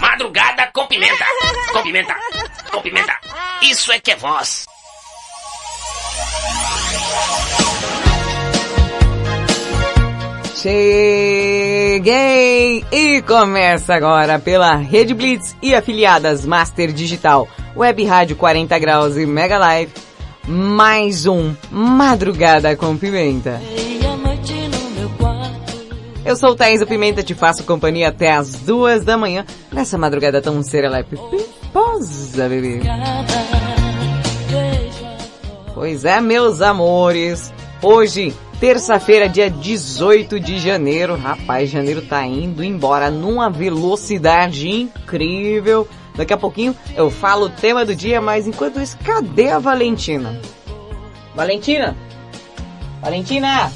Madrugada 0.00 0.70
com 0.72 0.86
pimenta. 0.86 1.24
Com 1.72 1.82
pimenta. 1.82 2.14
Com 2.70 2.80
pimenta. 2.80 3.18
Isso 3.62 3.90
é 3.92 3.98
que 3.98 4.12
é 4.12 4.16
voz. 4.16 4.66
Cheguei! 10.60 12.04
E 12.90 13.22
começa 13.22 13.94
agora 13.94 14.38
pela 14.40 14.74
Rede 14.74 15.14
Blitz 15.14 15.56
e 15.62 15.74
afiliadas 15.74 16.44
Master 16.44 16.92
Digital, 16.92 17.48
Web 17.76 18.04
Rádio 18.04 18.34
40 18.36 18.78
Graus 18.78 19.16
e 19.16 19.24
Mega 19.24 19.56
Live, 19.58 19.92
mais 20.46 21.26
um 21.26 21.54
Madrugada 21.70 22.74
com 22.76 22.96
Pimenta. 22.96 23.60
Eu 26.28 26.36
sou 26.36 26.50
o 26.50 26.54
Thaís 26.54 26.84
Pimenta, 26.84 27.22
te 27.22 27.34
faço 27.34 27.64
companhia 27.64 28.08
até 28.08 28.32
as 28.32 28.52
duas 28.56 29.02
da 29.02 29.16
manhã, 29.16 29.46
nessa 29.72 29.96
madrugada 29.96 30.42
tão 30.42 30.62
serelepe 30.62 31.16
piposa, 31.16 32.46
bebê. 32.50 32.82
Pois 35.72 36.04
é, 36.04 36.20
meus 36.20 36.60
amores, 36.60 37.50
hoje, 37.82 38.34
terça-feira, 38.60 39.26
dia 39.26 39.48
18 39.48 40.38
de 40.38 40.58
janeiro, 40.58 41.16
rapaz, 41.16 41.70
janeiro 41.70 42.02
tá 42.02 42.26
indo 42.26 42.62
embora 42.62 43.10
numa 43.10 43.48
velocidade 43.48 44.68
incrível. 44.68 45.88
Daqui 46.14 46.34
a 46.34 46.36
pouquinho 46.36 46.76
eu 46.94 47.10
falo 47.10 47.46
o 47.46 47.50
tema 47.50 47.86
do 47.86 47.96
dia, 47.96 48.20
mas 48.20 48.46
enquanto 48.46 48.78
isso, 48.78 48.98
cadê 49.02 49.48
a 49.48 49.58
Valentina? 49.58 50.38
Valentina? 51.34 51.96
Valentina! 53.00 53.72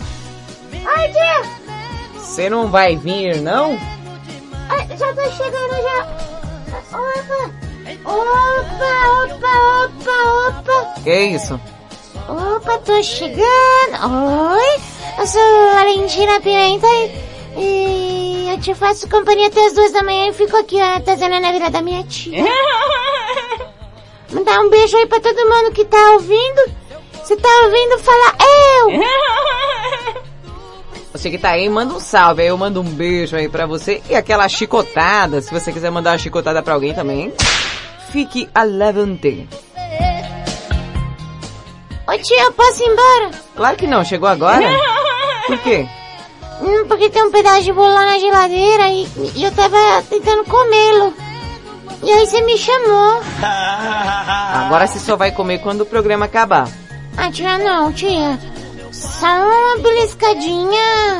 Ai, 0.84 1.12
tia! 1.12 1.61
Você 2.32 2.48
não 2.48 2.66
vai 2.68 2.96
vir, 2.96 3.42
não? 3.42 3.78
Ai, 4.70 4.96
já 4.96 5.12
tô 5.12 5.30
chegando 5.32 5.82
já. 5.82 6.06
Opa! 6.96 7.50
Opa, 8.06 9.34
opa, 9.34 9.84
opa, 9.84 10.48
opa! 10.48 11.00
Que 11.04 11.24
isso? 11.24 11.60
Opa, 12.26 12.78
tô 12.78 13.02
chegando. 13.02 13.42
Oi, 14.54 14.80
eu 15.18 15.26
sou 15.26 15.42
a 15.42 15.74
Valentina 15.74 16.40
Pimenta 16.40 16.86
e, 16.86 17.10
e 17.58 18.48
eu 18.50 18.58
te 18.62 18.74
faço 18.74 19.10
companhia 19.10 19.48
até 19.48 19.66
as 19.66 19.74
duas 19.74 19.92
da 19.92 20.02
manhã 20.02 20.28
e 20.28 20.32
fico 20.32 20.56
aqui, 20.56 20.78
trazendo 21.04 21.38
na 21.38 21.52
vida 21.52 21.68
da 21.68 21.82
minha 21.82 22.02
tia. 22.04 22.42
Mandar 24.32 24.58
um 24.60 24.70
beijo 24.70 24.96
aí 24.96 25.06
pra 25.06 25.20
todo 25.20 25.50
mundo 25.50 25.72
que 25.72 25.84
tá 25.84 26.12
ouvindo. 26.12 26.72
Você 27.12 27.36
tá 27.36 27.48
ouvindo 27.66 27.98
falar 27.98 28.36
eu? 28.40 30.22
Você 31.12 31.30
que 31.30 31.36
tá 31.38 31.50
aí, 31.50 31.68
manda 31.68 31.92
um 31.94 32.00
salve, 32.00 32.40
aí 32.42 32.48
eu 32.48 32.56
mando 32.56 32.80
um 32.80 32.84
beijo 32.84 33.36
aí 33.36 33.48
pra 33.48 33.66
você. 33.66 34.02
E 34.08 34.14
aquela 34.14 34.48
chicotada, 34.48 35.42
se 35.42 35.52
você 35.52 35.70
quiser 35.70 35.90
mandar 35.90 36.12
uma 36.12 36.18
chicotada 36.18 36.62
pra 36.62 36.72
alguém 36.72 36.94
também, 36.94 37.32
fique 38.10 38.48
a 38.54 38.62
levante. 38.62 39.46
Oi 42.08 42.18
tia, 42.18 42.42
eu 42.44 42.52
posso 42.52 42.82
ir 42.82 42.86
embora? 42.86 43.30
Claro 43.54 43.76
que 43.76 43.86
não, 43.86 44.04
chegou 44.04 44.28
agora? 44.28 44.64
Por 45.46 45.58
quê? 45.58 45.86
Hum, 46.62 46.86
porque 46.88 47.10
tem 47.10 47.22
um 47.24 47.30
pedaço 47.30 47.62
de 47.62 47.72
bolo 47.72 47.92
lá 47.92 48.06
na 48.06 48.18
geladeira 48.18 48.88
e, 48.88 49.06
e 49.36 49.44
eu 49.44 49.52
tava 49.52 50.02
tentando 50.08 50.44
comê-lo. 50.44 51.12
E 52.02 52.10
aí 52.10 52.26
você 52.26 52.40
me 52.42 52.56
chamou. 52.56 53.20
Agora 53.42 54.86
você 54.86 54.98
só 54.98 55.14
vai 55.14 55.30
comer 55.30 55.58
quando 55.58 55.82
o 55.82 55.86
programa 55.86 56.24
acabar. 56.24 56.68
Ah, 57.16 57.30
tia, 57.30 57.58
não, 57.58 57.92
tia. 57.92 58.38
Só 58.92 59.26
uma 59.26 59.78
beliscadinha. 59.78 61.18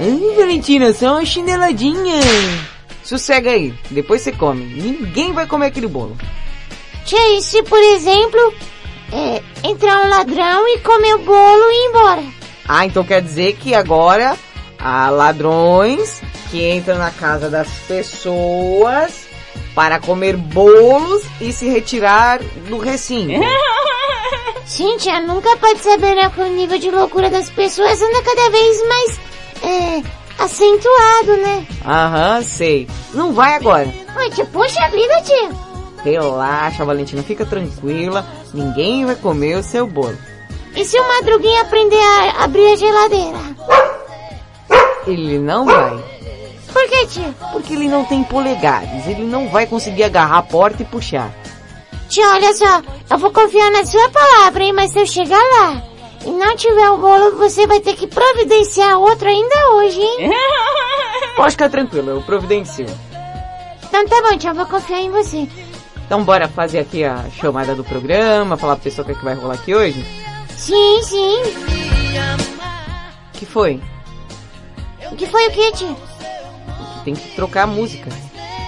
Ai, 0.00 0.36
Valentina, 0.36 0.92
só 0.92 1.14
uma 1.14 1.24
chineladinha. 1.24 2.20
Sossega 3.02 3.50
aí, 3.50 3.74
depois 3.90 4.22
você 4.22 4.30
come. 4.30 4.64
Ninguém 4.64 5.32
vai 5.32 5.46
comer 5.46 5.66
aquele 5.66 5.88
bolo. 5.88 6.16
Tia, 7.04 7.36
e 7.36 7.42
se 7.42 7.62
por 7.64 7.80
exemplo, 7.80 8.54
é, 9.12 9.42
entrar 9.64 10.04
um 10.04 10.08
ladrão 10.08 10.68
e 10.68 10.78
comer 10.78 11.14
o 11.14 11.24
bolo 11.24 11.70
e 11.70 11.84
ir 11.84 11.88
embora? 11.88 12.22
Ah, 12.68 12.86
então 12.86 13.02
quer 13.02 13.20
dizer 13.22 13.56
que 13.56 13.74
agora 13.74 14.36
há 14.78 15.10
ladrões 15.10 16.20
que 16.50 16.70
entram 16.70 16.98
na 16.98 17.10
casa 17.10 17.50
das 17.50 17.68
pessoas 17.88 19.27
para 19.78 20.00
comer 20.00 20.36
bolos 20.36 21.22
e 21.40 21.52
se 21.52 21.68
retirar 21.68 22.40
do 22.68 22.78
recinto. 22.78 23.40
Sim, 24.66 24.96
tia, 24.96 25.20
nunca 25.20 25.56
pode 25.58 25.78
saber, 25.78 26.16
né? 26.16 26.28
Que 26.34 26.40
o 26.40 26.48
nível 26.48 26.80
de 26.80 26.90
loucura 26.90 27.30
das 27.30 27.48
pessoas 27.48 28.02
anda 28.02 28.20
cada 28.24 28.50
vez 28.50 28.88
mais, 28.88 29.20
é, 29.62 30.02
acentuado, 30.42 31.36
né? 31.36 31.64
Aham, 31.86 32.42
sei. 32.42 32.88
Não 33.14 33.32
vai 33.32 33.54
agora. 33.54 33.88
Ai, 34.16 34.28
tia, 34.30 34.44
poxa 34.46 34.80
vida, 34.88 35.22
tia. 35.22 35.50
Relaxa, 36.02 36.84
Valentina, 36.84 37.22
fica 37.22 37.46
tranquila. 37.46 38.26
Ninguém 38.52 39.06
vai 39.06 39.14
comer 39.14 39.58
o 39.58 39.62
seu 39.62 39.86
bolo. 39.86 40.18
E 40.74 40.84
se 40.84 40.98
o 40.98 41.06
Madruguinha 41.06 41.62
aprender 41.62 42.00
a 42.00 42.42
abrir 42.42 42.72
a 42.72 42.76
geladeira? 42.76 43.38
Ele 45.06 45.38
não 45.38 45.66
vai. 45.66 46.17
Por 46.72 46.88
que, 46.88 47.06
tia? 47.06 47.34
Porque 47.52 47.72
ele 47.72 47.88
não 47.88 48.04
tem 48.04 48.22
polegares. 48.24 49.06
Ele 49.06 49.24
não 49.24 49.48
vai 49.48 49.66
conseguir 49.66 50.04
agarrar 50.04 50.38
a 50.38 50.42
porta 50.42 50.82
e 50.82 50.86
puxar. 50.86 51.32
Tia, 52.08 52.28
olha 52.30 52.54
só, 52.54 52.82
eu 53.10 53.18
vou 53.18 53.30
confiar 53.30 53.70
na 53.70 53.84
sua 53.84 54.08
palavra, 54.10 54.64
hein? 54.64 54.72
Mas 54.72 54.92
se 54.92 54.98
eu 54.98 55.06
chegar 55.06 55.38
lá 55.38 55.82
e 56.24 56.30
não 56.30 56.56
tiver 56.56 56.90
o 56.90 56.98
bolo, 56.98 57.36
você 57.36 57.66
vai 57.66 57.80
ter 57.80 57.94
que 57.94 58.06
providenciar 58.06 58.98
outro 58.98 59.28
ainda 59.28 59.70
hoje, 59.74 60.00
hein? 60.00 60.30
Pode 61.36 61.52
ficar 61.52 61.68
tranquilo, 61.68 62.10
eu 62.10 62.22
providencio. 62.22 62.86
Então 63.84 64.06
tá 64.06 64.22
bom, 64.22 64.36
tia, 64.36 64.50
eu 64.50 64.54
vou 64.54 64.66
confiar 64.66 65.00
em 65.00 65.10
você. 65.10 65.48
Então 66.06 66.24
bora 66.24 66.48
fazer 66.48 66.78
aqui 66.78 67.04
a 67.04 67.26
chamada 67.38 67.74
do 67.74 67.84
programa, 67.84 68.56
falar 68.56 68.76
pra 68.76 68.84
pessoa 68.84 69.02
o 69.02 69.06
que, 69.06 69.12
é 69.12 69.14
que 69.14 69.24
vai 69.24 69.34
rolar 69.34 69.54
aqui 69.54 69.74
hoje? 69.74 70.04
Sim, 70.56 71.02
sim. 71.02 71.42
que 73.34 73.44
foi? 73.44 73.80
O 75.12 75.16
que 75.16 75.26
foi 75.26 75.48
o 75.48 75.50
que, 75.50 75.72
tia? 75.72 76.07
Tem 77.04 77.14
que 77.14 77.34
trocar 77.34 77.64
a 77.64 77.66
música. 77.66 78.10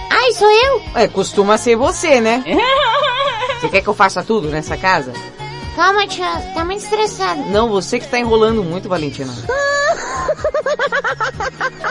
Ai, 0.09 0.31
sou 0.33 0.49
eu? 0.49 0.81
É, 0.95 1.07
costuma 1.07 1.57
ser 1.57 1.75
você, 1.75 2.19
né? 2.19 2.43
Você 3.59 3.69
quer 3.69 3.81
que 3.81 3.87
eu 3.87 3.93
faça 3.93 4.23
tudo 4.23 4.49
nessa 4.49 4.75
casa? 4.75 5.13
Calma, 5.75 6.07
tia, 6.07 6.41
tá 6.55 6.65
muito 6.65 6.83
estressado. 6.83 7.41
Não, 7.51 7.69
você 7.69 7.99
que 7.99 8.07
tá 8.07 8.17
enrolando 8.17 8.63
muito, 8.63 8.89
Valentina. 8.89 9.31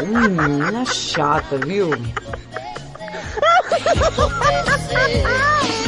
hum, 0.03 0.29
menina 0.31 0.85
chata, 0.85 1.57
viu? 1.65 1.91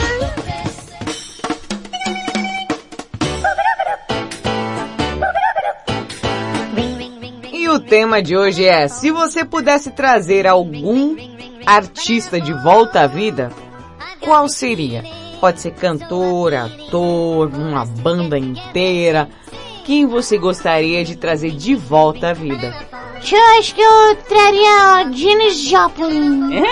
o 7.72 7.80
tema 7.80 8.22
de 8.22 8.36
hoje 8.36 8.64
é: 8.64 8.86
se 8.86 9.10
você 9.10 9.44
pudesse 9.44 9.90
trazer 9.90 10.46
algum 10.46 11.16
artista 11.64 12.40
de 12.40 12.52
volta 12.52 13.02
à 13.02 13.06
vida, 13.06 13.50
qual 14.20 14.48
seria? 14.48 15.02
Pode 15.40 15.60
ser 15.60 15.72
cantor, 15.72 16.54
ator, 16.54 17.48
uma 17.48 17.84
banda 17.84 18.38
inteira. 18.38 19.28
Quem 19.84 20.06
você 20.06 20.38
gostaria 20.38 21.04
de 21.04 21.16
trazer 21.16 21.50
de 21.50 21.74
volta 21.74 22.30
à 22.30 22.32
vida? 22.32 22.72
Tia, 23.20 23.38
acho 23.58 23.74
que 23.74 23.80
eu 23.80 24.16
traria 24.28 25.06
o 25.06 25.12
Janis 25.12 25.58
Joplin. 25.58 26.62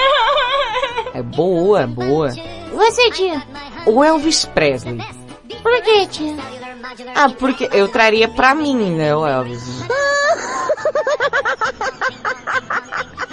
É 1.13 1.23
boa, 1.23 1.83
é 1.83 1.87
boa. 1.87 2.29
Você, 2.73 3.11
tia? 3.11 3.43
O 3.87 4.05
Elvis 4.05 4.45
Presley. 4.45 5.01
Por 5.63 5.83
que, 5.83 6.07
tia? 6.07 6.37
Ah, 7.15 7.29
porque 7.31 7.69
eu 7.73 7.89
traria 7.89 8.29
pra 8.29 8.55
mim, 8.55 8.97
né, 8.97 9.15
o 9.15 9.27
Elvis. 9.27 9.63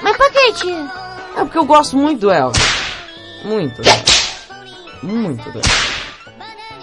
Mas 0.01 0.17
por 0.17 0.31
que, 0.31 0.53
tia? 0.53 0.91
É 1.35 1.39
porque 1.43 1.57
eu 1.57 1.65
gosto 1.65 1.97
muito 1.97 2.21
do 2.21 2.31
Elvis. 2.31 2.61
Muito. 3.43 3.81
Muito 5.03 5.43
do 5.51 5.57
Elvis. 5.57 5.87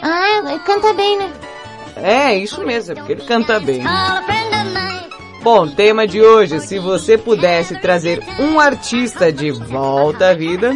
Ah, 0.02 0.42
ele 0.46 0.58
canta 0.60 0.92
bem, 0.92 1.18
né? 1.18 1.32
É, 1.96 2.34
isso 2.36 2.62
mesmo, 2.62 2.92
é 2.92 2.94
porque 2.96 3.12
ele 3.12 3.24
canta 3.24 3.58
bem. 3.60 3.82
Bom, 5.42 5.68
tema 5.68 6.06
de 6.06 6.22
hoje, 6.22 6.58
se 6.60 6.78
você 6.78 7.18
pudesse 7.18 7.78
trazer 7.78 8.22
um 8.38 8.58
artista 8.58 9.30
de 9.30 9.50
volta 9.50 10.30
à 10.30 10.34
vida, 10.34 10.74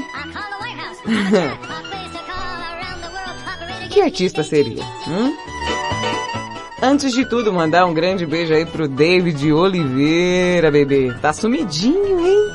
que 3.88 4.00
artista 4.00 4.43
seria? 4.43 4.82
Hum? 5.06 5.35
Antes 6.81 7.12
de 7.12 7.25
tudo, 7.25 7.52
mandar 7.52 7.87
um 7.87 7.94
grande 7.94 8.25
beijo 8.25 8.55
aí 8.55 8.64
pro 8.64 8.87
David 8.87 9.52
Oliveira, 9.52 10.70
bebê. 10.70 11.12
Tá 11.20 11.32
sumidinho, 11.32 12.25
hein? 12.25 12.49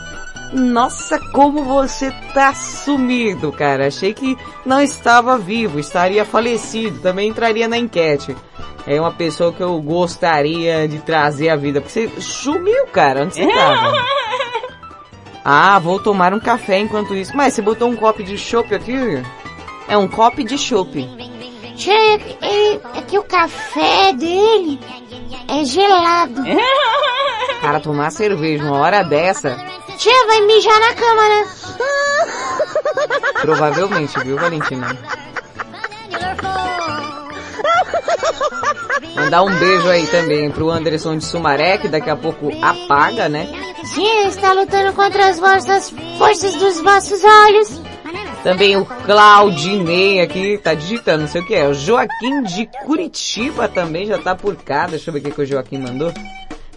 Nossa, 0.54 1.20
como 1.34 1.64
você 1.64 2.12
tá 2.34 2.54
sumido, 2.54 3.52
cara. 3.52 3.88
Achei 3.88 4.14
que 4.14 4.38
não 4.66 4.82
estava 4.82 5.38
vivo, 5.38 5.80
estaria 5.80 6.24
falecido. 6.24 7.00
Também 7.00 7.30
entraria 7.30 7.68
na 7.68 7.78
enquete. 7.78 8.36
É 8.86 9.00
uma 9.00 9.12
pessoa 9.12 9.52
que 9.52 9.62
eu 9.62 9.82
gostaria 9.82 10.88
de 10.88 11.00
trazer 11.00 11.50
à 11.50 11.56
vida. 11.56 11.82
Porque 11.82 12.08
você 12.08 12.22
sumiu, 12.22 12.88
cara. 12.88 13.24
Onde 13.24 13.36
você 13.36 13.48
tava? 13.48 13.94
Ah, 15.46 15.78
vou 15.78 16.00
tomar 16.00 16.34
um 16.34 16.40
café 16.40 16.80
enquanto 16.80 17.14
isso. 17.14 17.36
Mas 17.36 17.54
você 17.54 17.62
botou 17.62 17.90
um 17.90 17.98
copo 17.98 18.24
de 18.24 18.38
chopp 18.38 18.74
aqui? 18.74 18.96
É 19.90 19.98
um 19.98 20.08
copo 20.08 20.42
de 20.42 20.58
chopp. 20.58 21.06
Tia, 21.76 21.94
é, 21.94 22.74
é 22.98 23.02
que 23.08 23.18
o 23.18 23.24
café 23.24 24.14
dele 24.14 24.80
é 25.48 25.66
gelado. 25.66 26.42
Cara, 27.62 27.80
tomar 27.80 28.12
cerveja 28.12 28.64
uma 28.64 28.78
hora 28.80 29.04
dessa, 29.04 29.58
Tia, 29.98 30.26
vai 30.28 30.42
mijar 30.42 30.80
na 30.80 30.94
cama, 30.94 31.30
né? 31.30 31.48
provavelmente, 33.42 34.20
viu, 34.20 34.38
Valentina? 34.38 34.98
Mandar 39.16 39.44
um 39.44 39.56
beijo 39.56 39.88
aí 39.90 40.08
também 40.08 40.50
pro 40.50 40.72
Anderson 40.72 41.18
de 41.18 41.26
Sumaré, 41.26 41.78
que 41.78 41.88
daqui 41.88 42.10
a 42.10 42.16
pouco 42.16 42.52
apaga, 42.62 43.30
né? 43.30 43.48
Sim, 43.84 44.28
está 44.28 44.54
lutando 44.54 44.94
contra 44.94 45.28
as 45.28 45.40
vossas 45.40 45.94
forças 46.18 46.56
dos 46.56 46.82
vossos 46.82 47.24
olhos. 47.24 47.82
Também 48.44 48.76
o 48.76 48.86
Claudinei 48.86 50.20
aqui, 50.20 50.58
tá 50.58 50.74
digitando, 50.74 51.22
não 51.22 51.28
sei 51.30 51.42
o 51.42 51.46
que 51.46 51.56
é. 51.56 51.66
O 51.66 51.74
Joaquim 51.74 52.44
de 52.44 52.68
Curitiba 52.86 53.70
também 53.70 54.06
já 54.06 54.18
tá 54.18 54.36
por 54.36 54.56
cá. 54.58 54.86
Deixa 54.86 55.10
eu 55.10 55.14
ver 55.14 55.20
o 55.20 55.32
que, 55.32 55.42
o 55.42 55.46
Joaquim 55.46 55.78
mandou. 55.78 56.14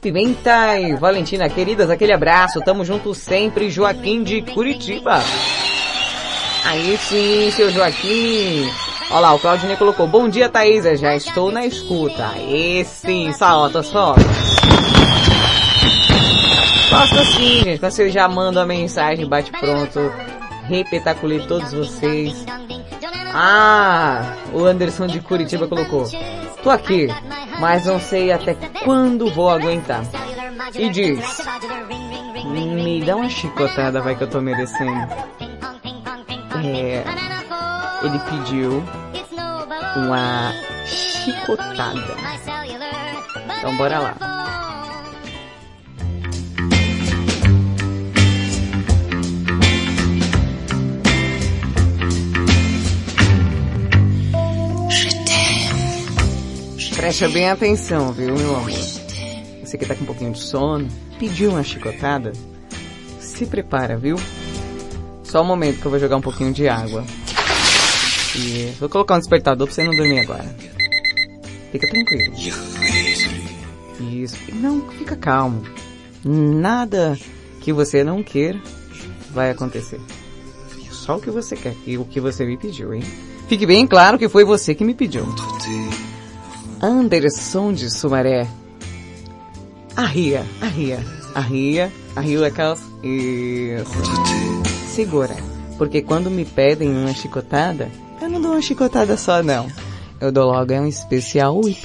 Pimenta 0.00 0.78
e 0.78 0.94
Valentina, 0.94 1.48
queridas, 1.48 1.90
aquele 1.90 2.12
abraço. 2.12 2.60
Tamo 2.60 2.84
junto 2.84 3.12
sempre, 3.12 3.68
Joaquim 3.68 4.22
de 4.22 4.42
Curitiba. 4.42 5.20
Aí 6.64 6.96
sim, 6.98 7.50
seu 7.50 7.68
Joaquim. 7.70 8.70
Olha 9.10 9.20
lá, 9.20 9.34
o 9.34 9.38
Claudinei 9.40 9.76
colocou. 9.76 10.06
Bom 10.06 10.28
dia, 10.28 10.48
Thaisa. 10.48 10.96
Já 10.96 11.16
estou 11.16 11.50
na 11.50 11.66
escuta. 11.66 12.28
Aí 12.28 12.84
sim, 12.84 13.32
solta, 13.32 13.82
solta. 13.82 14.22
Gosto 16.90 17.24
sim, 17.36 17.62
gente. 17.64 17.80
Quando 17.80 17.90
você 17.90 18.08
já 18.08 18.28
manda 18.28 18.60
uma 18.60 18.66
mensagem, 18.66 19.26
bate 19.26 19.50
pronto. 19.50 20.12
Repetaculei 20.68 21.46
todos 21.46 21.72
vocês. 21.72 22.44
Ah, 23.32 24.34
o 24.52 24.64
Anderson 24.64 25.06
de 25.06 25.20
Curitiba 25.20 25.66
colocou. 25.68 26.06
Tô 26.62 26.70
aqui, 26.70 27.08
mas 27.60 27.86
não 27.86 28.00
sei 28.00 28.32
até 28.32 28.54
quando 28.84 29.30
vou 29.32 29.50
aguentar. 29.50 30.02
E 30.74 30.88
diz, 30.88 31.20
me 32.44 33.04
dá 33.04 33.16
uma 33.16 33.28
chicotada, 33.28 34.00
vai 34.00 34.16
que 34.16 34.24
eu 34.24 34.30
tô 34.30 34.40
merecendo. 34.40 35.08
É, 36.64 37.04
ele 38.02 38.18
pediu 38.30 38.82
uma 39.96 40.52
chicotada. 40.86 42.16
Então 43.58 43.76
bora 43.76 43.98
lá. 43.98 44.65
Preste 56.96 57.28
bem 57.28 57.50
atenção, 57.50 58.10
viu, 58.10 58.34
meu 58.34 58.56
amor? 58.56 58.70
Você 58.70 59.76
que 59.76 59.84
tá 59.84 59.94
com 59.94 60.02
um 60.02 60.06
pouquinho 60.06 60.32
de 60.32 60.38
sono, 60.38 60.88
pediu 61.18 61.50
uma 61.50 61.62
chicotada, 61.62 62.32
se 63.20 63.44
prepara, 63.44 63.98
viu? 63.98 64.16
Só 65.22 65.42
um 65.42 65.44
momento 65.44 65.78
que 65.78 65.86
eu 65.86 65.90
vou 65.90 66.00
jogar 66.00 66.16
um 66.16 66.22
pouquinho 66.22 66.52
de 66.52 66.66
água. 66.68 67.04
E 68.34 68.72
vou 68.80 68.88
colocar 68.88 69.16
um 69.16 69.18
despertador 69.18 69.66
pra 69.66 69.74
você 69.74 69.84
não 69.84 69.94
dormir 69.94 70.20
agora. 70.20 70.56
Fica 71.70 71.86
tranquilo. 71.86 72.32
Isso. 74.10 74.36
Não, 74.54 74.88
fica 74.92 75.16
calmo. 75.16 75.62
Nada 76.24 77.18
que 77.60 77.72
você 77.72 78.02
não 78.02 78.22
queira 78.22 78.60
vai 79.32 79.50
acontecer. 79.50 80.00
Só 80.90 81.16
o 81.16 81.20
que 81.20 81.30
você 81.30 81.56
quer 81.56 81.74
e 81.86 81.98
o 81.98 82.04
que 82.04 82.20
você 82.20 82.44
me 82.46 82.56
pediu, 82.56 82.94
hein? 82.94 83.02
Fique 83.48 83.66
bem 83.66 83.86
claro 83.86 84.18
que 84.18 84.28
foi 84.28 84.44
você 84.44 84.74
que 84.74 84.84
me 84.84 84.94
pediu. 84.94 85.26
Anderson 86.82 87.72
de 87.72 87.90
Sumaré. 87.90 88.46
Arria, 89.96 90.44
arria, 90.60 91.04
arria, 91.34 91.92
arria 92.14 92.46
aquelas... 92.46 92.80
Isso. 93.02 93.92
Segura. 94.88 95.36
Porque 95.78 96.02
quando 96.02 96.30
me 96.30 96.44
pedem 96.44 96.90
uma 96.90 97.12
chicotada, 97.12 97.90
eu 98.20 98.28
não 98.28 98.40
dou 98.40 98.52
uma 98.52 98.62
chicotada 98.62 99.16
só 99.16 99.42
não. 99.42 99.66
Eu 100.20 100.32
dou 100.32 100.46
logo 100.50 100.72
é 100.72 100.80
um 100.80 100.86
especial 100.86 101.58
whip. 101.58 101.80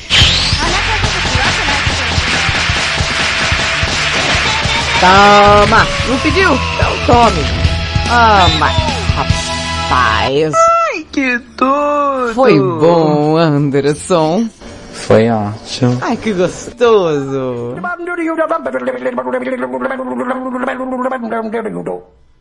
Toma! 5.01 5.87
Não 6.07 6.19
pediu? 6.19 6.53
Então 6.53 7.05
tome! 7.07 7.41
Ah, 8.09 8.47
mas 8.59 8.75
rapaz! 9.15 10.53
Ai, 10.53 11.05
que 11.11 11.37
doido! 11.57 12.33
Foi 12.35 12.59
bom, 12.59 13.35
Anderson. 13.35 14.47
Foi 15.01 15.29
ótimo. 15.29 15.97
Ai, 16.01 16.15
que 16.17 16.31
gostoso! 16.33 17.75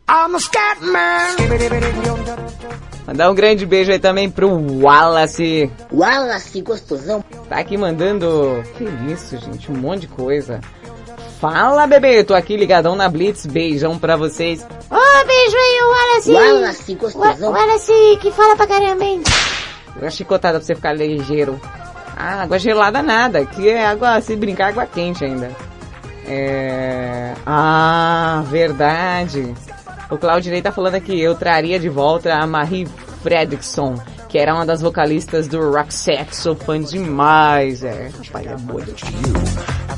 I'm 0.09 0.35
a. 0.95 1.27
Mandar 3.07 3.31
um 3.31 3.35
grande 3.35 3.65
beijo 3.65 3.91
aí 3.91 3.99
também 3.99 4.29
pro 4.29 4.49
Wallace. 4.81 5.71
Wallace, 5.91 6.61
gostosão. 6.61 7.23
Tá 7.49 7.57
aqui 7.57 7.77
mandando... 7.77 8.63
Que 8.77 8.85
isso, 9.11 9.37
gente? 9.37 9.71
Um 9.71 9.75
monte 9.75 10.01
de 10.01 10.07
coisa. 10.07 10.61
Fala, 11.39 11.87
bebê! 11.87 12.23
Tô 12.23 12.33
aqui 12.33 12.55
ligadão 12.55 12.95
na 12.95 13.09
Blitz. 13.09 13.45
Beijão 13.45 13.97
pra 13.97 14.15
vocês. 14.15 14.61
Ô, 14.89 15.25
beijo 15.25 15.57
aí, 15.57 15.81
o 15.81 15.89
Wallace. 15.89 16.31
Wallace, 16.31 16.91
Wa- 16.93 16.99
gostosão. 16.99 17.51
Wallace, 17.51 18.17
que 18.21 18.31
fala 18.31 18.55
pra 18.55 18.67
caramba, 18.67 19.03
hein? 19.03 19.23
Uma 19.99 20.09
chicotada 20.09 20.59
pra 20.59 20.65
você 20.65 20.75
ficar 20.75 20.93
ligeiro. 20.93 21.59
Ah, 22.15 22.43
água 22.43 22.59
gelada 22.59 23.01
nada. 23.01 23.45
Que 23.45 23.69
é 23.69 23.85
água, 23.85 24.19
se 24.21 24.35
brincar, 24.35 24.69
água 24.69 24.85
quente 24.85 25.23
ainda. 25.23 25.51
É... 26.25 27.33
Ah, 27.45 28.43
verdade. 28.47 29.53
O 30.09 30.17
Claudinei 30.17 30.61
tá 30.61 30.71
falando 30.71 30.95
aqui, 30.95 31.19
eu 31.19 31.35
traria 31.35 31.79
de 31.79 31.87
volta 31.89 32.33
a 32.35 32.45
Marie 32.45 32.85
Fredrickson, 33.23 33.95
que 34.27 34.37
era 34.37 34.53
uma 34.53 34.65
das 34.65 34.81
vocalistas 34.81 35.47
do 35.47 35.71
Roxette, 35.71 36.35
sou 36.35 36.55
fã 36.55 36.79
demais, 36.81 37.83
é. 37.83 38.11
Rapaz, 38.25 38.47
é 38.47 38.55
boa. 38.57 38.83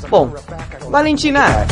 Bom, 0.08 0.32
Valentina, 0.88 1.66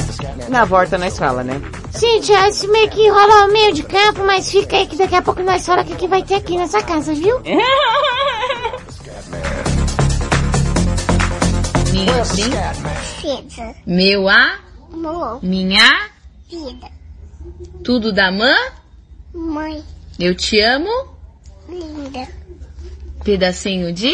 na 0.49 0.65
volta 0.65 0.99
nós 0.99 1.17
fala, 1.19 1.45
né? 1.45 1.61
Sim, 1.93 2.21
tia, 2.21 2.49
esse 2.49 2.67
meio 2.67 2.89
que 2.89 3.09
rola 3.09 3.49
meio 3.49 3.73
de 3.73 3.83
campo, 3.85 4.25
mas 4.25 4.51
fica 4.51 4.77
aí 4.77 4.87
que 4.87 4.97
daqui 4.97 5.15
a 5.15 5.23
pouco 5.23 5.43
nós 5.43 5.65
fala 5.65 5.83
o 5.83 5.85
que, 5.85 5.95
que 5.95 6.09
vai 6.09 6.23
ter 6.23 6.37
aqui 6.37 6.57
nessa 6.57 6.83
casa, 6.83 7.15
viu? 7.15 7.41
Minha 11.93 12.25
Vida. 12.25 13.75
meu 13.87 14.29
a, 14.29 14.59
Amor. 14.93 15.45
minha, 15.45 16.11
Vida. 16.49 16.89
tudo 17.85 18.13
da 18.13 18.33
mãe, 18.33 18.73
Mãe. 19.35 19.85
eu 20.19 20.35
te 20.35 20.59
amo, 20.61 20.89
Linda. 21.69 22.27
pedacinho 23.23 23.93
de... 23.93 24.13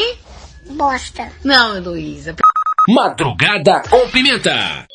Bosta. 0.70 1.30
Não, 1.44 1.76
Heloísa, 1.76 2.34
Madrugada 2.88 3.82
com 3.88 4.08
Pimenta. 4.08 4.86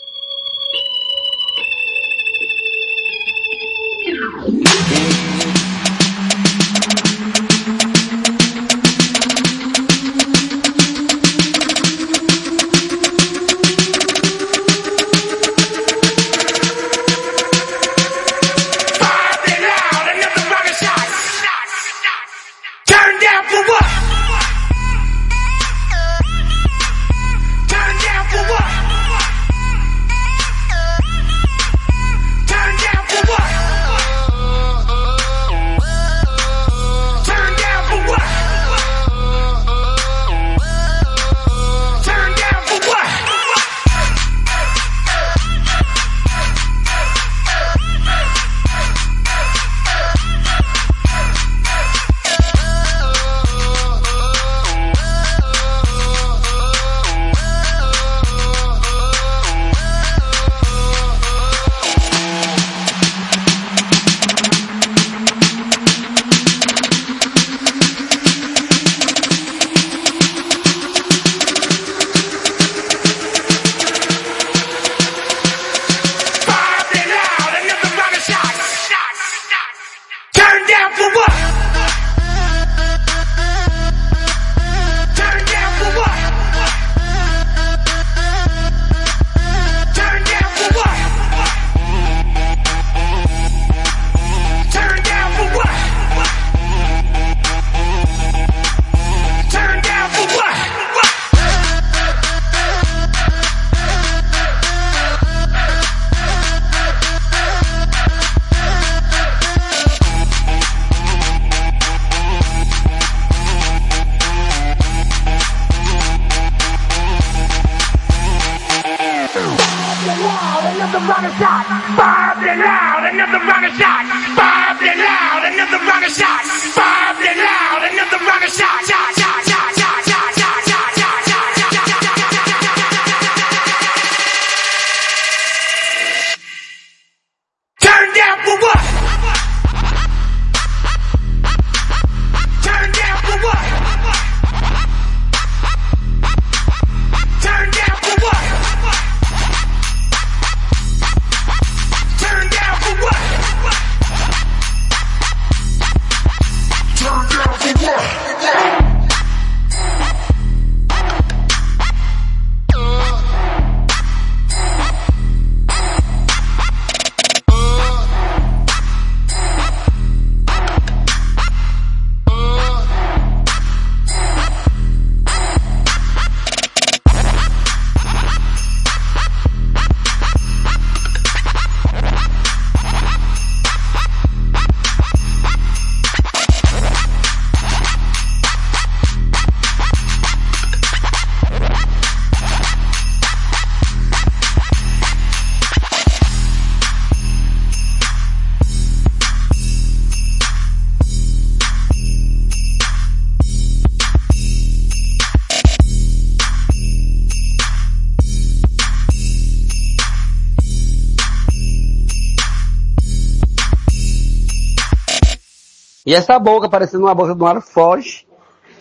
E 216.13 216.15
essa 216.15 216.37
boca 216.37 216.69
parecendo 216.69 217.05
uma 217.05 217.15
boca 217.15 217.33
do 217.33 217.43
mar 217.43 217.59
foge. 217.59 218.27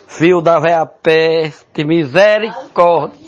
Fio 0.06 0.42
da 0.42 0.60
véia 0.60 0.84
peste, 0.84 1.82
misericórdia. 1.82 3.18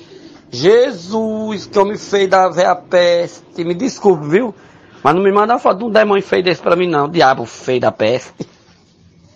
Jesus, 0.50 1.64
que 1.64 1.78
homem 1.78 1.96
feio 1.96 2.28
da 2.28 2.50
véia 2.50 2.76
peste. 2.76 3.64
Me 3.64 3.72
desculpe, 3.72 4.28
viu? 4.28 4.54
Mas 5.02 5.14
não 5.14 5.22
me 5.22 5.32
manda 5.32 5.54
uma 5.54 5.58
foto 5.58 5.78
de 5.78 5.84
um 5.84 5.90
demônio 5.90 6.22
feio 6.22 6.42
desse 6.42 6.60
pra 6.60 6.76
mim 6.76 6.86
não. 6.86 7.08
Diabo 7.08 7.46
feio 7.46 7.80
da 7.80 7.90
peste. 7.90 8.46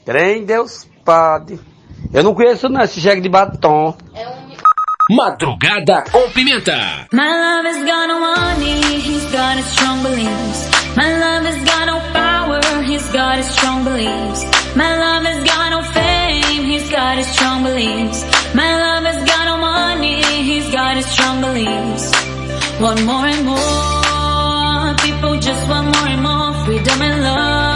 Crê 0.04 0.37
em 0.37 0.44
Deus, 0.44 0.87
Padre. 1.02 1.58
Eu 2.12 2.22
não 2.22 2.34
conheço 2.34 2.68
não 2.68 2.82
esse 2.82 3.00
jegue 3.00 3.22
de 3.22 3.28
batom. 3.30 3.96
Madrugada 5.08 6.04
com 6.12 6.28
Pimenta. 6.28 7.08
My 7.10 7.26
love 7.26 7.66
has 7.68 7.84
got 7.87 8.06
no 8.06 8.20
money, 8.20 9.00
he's 9.00 9.25
got 9.32 9.56
his 9.56 9.64
strong 9.72 10.02
beliefs. 10.02 10.68
My 10.94 11.18
love 11.18 11.46
has 11.46 11.64
got 11.64 11.87
no 11.87 12.12
power, 12.12 12.82
he's 12.82 13.08
got 13.12 13.38
his 13.38 13.46
strong 13.46 13.82
beliefs. 13.84 14.57
My 14.78 14.97
love 14.97 15.25
has 15.25 15.42
got 15.42 15.70
no 15.70 15.82
fame, 15.82 16.62
he's 16.64 16.88
got 16.88 17.18
his 17.18 17.26
strong 17.26 17.64
beliefs. 17.64 18.23
My 18.54 18.70
love 18.85 19.02
has 19.11 19.18
got 19.26 19.44
no 19.50 19.56
money, 19.56 20.23
he's 20.23 20.70
got 20.70 20.94
his 20.97 21.06
strong 21.06 21.40
beliefs. 21.40 22.06
Want 22.80 23.02
more 23.04 23.26
and 23.26 23.44
more, 23.44 24.94
people 25.04 25.35
just 25.40 25.68
want 25.68 25.87
more 25.97 26.08
and 26.14 26.23
more 26.23 26.64
freedom 26.64 27.02
and 27.02 27.23
love. 27.25 27.67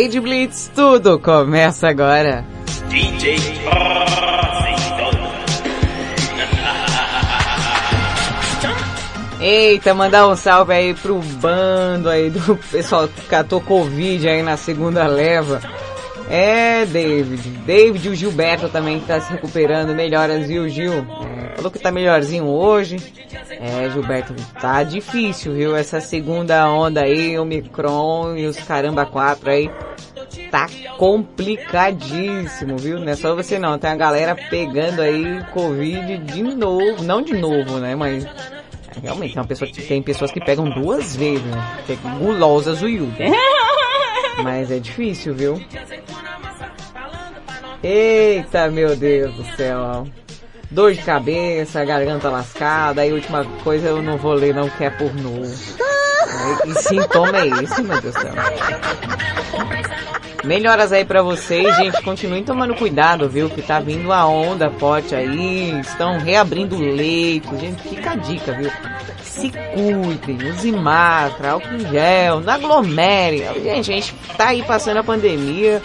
Rede 0.00 0.18
Blitz, 0.18 0.70
tudo 0.74 1.18
começa 1.18 1.86
agora. 1.86 2.42
DJ 2.88 3.36
Eita, 9.38 9.92
mandar 9.92 10.26
um 10.26 10.34
salve 10.34 10.72
aí 10.72 10.94
pro 10.94 11.20
bando 11.20 12.08
aí 12.08 12.30
do 12.30 12.56
pessoal 12.56 13.08
que 13.08 13.26
catou 13.26 13.60
Covid 13.60 14.26
aí 14.26 14.42
na 14.42 14.56
segunda 14.56 15.06
leva. 15.06 15.60
É, 16.30 16.86
David. 16.86 17.42
David 17.66 18.06
e 18.06 18.10
o 18.10 18.14
Gilberto 18.14 18.68
também 18.68 19.00
que 19.00 19.06
tá 19.06 19.20
se 19.20 19.32
recuperando. 19.32 19.92
Melhoras, 19.92 20.46
viu, 20.46 20.68
Gil? 20.68 20.92
É, 20.94 21.56
falou 21.56 21.72
que 21.72 21.78
tá 21.80 21.90
melhorzinho 21.90 22.46
hoje. 22.46 22.98
É, 23.50 23.90
Gilberto, 23.90 24.32
tá 24.60 24.84
difícil, 24.84 25.54
viu? 25.54 25.74
Essa 25.74 26.00
segunda 26.00 26.70
onda 26.70 27.02
aí, 27.02 27.36
o 27.36 27.44
Micron 27.44 28.36
e 28.36 28.46
os 28.46 28.56
caramba 28.60 29.04
quatro 29.04 29.50
aí. 29.50 29.68
Tá 30.52 30.68
complicadíssimo, 30.96 32.76
viu? 32.78 33.00
Não 33.00 33.08
é 33.08 33.16
só 33.16 33.34
você 33.34 33.58
não. 33.58 33.76
Tem 33.76 33.90
a 33.90 33.96
galera 33.96 34.36
pegando 34.48 35.02
aí 35.02 35.44
Covid 35.52 36.18
de 36.18 36.42
novo. 36.42 37.02
Não 37.02 37.20
de 37.20 37.34
novo, 37.34 37.78
né? 37.78 37.96
Mas 37.96 38.24
realmente 39.02 39.32
tem, 39.32 39.42
uma 39.42 39.48
pessoa 39.48 39.70
tem 39.72 40.00
pessoas 40.00 40.30
que 40.30 40.38
pegam 40.38 40.70
duas 40.70 41.16
vezes, 41.16 41.44
né? 41.44 41.82
Que 41.86 41.92
é 41.94 41.96
gulosa 42.20 42.72
zuiuda. 42.74 43.16
Mas 44.42 44.70
é 44.70 44.78
difícil, 44.78 45.34
viu? 45.34 45.62
Eita, 47.82 48.70
meu 48.70 48.94
Deus 48.96 49.34
do 49.34 49.44
céu. 49.56 50.06
Dor 50.70 50.92
de 50.92 51.02
cabeça, 51.02 51.84
garganta 51.84 52.30
lascada, 52.30 53.02
aí 53.02 53.12
última 53.12 53.44
coisa 53.64 53.88
eu 53.88 54.00
não 54.00 54.16
vou 54.16 54.34
ler 54.34 54.54
não 54.54 54.68
que 54.68 54.84
é 54.84 54.90
pornô. 54.90 55.42
Que 56.62 56.82
sintoma 56.82 57.38
é 57.38 57.48
esse, 57.62 57.82
meu 57.82 58.00
Deus 58.00 58.14
do 58.14 58.20
céu? 58.20 58.32
Melhoras 60.44 60.92
aí 60.92 61.04
pra 61.04 61.22
vocês, 61.22 61.76
gente. 61.76 62.00
Continuem 62.02 62.42
tomando 62.42 62.74
cuidado, 62.74 63.28
viu? 63.28 63.50
Que 63.50 63.60
tá 63.60 63.78
vindo 63.78 64.12
a 64.12 64.26
onda 64.26 64.70
forte 64.70 65.14
aí. 65.14 65.78
Estão 65.80 66.18
reabrindo 66.18 66.78
leito. 66.78 67.58
Gente, 67.58 67.82
fica 67.82 68.12
a 68.12 68.16
dica, 68.16 68.52
viu? 68.52 68.70
Se 69.30 69.48
cuidem, 69.48 70.50
use 70.50 70.72
máscara, 70.72 71.52
álcool 71.52 71.74
em 71.74 71.88
gel, 71.88 72.40
não 72.40 72.52
aglomere. 72.52 73.44
Gente, 73.62 73.92
a 73.92 73.94
gente 73.94 74.14
tá 74.36 74.48
aí 74.48 74.62
passando 74.64 74.96
a 74.96 75.04
pandemia 75.04 75.80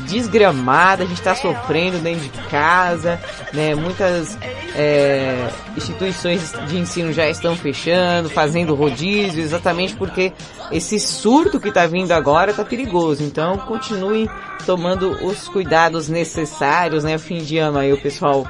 desgramada, 0.00 1.02
a 1.02 1.06
gente 1.06 1.18
está 1.18 1.34
sofrendo 1.34 1.98
dentro 1.98 2.28
de 2.28 2.48
casa, 2.48 3.18
né? 3.54 3.74
Muitas 3.74 4.36
é, 4.76 5.48
instituições 5.76 6.52
de 6.68 6.78
ensino 6.78 7.12
já 7.12 7.28
estão 7.28 7.56
fechando, 7.56 8.28
fazendo 8.28 8.74
rodízio, 8.74 9.42
exatamente 9.42 9.94
porque 9.96 10.32
esse 10.70 11.00
surto 11.00 11.58
que 11.58 11.68
está 11.68 11.86
vindo 11.86 12.12
agora 12.12 12.50
está 12.50 12.64
perigoso. 12.64 13.22
Então 13.22 13.56
continue 13.58 14.28
tomando 14.66 15.12
os 15.24 15.48
cuidados 15.48 16.08
necessários, 16.08 17.02
né? 17.02 17.16
Fim 17.16 17.38
de 17.38 17.56
ano 17.56 17.78
aí 17.78 17.92
o 17.92 18.00
pessoal 18.00 18.46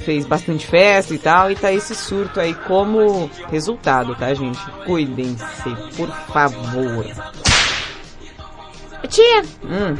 fez 0.00 0.26
bastante 0.26 0.66
festa 0.66 1.14
e 1.14 1.18
tal, 1.18 1.50
e 1.50 1.56
tá 1.56 1.72
esse 1.72 1.94
surto 1.94 2.40
aí 2.40 2.54
como 2.54 3.30
resultado, 3.50 4.14
tá 4.16 4.32
gente? 4.34 4.58
Cuidem-se, 4.86 5.70
por 5.96 6.08
favor. 6.32 7.06
Tia, 9.08 9.42
Hum, 9.62 9.96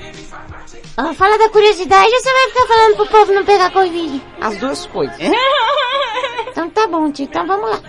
ah, 0.97 1.13
fala 1.13 1.37
da 1.39 1.49
curiosidade 1.51 2.11
ou 2.13 2.21
você 2.21 2.33
vai 2.33 2.49
ficar 2.49 2.67
falando 2.67 2.97
pro 2.97 3.07
povo 3.09 3.33
não 3.33 3.45
pegar 3.45 3.71
Covid? 3.73 4.23
as 4.41 4.57
duas 4.59 4.87
coisas. 4.87 5.17
Então 6.51 6.71
tá 6.71 6.87
bom, 6.87 7.11
tia. 7.11 7.25
Então 7.27 7.45
vamos 7.47 7.69
lá. 7.69 7.81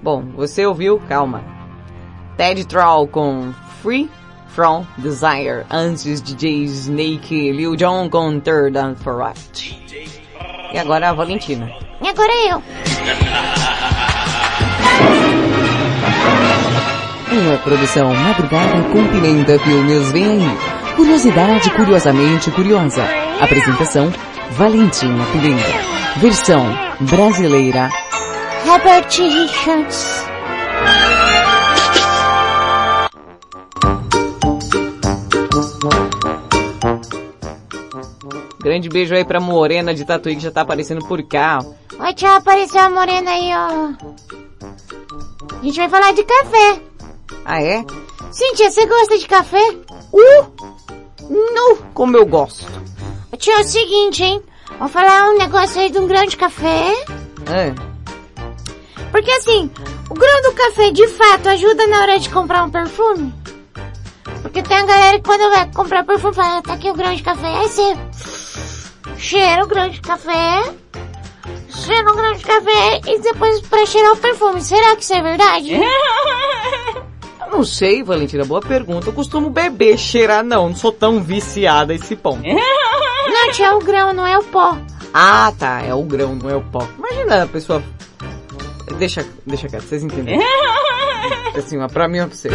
Bom, 0.00 0.22
você 0.36 0.64
ouviu? 0.64 1.00
Calma. 1.08 1.42
Ted 2.36 2.64
Troll 2.66 3.08
com 3.08 3.52
Free 3.82 4.08
From 4.48 4.86
Desire, 4.98 5.64
antes 5.70 6.20
DJ 6.22 6.64
Snake 6.64 7.34
e 7.34 7.50
Lil 7.50 7.74
Jon 7.74 8.08
com 8.08 8.38
Third 8.38 8.78
and 8.78 8.94
Forest. 8.94 10.23
E 10.74 10.78
agora 10.78 11.10
a 11.10 11.12
Valentina. 11.12 11.70
E 12.02 12.08
agora 12.08 12.32
eu. 12.50 12.60
Uma 17.30 17.56
produção 17.58 18.12
madrugada 18.12 18.82
com 18.90 19.06
pimenta 19.06 19.56
filmes 19.60 20.10
vem 20.10 20.24
aí. 20.24 20.58
Curiosidade 20.96 21.70
curiosamente 21.70 22.50
curiosa. 22.50 23.04
Apresentação 23.40 24.12
Valentina 24.50 25.24
Pimenta. 25.26 25.70
Versão 26.16 26.66
brasileira. 27.02 27.88
Robert 28.66 29.06
Richards. 29.16 30.24
Grande 38.64 38.88
beijo 38.88 39.14
aí 39.14 39.24
pra 39.24 39.38
Morena 39.40 39.94
de 39.94 40.04
Tatuí 40.06 40.34
que 40.36 40.42
já 40.42 40.50
tá 40.50 40.62
aparecendo 40.62 41.06
por 41.06 41.22
cá. 41.22 41.58
ó. 41.62 42.02
Oi, 42.04 42.14
tia, 42.14 42.36
apareceu 42.36 42.80
a 42.80 42.88
morena 42.90 43.30
aí, 43.30 43.50
ó. 43.54 43.92
A 45.60 45.62
gente 45.62 45.76
vai 45.76 45.88
falar 45.90 46.12
de 46.14 46.24
café. 46.24 46.80
Ah 47.44 47.62
é? 47.62 47.84
Sim, 48.32 48.54
tia, 48.54 48.70
você 48.70 48.86
gosta 48.86 49.18
de 49.18 49.26
café? 49.28 49.60
Uh! 50.12 50.46
Nu! 51.30 51.76
Como 51.92 52.16
eu 52.16 52.24
gosto. 52.24 52.66
Tia, 53.38 53.58
é 53.58 53.60
o 53.60 53.64
seguinte, 53.64 54.22
hein? 54.24 54.42
Vamos 54.78 54.92
falar 54.92 55.28
um 55.30 55.36
negócio 55.38 55.78
aí 55.80 55.90
de 55.90 55.98
um 55.98 56.06
grão 56.06 56.24
de 56.24 56.36
café. 56.36 56.94
É. 57.52 57.74
Porque 59.12 59.30
assim, 59.30 59.70
o 60.10 60.14
grão 60.14 60.42
do 60.42 60.52
café 60.52 60.90
de 60.90 61.06
fato 61.08 61.48
ajuda 61.50 61.86
na 61.86 62.00
hora 62.00 62.18
de 62.18 62.30
comprar 62.30 62.64
um 62.64 62.70
perfume? 62.70 63.32
Porque 64.42 64.62
tem 64.62 64.76
a 64.78 64.84
galera 64.86 65.18
que 65.18 65.24
quando 65.24 65.50
vai 65.50 65.70
comprar 65.72 66.04
perfume 66.04 66.34
fala, 66.34 66.58
"Ah, 66.58 66.62
tá 66.62 66.72
aqui 66.74 66.90
o 66.90 66.94
grão 66.94 67.14
de 67.14 67.22
café. 67.22 67.46
Aí 67.46 67.68
você 67.68 67.96
cheira 69.24 69.64
o 69.64 69.66
grão 69.66 69.88
de 69.88 70.00
café, 70.02 70.62
cheira 71.70 72.12
o 72.12 72.14
grão 72.14 72.34
de 72.34 72.44
café 72.44 73.00
e 73.06 73.18
depois 73.20 73.62
pra 73.62 73.86
cheirar 73.86 74.12
o 74.12 74.16
perfume. 74.18 74.60
Será 74.60 74.94
que 74.94 75.02
isso 75.02 75.14
é 75.14 75.22
verdade? 75.22 75.70
Eu 77.40 77.50
não 77.50 77.64
sei, 77.64 78.02
Valentina, 78.02 78.44
boa 78.44 78.60
pergunta. 78.60 79.08
Eu 79.08 79.12
costumo 79.12 79.48
beber, 79.48 79.96
cheirar 79.96 80.44
não, 80.44 80.68
não 80.68 80.76
sou 80.76 80.92
tão 80.92 81.22
viciada 81.22 81.92
a 81.92 81.96
esse 81.96 82.14
ponto. 82.16 82.42
Não, 83.26 83.50
tia, 83.50 83.68
é 83.68 83.74
o 83.74 83.78
grão, 83.78 84.12
não 84.12 84.26
é 84.26 84.38
o 84.38 84.44
pó. 84.44 84.76
Ah, 85.12 85.52
tá, 85.58 85.80
é 85.82 85.92
o 85.94 86.02
grão, 86.02 86.36
não 86.36 86.48
é 86.48 86.54
o 86.54 86.60
pó. 86.60 86.86
Imagina 86.98 87.42
a 87.42 87.46
pessoa... 87.46 87.82
Deixa, 88.98 89.26
deixa 89.46 89.66
quieto, 89.66 89.82
vocês 89.82 90.04
entendem. 90.04 90.38
Assim, 91.56 91.76
uma 91.76 91.88
pra 91.88 92.06
mim 92.06 92.20
ou 92.20 92.28
pra 92.28 92.36
você. 92.36 92.48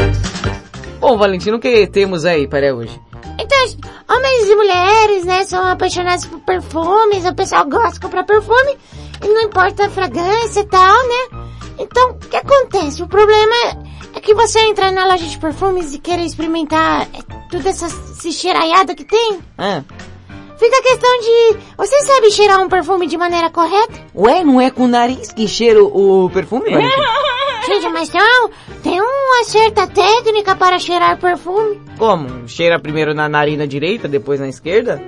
Bom, 0.99 1.17
Valentina, 1.17 1.57
o 1.57 1.59
que 1.59 1.87
temos 1.87 2.23
aí 2.23 2.47
para 2.47 2.73
hoje? 2.73 2.99
Então, 3.63 4.15
homens 4.15 4.49
e 4.49 4.55
mulheres, 4.55 5.25
né, 5.25 5.43
são 5.45 5.65
apaixonados 5.67 6.25
por 6.25 6.39
perfumes, 6.39 7.25
o 7.25 7.33
pessoal 7.35 7.65
gosta 7.65 7.93
de 7.93 7.99
comprar 7.99 8.23
perfume, 8.23 8.77
e 9.23 9.27
não 9.27 9.41
importa 9.41 9.85
a 9.85 9.89
fragrância 9.89 10.61
e 10.61 10.65
tal, 10.65 10.95
né? 11.07 11.39
Então, 11.77 12.11
o 12.11 12.17
que 12.19 12.35
acontece? 12.37 13.01
O 13.03 13.07
problema 13.07 13.55
é 14.15 14.19
que 14.19 14.33
você 14.33 14.59
entrar 14.61 14.91
na 14.91 15.05
loja 15.05 15.25
de 15.25 15.37
perfumes 15.37 15.93
e 15.93 15.99
querer 15.99 16.23
experimentar 16.23 17.03
é, 17.13 17.19
toda 17.51 17.69
essa 17.69 17.87
cheiraiada 18.31 18.93
que 18.95 19.03
tem, 19.05 19.39
Ah, 19.57 19.81
fica 20.57 20.77
a 20.77 20.81
questão 20.83 21.19
de, 21.19 21.57
você 21.77 22.01
sabe 22.01 22.31
cheirar 22.31 22.61
um 22.61 22.69
perfume 22.69 23.07
de 23.07 23.17
maneira 23.17 23.49
correta? 23.49 23.93
ué, 24.15 24.43
não 24.43 24.59
é 24.59 24.69
com 24.69 24.83
o 24.83 24.87
nariz 24.87 25.31
que 25.31 25.47
cheira 25.47 25.83
o 25.83 26.29
perfume? 26.33 26.69
Gente, 27.67 27.89
mas 27.89 28.09
não, 28.11 28.49
tem 28.81 28.99
uma 28.99 29.43
certa 29.43 29.85
técnica 29.85 30.55
para 30.55 30.79
cheirar 30.79 31.19
perfume. 31.19 31.79
Como? 31.99 32.47
Cheira 32.47 32.79
primeiro 32.79 33.13
na 33.13 33.27
narina 33.27 33.67
direita, 33.67 34.07
depois 34.07 34.39
na 34.39 34.47
esquerda? 34.47 35.03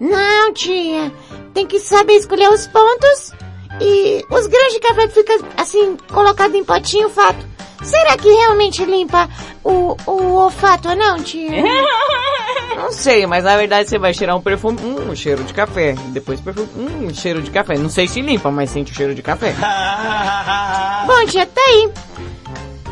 Não, 0.00 0.52
tia. 0.54 1.12
Tem 1.52 1.66
que 1.66 1.78
saber 1.78 2.14
escolher 2.14 2.48
os 2.48 2.66
pontos 2.66 3.32
e 3.80 4.24
os 4.30 4.46
grãos 4.46 4.72
de 4.72 4.80
café 4.80 5.06
que 5.06 5.14
fica 5.14 5.38
assim, 5.58 5.96
colocado 6.10 6.54
em 6.56 6.64
potinho, 6.64 7.10
fato. 7.10 7.46
Será 7.82 8.16
que 8.16 8.28
realmente 8.28 8.82
limpa 8.86 9.28
o, 9.62 9.94
o 10.06 10.32
olfato 10.36 10.88
ou 10.88 10.96
não, 10.96 11.22
tia? 11.22 11.50
Não 12.74 12.90
sei, 12.90 13.24
mas 13.26 13.44
na 13.44 13.56
verdade 13.56 13.88
você 13.88 13.98
vai 13.98 14.12
cheirar 14.12 14.36
um 14.36 14.40
perfume, 14.40 14.78
hum, 14.82 15.10
um 15.10 15.14
cheiro 15.14 15.44
de 15.44 15.54
café. 15.54 15.94
Depois 16.08 16.40
perfume, 16.40 16.68
hum, 16.76 17.06
um 17.06 17.14
cheiro 17.14 17.40
de 17.40 17.50
café. 17.50 17.78
Não 17.78 17.88
sei 17.88 18.08
se 18.08 18.20
limpa, 18.20 18.50
mas 18.50 18.70
sente 18.70 18.92
o 18.92 18.94
cheiro 18.94 19.14
de 19.14 19.22
café. 19.22 19.54
Bom, 21.06 21.24
tia, 21.26 21.46
tá 21.46 21.60
aí. 21.60 21.90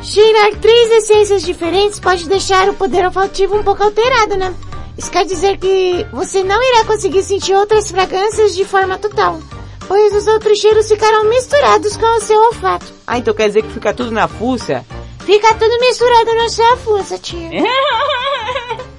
Cheirar 0.03 0.57
três 0.57 0.91
essências 0.91 1.43
diferentes 1.43 2.01
pode 2.01 2.29
deixar 2.29 2.69
o 2.69 2.75
poder 2.75 3.05
olfativo 3.05 3.57
um 3.57 3.63
pouco 3.63 3.85
alterado, 3.85 4.37
né? 4.37 4.53
Isso 4.99 5.11
quer 5.11 5.25
dizer 5.25 5.59
que 5.59 6.05
você 6.13 6.43
não 6.43 6.61
irá 6.63 6.85
conseguir 6.85 7.23
sentir 7.23 7.55
outras 7.55 7.91
fragrâncias 7.91 8.55
de 8.55 8.65
forma 8.65 8.99
total, 8.99 9.41
pois 9.87 10.15
os 10.15 10.27
outros 10.27 10.59
cheiros 10.59 10.89
ficarão 10.89 11.29
misturados 11.29 11.97
com 11.97 12.07
o 12.17 12.21
seu 12.21 12.39
olfato. 12.39 12.87
Ah, 13.07 13.19
então 13.19 13.33
quer 13.33 13.47
dizer 13.47 13.63
que 13.63 13.73
fica 13.73 13.95
tudo 13.95 14.11
na 14.11 14.27
fuça? 14.27 14.85
Fica 15.25 15.55
tudo 15.55 15.81
misturado 15.81 16.35
na 16.35 16.49
sua 16.49 16.77
fuça, 16.79 17.19
tia. 17.19 17.49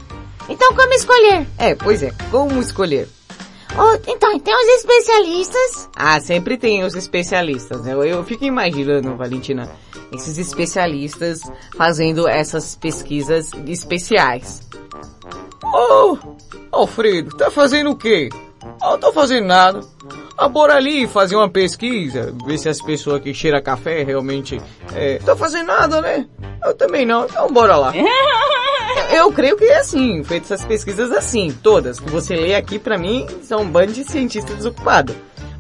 Então 0.50 0.74
como 0.76 0.94
escolher? 0.94 1.48
É, 1.58 1.74
pois 1.74 2.04
é, 2.04 2.12
como 2.30 2.60
escolher? 2.60 3.08
Ô, 3.76 4.00
então, 4.08 4.38
tem 4.40 4.56
os 4.56 4.68
especialistas. 4.80 5.90
Ah, 5.96 6.20
sempre 6.20 6.58
tem 6.58 6.84
os 6.84 6.96
especialistas. 6.96 7.84
né? 7.84 7.94
Eu, 7.94 8.04
eu 8.04 8.24
fico 8.24 8.46
imaginando, 8.46 9.16
Valentina, 9.16 9.70
esses 10.12 10.38
especialistas 10.38 11.42
fazendo 11.76 12.28
essas 12.28 12.76
pesquisas 12.76 13.50
especiais. 13.66 14.62
Ô, 15.64 16.18
Alfredo, 16.72 17.36
tá 17.36 17.50
fazendo 17.50 17.92
o 17.92 17.96
quê? 17.96 18.30
Eu 18.82 18.98
tô 18.98 19.12
fazendo 19.12 19.46
nada. 19.46 19.82
Ah, 20.38 20.48
bora 20.48 20.76
ali 20.76 21.08
fazer 21.08 21.36
uma 21.36 21.50
pesquisa, 21.50 22.34
ver 22.46 22.58
se 22.58 22.68
as 22.68 22.82
pessoas 22.82 23.22
que 23.22 23.34
cheiram 23.34 23.62
café 23.62 24.04
realmente... 24.04 24.60
É, 24.94 25.20
tô 25.20 25.36
fazendo 25.36 25.68
nada, 25.68 26.02
né? 26.02 26.28
Eu 26.64 26.74
também 26.74 27.06
não, 27.06 27.26
então 27.26 27.48
bora 27.52 27.76
lá. 27.76 27.94
Eu 29.12 29.32
creio 29.32 29.58
que 29.58 29.66
é 29.66 29.80
assim, 29.80 30.24
feitas 30.24 30.52
essas 30.52 30.66
pesquisas 30.66 31.12
assim, 31.12 31.52
todas, 31.62 32.00
que 32.00 32.10
você 32.10 32.36
lê 32.36 32.56
aqui 32.56 32.80
pra 32.80 32.98
mim, 32.98 33.28
são 33.44 33.62
um 33.62 33.70
bando 33.70 33.94
de 33.94 34.04
cientistas 34.04 34.56
desocupados. 34.56 35.16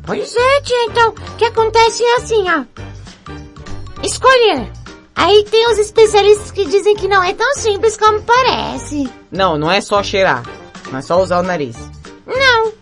Pois 0.05 0.35
é, 0.35 0.61
tia, 0.61 0.85
então, 0.85 1.09
o 1.09 1.35
que 1.37 1.45
acontece 1.45 2.03
é 2.03 2.15
assim, 2.15 2.45
ó. 2.49 2.63
Escolher. 4.03 4.71
Aí 5.15 5.45
tem 5.45 5.69
os 5.71 5.77
especialistas 5.77 6.51
que 6.51 6.65
dizem 6.65 6.95
que 6.95 7.07
não 7.07 7.23
é 7.23 7.33
tão 7.33 7.53
simples 7.55 7.95
como 7.95 8.21
parece. 8.23 9.09
Não, 9.31 9.57
não 9.57 9.71
é 9.71 9.79
só 9.79 10.01
cheirar, 10.03 10.43
não 10.91 10.99
é 10.99 11.01
só 11.01 11.21
usar 11.21 11.39
o 11.39 11.43
nariz. 11.43 11.77
Não. 12.25 12.73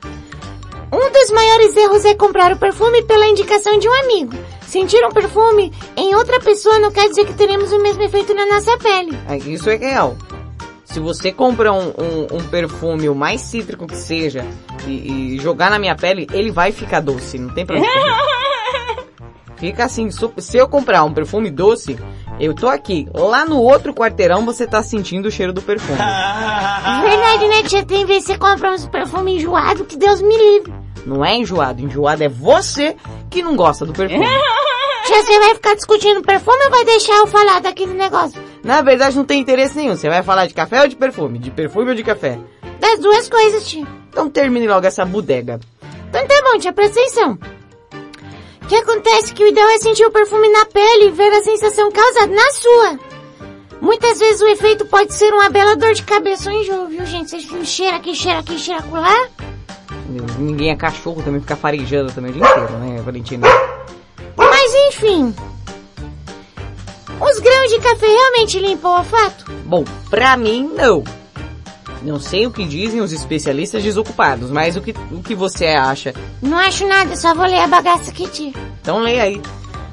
Um 0.93 1.12
dos 1.12 1.32
maiores 1.32 1.75
erros 1.77 2.04
é 2.06 2.13
comprar 2.13 2.51
o 2.51 2.58
perfume 2.58 3.01
pela 3.04 3.25
indicação 3.27 3.80
de 3.80 3.88
um 3.88 3.93
amigo. 4.04 4.34
Sentir 4.67 5.04
um 5.06 5.12
perfume 5.12 5.71
em 5.95 6.13
outra 6.15 6.39
pessoa 6.39 6.80
não 6.80 6.91
quer 6.91 7.08
dizer 7.10 7.25
que 7.25 7.34
teremos 7.34 7.71
o 7.71 7.80
mesmo 7.82 8.04
efeito 8.04 8.34
na 8.34 8.45
nossa 8.45 8.77
pele. 8.77 9.17
É, 9.30 9.38
Isso 9.38 9.69
é 9.69 9.75
real. 9.77 10.17
Se 10.84 10.99
você 10.99 11.32
comprar 11.32 11.71
um, 11.71 11.89
um- 11.97 12.27
um 12.38 12.43
perfume, 12.49 13.08
o 13.08 13.15
mais 13.15 13.39
cítrico 13.41 13.88
que 13.88 13.95
seja, 13.95 14.45
e, 14.86 15.36
e 15.36 15.39
jogar 15.39 15.69
na 15.71 15.80
minha 15.80 15.95
pele, 15.95 16.27
ele 16.34 16.51
vai 16.51 16.73
ficar 16.73 16.99
doce, 16.99 17.38
não 17.38 17.54
tem 17.54 17.65
problema. 17.65 17.88
Fica 19.62 19.86
assim, 19.86 20.10
se 20.10 20.58
eu 20.58 20.67
comprar 20.67 21.04
um 21.04 21.13
perfume 21.13 21.52
doce, 21.52 21.95
eu 22.39 22.52
tô 22.52 22.67
aqui, 22.67 23.08
lá 23.13 23.45
no 23.45 23.62
outro 23.62 23.93
quarteirão 23.93 24.43
você 24.43 24.65
tá 24.65 24.82
sentindo 24.82 25.28
o 25.28 25.32
cheiro 25.32 25.54
do 25.54 25.62
perfume. 25.62 26.00
Verdade, 26.02 27.47
né, 27.47 27.62
tia? 27.67 27.86
Tem 27.86 28.04
vezes 28.04 28.26
que 28.26 28.34
você 28.34 28.39
compra 28.39 28.71
uns 28.71 28.88
perfumes 28.88 29.36
enjoados 29.36 29.86
que 29.86 29.95
Deus 29.95 30.19
me 30.19 30.36
livre. 30.36 30.74
Não 31.06 31.24
é 31.24 31.36
enjoado, 31.36 31.80
enjoado 31.80 32.24
é 32.24 32.28
você 32.28 32.95
que 33.30 33.43
não 33.43 33.56
gosta 33.56 33.86
do 33.86 33.93
perfume. 33.93 34.26
Tia, 35.06 35.24
você 35.24 35.39
vai 35.39 35.54
ficar 35.54 35.76
discutindo 35.76 36.24
perfume 36.24 36.63
ou 36.65 36.71
vai 36.71 36.84
deixar 36.84 37.17
eu 37.17 37.28
falar 37.28 37.62
daquele 37.62 37.93
negócio? 37.93 38.41
Na 38.63 38.82
verdade 38.82 39.15
não 39.15 39.26
tem 39.26 39.41
interesse 39.41 39.78
nenhum, 39.78 39.95
você 39.95 40.10
vai 40.10 40.24
falar 40.24 40.47
de 40.47 40.56
café 40.56 40.82
ou 40.82 40.88
de 40.88 40.95
perfume? 40.95 41.38
De 41.38 41.52
perfume 41.52 41.89
ou 41.89 41.95
de 41.95 42.04
café? 42.04 42.39
Das 42.80 43.00
duas 43.00 43.30
coisas, 43.30 43.67
tia. 43.67 43.86
Então 44.10 44.28
termine 44.28 44.67
logo 44.67 44.88
essa 44.88 45.06
bodega. 45.06 45.60
Então 46.10 46.26
tá 46.26 46.41
bom, 46.52 46.58
tia, 46.58 46.74
presta 46.74 47.00
atenção. 47.00 47.38
O 48.71 48.73
que 48.73 48.79
acontece 48.79 49.34
é 49.34 49.36
que 49.36 49.43
o 49.43 49.47
ideal 49.47 49.67
é 49.67 49.79
sentir 49.79 50.05
o 50.05 50.12
perfume 50.12 50.47
na 50.47 50.65
pele 50.65 51.07
e 51.07 51.12
ver 51.12 51.29
a 51.34 51.43
sensação 51.43 51.91
causada 51.91 52.34
na 52.34 52.51
sua. 52.51 52.99
Muitas 53.81 54.17
vezes 54.17 54.39
o 54.39 54.47
efeito 54.47 54.86
pode 54.86 55.13
ser 55.13 55.34
uma 55.34 55.49
bela 55.49 55.75
dor 55.75 55.93
de 55.93 56.01
cabeça 56.03 56.49
ou 56.49 56.57
enjoo, 56.57 56.88
viu, 56.88 57.05
gente? 57.05 57.31
Vocês 57.31 57.67
cheira 57.67 57.97
aqui, 57.97 58.15
cheira 58.15 58.39
aqui, 58.39 58.57
cheira 58.57 58.81
lá. 58.89 59.27
Ninguém 60.39 60.69
é 60.69 60.75
cachorro 60.77 61.21
também, 61.21 61.41
fica 61.41 61.57
farejando 61.57 62.13
também 62.13 62.31
o 62.31 62.34
dia 62.34 62.43
inteiro, 62.45 62.77
né, 62.77 63.01
Valentina? 63.01 63.45
Mas 64.38 64.73
enfim. 64.88 65.36
Os 67.19 67.39
grãos 67.39 67.69
de 67.71 67.79
café 67.81 68.07
realmente 68.07 68.57
limpam 68.57 68.89
o 68.89 68.97
olfato? 68.99 69.51
Bom, 69.65 69.84
pra 70.10 70.38
mim, 70.38 70.71
não. 70.77 71.03
Não 72.01 72.19
sei 72.19 72.47
o 72.47 72.51
que 72.51 72.65
dizem 72.65 72.99
os 73.01 73.11
especialistas 73.11 73.83
desocupados, 73.83 74.49
mas 74.49 74.75
o 74.75 74.81
que, 74.81 74.93
o 75.11 75.21
que 75.21 75.35
você 75.35 75.67
acha? 75.67 76.13
Não 76.41 76.57
acho 76.57 76.85
nada, 76.87 77.15
só 77.15 77.33
vou 77.35 77.45
ler 77.45 77.59
a 77.59 77.67
bagaça 77.67 78.09
aqui, 78.11 78.27
tia. 78.27 78.53
Então 78.81 78.99
leia 78.99 79.23
aí. 79.23 79.41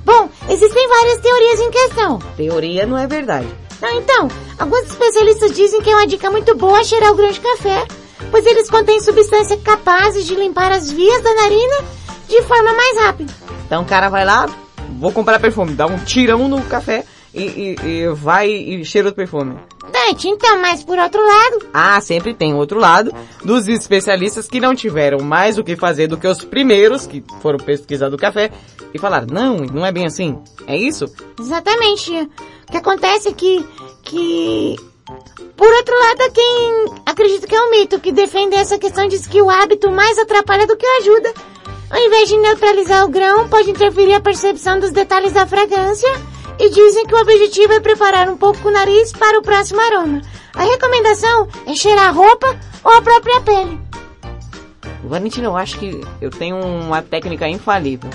Bom, 0.04 0.28
existem 0.48 0.88
várias 0.88 1.20
teorias 1.20 1.60
em 1.60 1.70
questão. 1.70 2.18
Teoria 2.36 2.86
não 2.86 2.96
é 2.96 3.06
verdade. 3.06 3.46
Não, 3.80 3.90
então, 3.98 4.28
alguns 4.58 4.84
especialistas 4.84 5.52
dizem 5.54 5.80
que 5.82 5.90
é 5.90 5.94
uma 5.94 6.06
dica 6.06 6.30
muito 6.30 6.56
boa 6.56 6.82
cheirar 6.82 7.12
o 7.12 7.14
grão 7.14 7.30
de 7.30 7.40
café, 7.40 7.86
pois 8.30 8.44
eles 8.46 8.68
contêm 8.70 9.00
substâncias 9.00 9.60
capazes 9.62 10.26
de 10.26 10.34
limpar 10.34 10.72
as 10.72 10.90
vias 10.90 11.22
da 11.22 11.34
narina 11.34 11.76
de 12.28 12.42
forma 12.42 12.72
mais 12.72 12.98
rápida. 13.00 13.32
Então 13.66 13.82
o 13.82 13.86
cara 13.86 14.08
vai 14.08 14.24
lá, 14.24 14.48
vou 14.98 15.12
comprar 15.12 15.38
perfume, 15.38 15.74
dá 15.74 15.86
um 15.86 15.98
tirão 15.98 16.48
no 16.48 16.62
café 16.62 17.04
e, 17.34 17.42
e- 17.42 17.86
e 17.86 18.08
vai 18.08 18.48
e 18.50 18.84
cheira 18.84 19.10
o 19.10 19.12
perfume. 19.12 19.56
Então, 20.24 20.60
mas 20.60 20.82
por 20.82 20.98
outro 20.98 21.20
lado, 21.20 21.66
Ah, 21.72 22.00
sempre 22.00 22.34
tem 22.34 22.54
outro 22.54 22.78
lado 22.78 23.12
dos 23.44 23.68
especialistas 23.68 24.48
que 24.48 24.60
não 24.60 24.74
tiveram 24.74 25.20
mais 25.20 25.58
o 25.58 25.64
que 25.64 25.76
fazer 25.76 26.06
do 26.06 26.16
que 26.16 26.26
os 26.26 26.44
primeiros 26.44 27.06
que 27.06 27.22
foram 27.40 27.58
pesquisar 27.58 28.08
do 28.08 28.16
café 28.16 28.50
e 28.92 28.98
falaram, 28.98 29.26
não, 29.30 29.56
não 29.58 29.84
é 29.84 29.92
bem 29.92 30.06
assim. 30.06 30.38
É 30.66 30.76
isso? 30.76 31.06
exatamente. 31.38 32.10
O 32.68 32.70
que 32.70 32.76
acontece 32.76 33.28
é 33.28 33.32
que, 33.32 33.64
que, 34.02 34.76
por 35.56 35.72
outro 35.72 35.94
lado, 35.98 36.32
quem 36.32 36.84
acredita 37.06 37.46
que 37.46 37.54
é 37.54 37.62
um 37.62 37.70
mito, 37.70 38.00
que 38.00 38.12
defende 38.12 38.54
essa 38.54 38.78
questão 38.78 39.08
diz 39.08 39.26
que 39.26 39.40
o 39.40 39.50
hábito 39.50 39.90
mais 39.90 40.18
atrapalha 40.18 40.66
do 40.66 40.76
que 40.76 40.86
ajuda. 40.86 41.32
Ao 41.90 41.98
invés 41.98 42.28
de 42.28 42.36
neutralizar 42.36 43.04
o 43.04 43.08
grão, 43.08 43.48
pode 43.48 43.70
interferir 43.70 44.12
a 44.14 44.20
percepção 44.20 44.78
dos 44.78 44.90
detalhes 44.90 45.32
da 45.32 45.46
fragrância 45.46 46.08
e 46.58 46.70
dizem 46.70 47.06
que 47.06 47.14
o 47.14 47.20
objetivo 47.20 47.72
é 47.72 47.80
preparar 47.80 48.28
um 48.28 48.36
pouco 48.36 48.68
o 48.68 48.70
nariz 48.70 49.12
para 49.12 49.38
o 49.38 49.42
próximo 49.42 49.80
aroma. 49.80 50.20
A 50.54 50.64
recomendação 50.64 51.48
é 51.66 51.74
cheirar 51.74 52.08
a 52.08 52.10
roupa 52.10 52.56
ou 52.82 52.92
a 52.92 53.02
própria 53.02 53.40
pele. 53.42 53.80
Valentina, 55.04 55.46
eu 55.46 55.56
acho 55.56 55.78
que 55.78 56.00
eu 56.20 56.30
tenho 56.30 56.58
uma 56.58 57.00
técnica 57.00 57.48
infalível. 57.48 58.10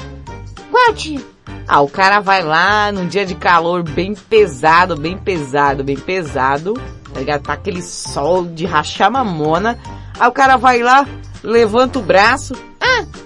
Qual, 0.70 0.94
tia? 0.94 1.22
Ah, 1.68 1.82
o 1.82 1.88
cara 1.88 2.20
vai 2.20 2.44
lá 2.44 2.92
num 2.92 3.08
dia 3.08 3.26
de 3.26 3.36
calor 3.36 3.84
bem 3.84 4.14
pesado, 4.14 4.98
bem 4.98 5.18
pesado, 5.18 5.84
bem 5.84 5.96
pesado, 5.96 6.74
tá 7.14 7.20
ligado? 7.20 7.44
Tá 7.44 7.54
aquele 7.54 7.82
sol 7.82 8.46
de 8.46 8.66
rachar 8.66 9.10
mamona. 9.10 9.80
Aí 10.20 10.28
o 10.28 10.32
cara 10.32 10.58
vai 10.58 10.84
lá, 10.84 11.08
levanta 11.42 12.00
o 12.00 12.02
braço, 12.02 12.54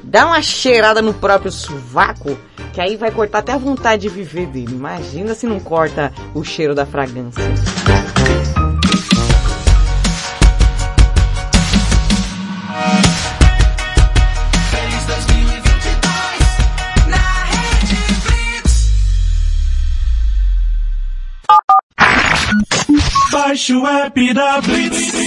dá 0.03 0.25
uma 0.25 0.41
cheirada 0.41 1.01
no 1.01 1.13
próprio 1.13 1.51
sovaco, 1.51 2.38
que 2.73 2.82
aí 2.82 2.95
vai 2.95 3.12
cortar 3.12 3.39
até 3.39 3.53
a 3.53 3.58
vontade 3.58 4.03
de 4.03 4.10
viver 4.10 4.47
dele. 4.47 4.73
Imagina 4.73 5.34
se 5.34 5.45
não 5.45 5.60
corta 5.60 6.13
o 6.34 6.43
cheiro 6.43 6.73
da 6.73 6.86
fragrância. 6.86 7.43
Baixe 23.32 23.73
o 23.73 23.86
app 23.86 24.34
da 24.34 24.62
Blitz. 24.62 25.27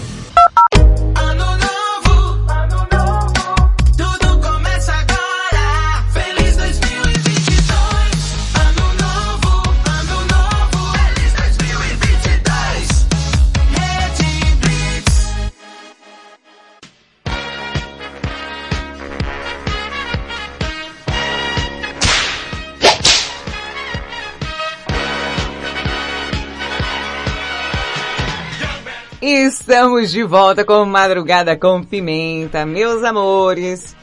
Estamos 29.71 30.11
de 30.11 30.21
volta 30.21 30.65
com 30.65 30.83
Madrugada 30.83 31.55
com 31.55 31.81
Pimenta, 31.81 32.65
meus 32.65 33.05
amores. 33.05 33.95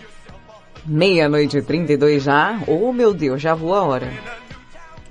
Meia-noite 0.86 1.58
e 1.58 1.62
32 1.62 2.22
já. 2.22 2.58
Oh, 2.66 2.90
meu 2.90 3.12
Deus, 3.12 3.42
já 3.42 3.54
voa 3.54 3.80
a 3.80 3.82
hora. 3.82 4.12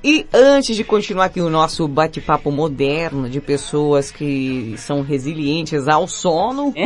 E 0.04 0.26
antes 0.34 0.76
de 0.76 0.84
continuar 0.84 1.26
aqui 1.26 1.42
o 1.42 1.50
nosso 1.50 1.88
bate-papo 1.88 2.52
moderno 2.52 3.30
de 3.30 3.40
pessoas 3.40 4.10
que 4.10 4.74
são 4.80 5.04
resilientes 5.04 5.88
ao 5.88 6.08
sono. 6.08 6.74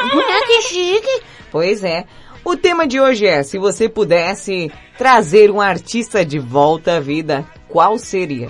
Ah, 0.00 0.46
que 0.46 0.62
chique. 0.62 1.22
Pois 1.50 1.82
é. 1.82 2.04
O 2.44 2.56
tema 2.56 2.86
de 2.86 3.00
hoje 3.00 3.26
é, 3.26 3.42
se 3.42 3.58
você 3.58 3.88
pudesse 3.88 4.70
trazer 4.96 5.50
um 5.50 5.60
artista 5.60 6.24
de 6.24 6.38
volta 6.38 6.98
à 6.98 7.00
vida, 7.00 7.44
qual 7.68 7.98
seria? 7.98 8.48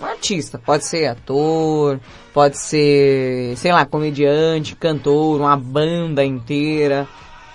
Um 0.00 0.06
artista, 0.06 0.58
pode 0.58 0.86
ser 0.86 1.06
ator, 1.06 2.00
pode 2.32 2.58
ser, 2.58 3.56
sei 3.56 3.72
lá, 3.72 3.84
comediante, 3.84 4.76
cantor, 4.76 5.40
uma 5.40 5.56
banda 5.56 6.24
inteira. 6.24 7.08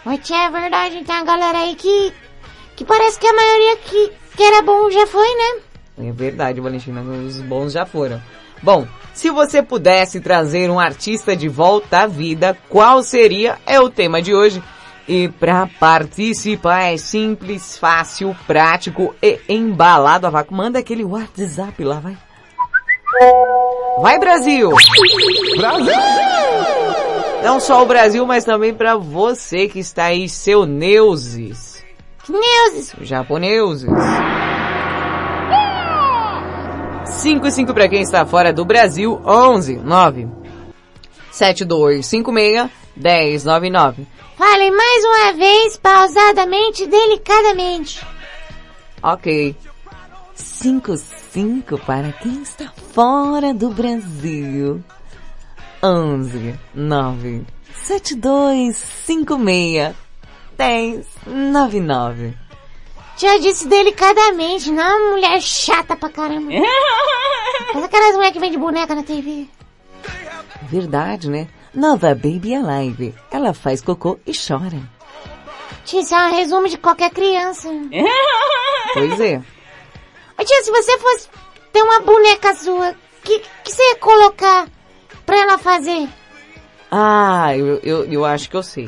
Mas 0.03 0.29
é 0.29 0.49
verdade, 0.49 1.03
tem 1.03 1.15
a 1.15 1.23
galera 1.23 1.59
aí 1.59 1.75
que, 1.75 2.13
que 2.75 2.85
parece 2.85 3.19
que 3.19 3.27
a 3.27 3.33
maioria 3.33 3.77
que, 3.77 4.11
que 4.37 4.43
era 4.43 4.61
bom 4.61 4.89
já 4.91 5.07
foi, 5.07 5.27
né? 5.27 5.61
É 5.97 6.11
verdade, 6.11 6.61
Valentina, 6.61 7.01
os 7.01 7.41
bons 7.41 7.73
já 7.73 7.85
foram. 7.85 8.21
Bom, 8.61 8.87
se 9.13 9.29
você 9.29 9.61
pudesse 9.61 10.19
trazer 10.19 10.69
um 10.69 10.79
artista 10.79 11.35
de 11.35 11.47
volta 11.47 11.99
à 11.99 12.07
vida, 12.07 12.57
qual 12.69 13.01
seria? 13.01 13.57
É 13.65 13.79
o 13.79 13.89
tema 13.89 14.21
de 14.21 14.33
hoje. 14.33 14.61
E 15.07 15.29
para 15.29 15.67
participar 15.79 16.93
é 16.93 16.97
simples, 16.97 17.77
fácil, 17.77 18.35
prático 18.47 19.15
e 19.21 19.39
embalado 19.47 20.25
a 20.25 20.29
vácuo. 20.29 20.55
Manda 20.55 20.79
aquele 20.79 21.03
WhatsApp 21.03 21.83
lá, 21.83 21.99
vai. 21.99 22.17
Vai 24.01 24.19
Brasil! 24.19 24.71
Brasil! 25.57 25.93
Não 27.43 27.59
só 27.59 27.83
o 27.83 27.85
Brasil, 27.85 28.25
mas 28.25 28.43
também 28.43 28.73
para 28.73 28.95
você 28.95 29.67
que 29.67 29.79
está 29.79 30.05
aí, 30.05 30.27
seu 30.27 30.65
Neuses. 30.65 31.83
Neuses! 32.27 32.93
Japoneuses. 33.01 33.89
5 37.05 37.47
e 37.47 37.51
5 37.51 37.73
para 37.73 37.87
quem 37.87 38.01
está 38.01 38.25
fora 38.25 38.51
do 38.51 38.65
Brasil, 38.65 39.21
11 39.25 39.77
9 39.77 40.27
7256 41.31 42.69
1099. 42.95 44.07
Falem 44.37 44.71
mais 44.71 45.05
uma 45.05 45.33
vez, 45.33 45.77
pausadamente, 45.77 46.85
delicadamente. 46.85 48.05
Ok. 49.01 49.55
5 50.55 50.97
5 50.97 51.77
para 51.79 52.13
quem 52.13 52.41
está 52.41 52.71
fora 52.93 53.53
do 53.53 53.71
Brasil. 53.71 54.81
11 55.83 56.55
9 56.73 57.45
7256 57.73 59.95
1099. 61.27 62.37
Tia 63.17 63.37
disse 63.39 63.67
delicadamente, 63.67 64.71
não 64.71 64.81
é 64.81 64.95
uma 64.95 65.11
mulher 65.11 65.41
chata 65.41 65.97
pra 65.97 66.09
caramba. 66.09 66.49
Mas 67.73 67.83
aquelas 67.83 68.13
mulheres 68.15 68.33
que 68.33 68.39
vende 68.39 68.57
boneca 68.57 68.95
na 68.95 69.03
TV. 69.03 69.49
Verdade, 70.63 71.29
né? 71.29 71.49
Nova 71.73 72.15
Baby 72.15 72.55
Alive. 72.55 73.13
Ela 73.29 73.53
faz 73.53 73.81
cocô 73.81 74.17
e 74.25 74.31
chora. 74.31 74.81
Tia, 75.83 75.99
isso 75.99 76.15
é 76.15 76.27
um 76.27 76.31
resumo 76.31 76.69
de 76.69 76.77
qualquer 76.77 77.11
criança. 77.11 77.67
Pois 78.93 79.19
é. 79.19 79.41
Tia, 80.43 80.63
se 80.63 80.71
você 80.71 80.97
fosse 80.99 81.29
ter 81.71 81.81
uma 81.81 82.01
boneca 82.01 82.53
sua, 82.55 82.95
que, 83.25 83.39
que 83.63 83.71
você 83.71 83.81
ia 83.81 83.95
colocar 83.95 84.67
pra 85.25 85.37
ela 85.37 85.57
fazer? 85.57 86.07
Ah, 86.91 87.57
eu, 87.57 87.79
eu, 87.83 88.05
eu 88.05 88.23
acho 88.23 88.49
que 88.49 88.55
eu 88.55 88.63
sei. 88.63 88.87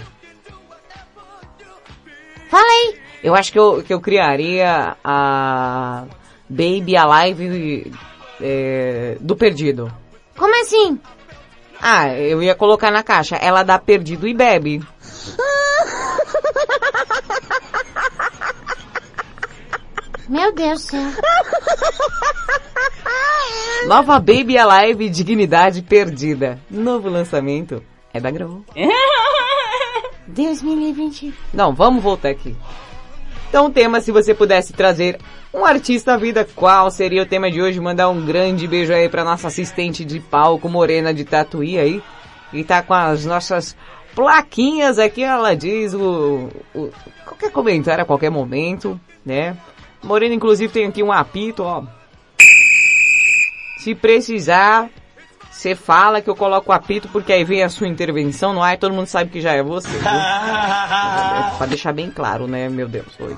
Fala 2.49 2.67
aí. 2.67 2.99
Eu 3.23 3.35
acho 3.35 3.51
que 3.51 3.59
eu, 3.59 3.83
que 3.83 3.93
eu 3.93 3.99
criaria 3.99 4.95
a 5.03 6.05
Baby 6.47 6.95
Alive 6.95 7.91
é, 8.39 9.17
do 9.19 9.35
perdido. 9.35 9.91
Como 10.37 10.61
assim? 10.61 10.99
Ah, 11.81 12.13
eu 12.13 12.41
ia 12.41 12.55
colocar 12.55 12.91
na 12.91 13.03
caixa. 13.03 13.35
Ela 13.35 13.63
dá 13.63 13.77
perdido 13.79 14.27
e 14.27 14.33
bebe. 14.33 14.79
Meu 20.27 20.53
Deus 20.53 20.83
do 20.83 20.89
céu. 20.89 21.01
Nova 23.87 24.19
Baby 24.19 24.57
Alive 24.57 25.09
Dignidade 25.09 25.81
Perdida. 25.81 26.59
Novo 26.69 27.07
lançamento 27.07 27.81
é 28.13 28.19
da 28.19 28.29
Grow. 28.29 28.61
Deus 30.27 30.61
me 30.61 30.75
livre. 30.75 31.33
Não, 31.53 31.73
vamos 31.73 32.03
voltar 32.03 32.27
aqui. 32.29 32.53
Então 33.47 33.67
o 33.67 33.69
tema, 33.69 34.01
se 34.01 34.11
você 34.11 34.33
pudesse 34.33 34.73
trazer 34.73 35.17
um 35.53 35.63
artista 35.63 36.15
à 36.15 36.17
vida, 36.17 36.45
qual 36.55 36.91
seria 36.91 37.23
o 37.23 37.25
tema 37.25 37.49
de 37.49 37.61
hoje? 37.61 37.79
Mandar 37.79 38.09
um 38.09 38.25
grande 38.25 38.67
beijo 38.67 38.93
aí 38.93 39.07
pra 39.07 39.23
nossa 39.23 39.47
assistente 39.47 40.03
de 40.03 40.19
palco, 40.19 40.67
Morena 40.67 41.13
de 41.13 41.23
Tatuí 41.23 41.79
aí. 41.79 42.03
E 42.51 42.65
tá 42.65 42.81
com 42.81 42.93
as 42.93 43.25
nossas 43.25 43.77
plaquinhas 44.13 44.99
aqui, 44.99 45.23
ela 45.23 45.55
diz 45.55 45.93
o, 45.93 46.49
o 46.75 46.89
qualquer 47.23 47.51
comentário 47.51 48.03
a 48.03 48.05
qualquer 48.05 48.29
momento, 48.29 48.99
né? 49.25 49.55
Morena 50.03 50.35
inclusive 50.35 50.71
tem 50.71 50.85
aqui 50.85 51.03
um 51.03 51.11
apito, 51.11 51.63
ó. 51.63 51.83
Se 53.79 53.95
precisar, 53.95 54.89
você 55.51 55.73
fala 55.73 56.21
que 56.21 56.29
eu 56.29 56.35
coloco 56.35 56.71
o 56.71 56.73
apito 56.73 57.07
porque 57.09 57.33
aí 57.33 57.43
vem 57.43 57.63
a 57.63 57.69
sua 57.69 57.87
intervenção 57.87 58.53
no 58.53 58.61
ar 58.61 58.75
e 58.75 58.77
todo 58.77 58.93
mundo 58.93 59.07
sabe 59.07 59.31
que 59.31 59.41
já 59.41 59.53
é 59.53 59.63
você. 59.63 59.89
Viu? 59.89 60.01
pra 60.01 61.65
deixar 61.67 61.93
bem 61.93 62.11
claro, 62.11 62.47
né, 62.47 62.69
meu 62.69 62.87
Deus. 62.87 63.07
Oi. 63.19 63.35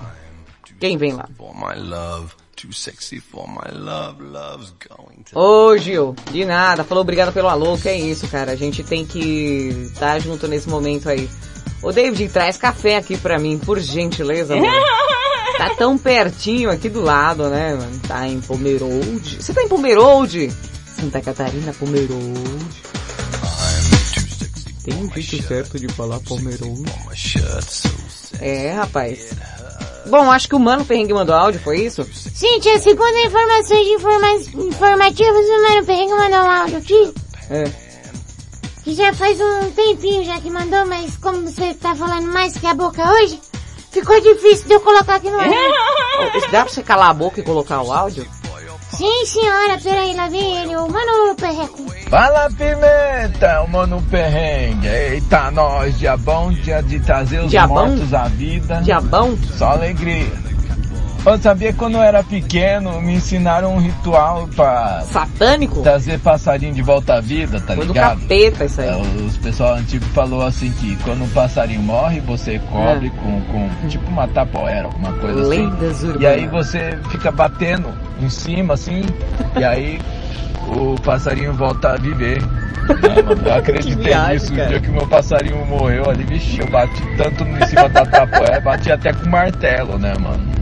Quem 0.80 0.98
vem 0.98 1.13
lá? 1.13 1.28
For 1.38 1.54
my 1.54 1.80
love, 1.80 2.34
too 2.56 2.74
sexy 2.74 3.19
for 3.19 3.48
my 3.48 3.72
love, 3.72 4.22
love's 4.22 4.74
going 4.88 5.24
to. 5.24 5.38
Ô 5.38 5.78
Gil, 5.78 6.15
de 6.32 6.45
nada, 6.45 6.84
falou 6.84 7.02
obrigado 7.02 7.34
pelo 7.34 7.50
alô, 7.50 7.78
que 7.78 7.89
é 7.89 7.98
isso, 7.98 8.28
cara. 8.28 8.52
A 8.52 8.56
gente 8.56 8.84
tem 8.84 9.06
que 9.06 9.69
estar 9.93 10.13
tá 10.13 10.19
junto 10.19 10.48
nesse 10.48 10.69
momento 10.69 11.10
aí. 11.10 11.30
Ô 11.82 11.92
David, 11.92 12.30
traz 12.30 12.58
café 12.58 12.98
aqui 12.98 13.18
pra 13.18 13.39
mim, 13.39 13.58
por 13.58 13.80
gentileza, 13.80 14.56
mano. 14.56 14.68
Tá 15.58 15.76
tão 15.76 15.98
pertinho 15.98 16.70
aqui 16.70 16.88
do 16.88 17.02
lado, 17.02 17.50
né, 17.50 17.76
mano? 17.76 18.00
Tá 18.08 18.28
em 18.28 18.39
Pomerode. 18.39 19.44
Você 19.44 19.54
tá 19.54 19.62
em 19.62 19.68
Pomerode? 19.68 20.52
Santa 21.00 21.22
Catarina, 21.22 21.74
Pomerode. 21.74 22.89
Tem 24.84 24.94
um 24.96 25.12
jeito 25.13 25.48
certo 25.48 25.80
de 25.80 25.88
falar 25.89 26.20
Pomerode. 26.22 26.84
É, 28.39 28.72
rapaz. 28.72 29.32
Bom, 30.08 30.32
acho 30.32 30.48
que 30.48 30.56
o 30.56 30.60
Mano 30.60 30.86
Perrengue 30.86 31.13
mandou 31.13 31.36
áudio, 31.36 31.60
foi 31.60 31.82
isso? 31.82 32.08
Sim, 32.13 32.60
tia, 32.60 32.80
segundo 32.80 33.15
informações 33.18 33.88
informa 33.88 34.32
informativas, 34.32 35.46
o 35.46 35.63
Mano 35.63 35.86
Perrengue 35.86 36.13
mandou 36.13 36.39
um 36.39 36.52
áudio 36.52 36.78
aqui. 36.78 37.13
É. 37.50 37.88
Que 38.89 38.95
já 38.95 39.13
faz 39.13 39.39
um 39.39 39.69
tempinho 39.69 40.23
já 40.23 40.39
que 40.41 40.49
mandou, 40.49 40.84
mas 40.88 41.15
como 41.17 41.47
você 41.47 41.75
tá 41.75 41.93
falando 41.93 42.25
mais 42.34 42.58
que 42.58 42.65
a 42.65 42.73
boca 42.73 43.08
hoje, 43.08 43.39
ficou 43.91 44.19
difícil 44.19 44.67
de 44.67 44.73
eu 44.73 44.80
colocar 44.80 45.17
aqui 45.17 45.30
no 45.30 45.39
ar. 45.39 45.45
Dá 46.52 46.63
pra 46.63 46.73
você 46.73 46.82
calar 46.82 47.12
a 47.12 47.13
boca 47.13 47.39
e 47.39 47.43
colocar 47.43 47.84
o 47.84 47.93
áudio? 47.93 48.25
Sim, 48.89 49.28
senhora, 49.28 49.78
peraí, 49.78 50.15
lá 50.15 50.28
vem 50.28 50.63
ele, 50.63 50.75
o 50.75 50.89
Mano 50.89 51.36
Perreco. 51.36 51.86
Fala 52.10 52.49
Pimenta, 52.49 53.62
o 53.62 53.67
Mano 53.67 54.02
Perrengue. 54.10 54.88
Eita, 54.88 55.52
nós, 55.52 55.99
diabão, 55.99 56.52
dia 56.52 56.82
de 56.82 56.99
trazer 56.99 57.41
os 57.41 57.52
Diabão? 57.52 57.89
mortos 57.89 58.12
à 58.12 58.23
vida. 58.23 58.82
Diabão? 58.82 59.38
Só 59.56 59.73
alegria. 59.73 60.34
Eu 61.25 61.38
sabia 61.38 61.71
que 61.71 61.77
quando 61.77 61.95
eu 61.95 62.01
era 62.01 62.23
pequeno, 62.23 62.99
me 63.01 63.13
ensinaram 63.15 63.75
um 63.75 63.79
ritual 63.79 64.47
pra... 64.55 65.01
Satânico? 65.03 65.82
Trazer 65.82 66.17
passarinho 66.19 66.73
de 66.73 66.82
volta 66.82 67.15
à 67.15 67.21
vida, 67.21 67.60
tá 67.60 67.75
Foi 67.75 67.86
do 67.86 67.93
ligado? 67.93 68.19
capeta 68.21 68.65
isso 68.65 68.82
aí. 68.82 68.88
É, 68.89 68.95
os 69.25 69.38
pessoal 69.38 69.75
antigo 69.75 70.05
falou 70.05 70.41
assim 70.41 70.71
que 70.71 70.95
quando 71.03 71.23
um 71.23 71.29
passarinho 71.29 71.82
morre, 71.82 72.19
você 72.21 72.58
cobre 72.71 73.08
É. 73.08 73.10
com, 73.21 73.41
com 73.41 73.88
tipo 73.88 74.10
uma 74.10 74.27
tapoeira, 74.27 74.86
alguma 74.86 75.12
coisa 75.13 75.47
Lendas 75.47 75.97
assim. 75.97 76.08
urbanas. 76.08 76.21
E 76.21 76.25
aí 76.27 76.47
você 76.47 76.97
fica 77.10 77.32
batendo 77.32 77.89
em 78.21 78.29
cima 78.29 78.73
assim, 78.73 79.03
e 79.58 79.63
aí 79.63 79.99
o 80.67 80.95
passarinho 81.01 81.53
volta 81.53 81.89
a 81.93 81.97
viver. 81.97 82.41
Eu 83.45 83.53
acreditei 83.53 84.03
viagem, 84.05 84.34
nisso. 84.34 84.53
O 84.53 84.55
cara. 84.55 84.67
dia 84.69 84.79
que 84.79 84.89
meu 84.89 85.05
passarinho 85.08 85.63
morreu 85.65 86.10
ali, 86.10 86.23
vixe, 86.23 86.60
eu 86.60 86.67
bati 86.71 87.03
tanto 87.17 87.43
em 87.43 87.65
cima 87.67 87.88
da 87.89 88.05
tapoeira, 88.05 88.60
bati 88.62 88.91
até 88.91 89.13
com 89.13 89.29
martelo, 89.29 89.99
né, 89.99 90.13
mano? 90.19 90.59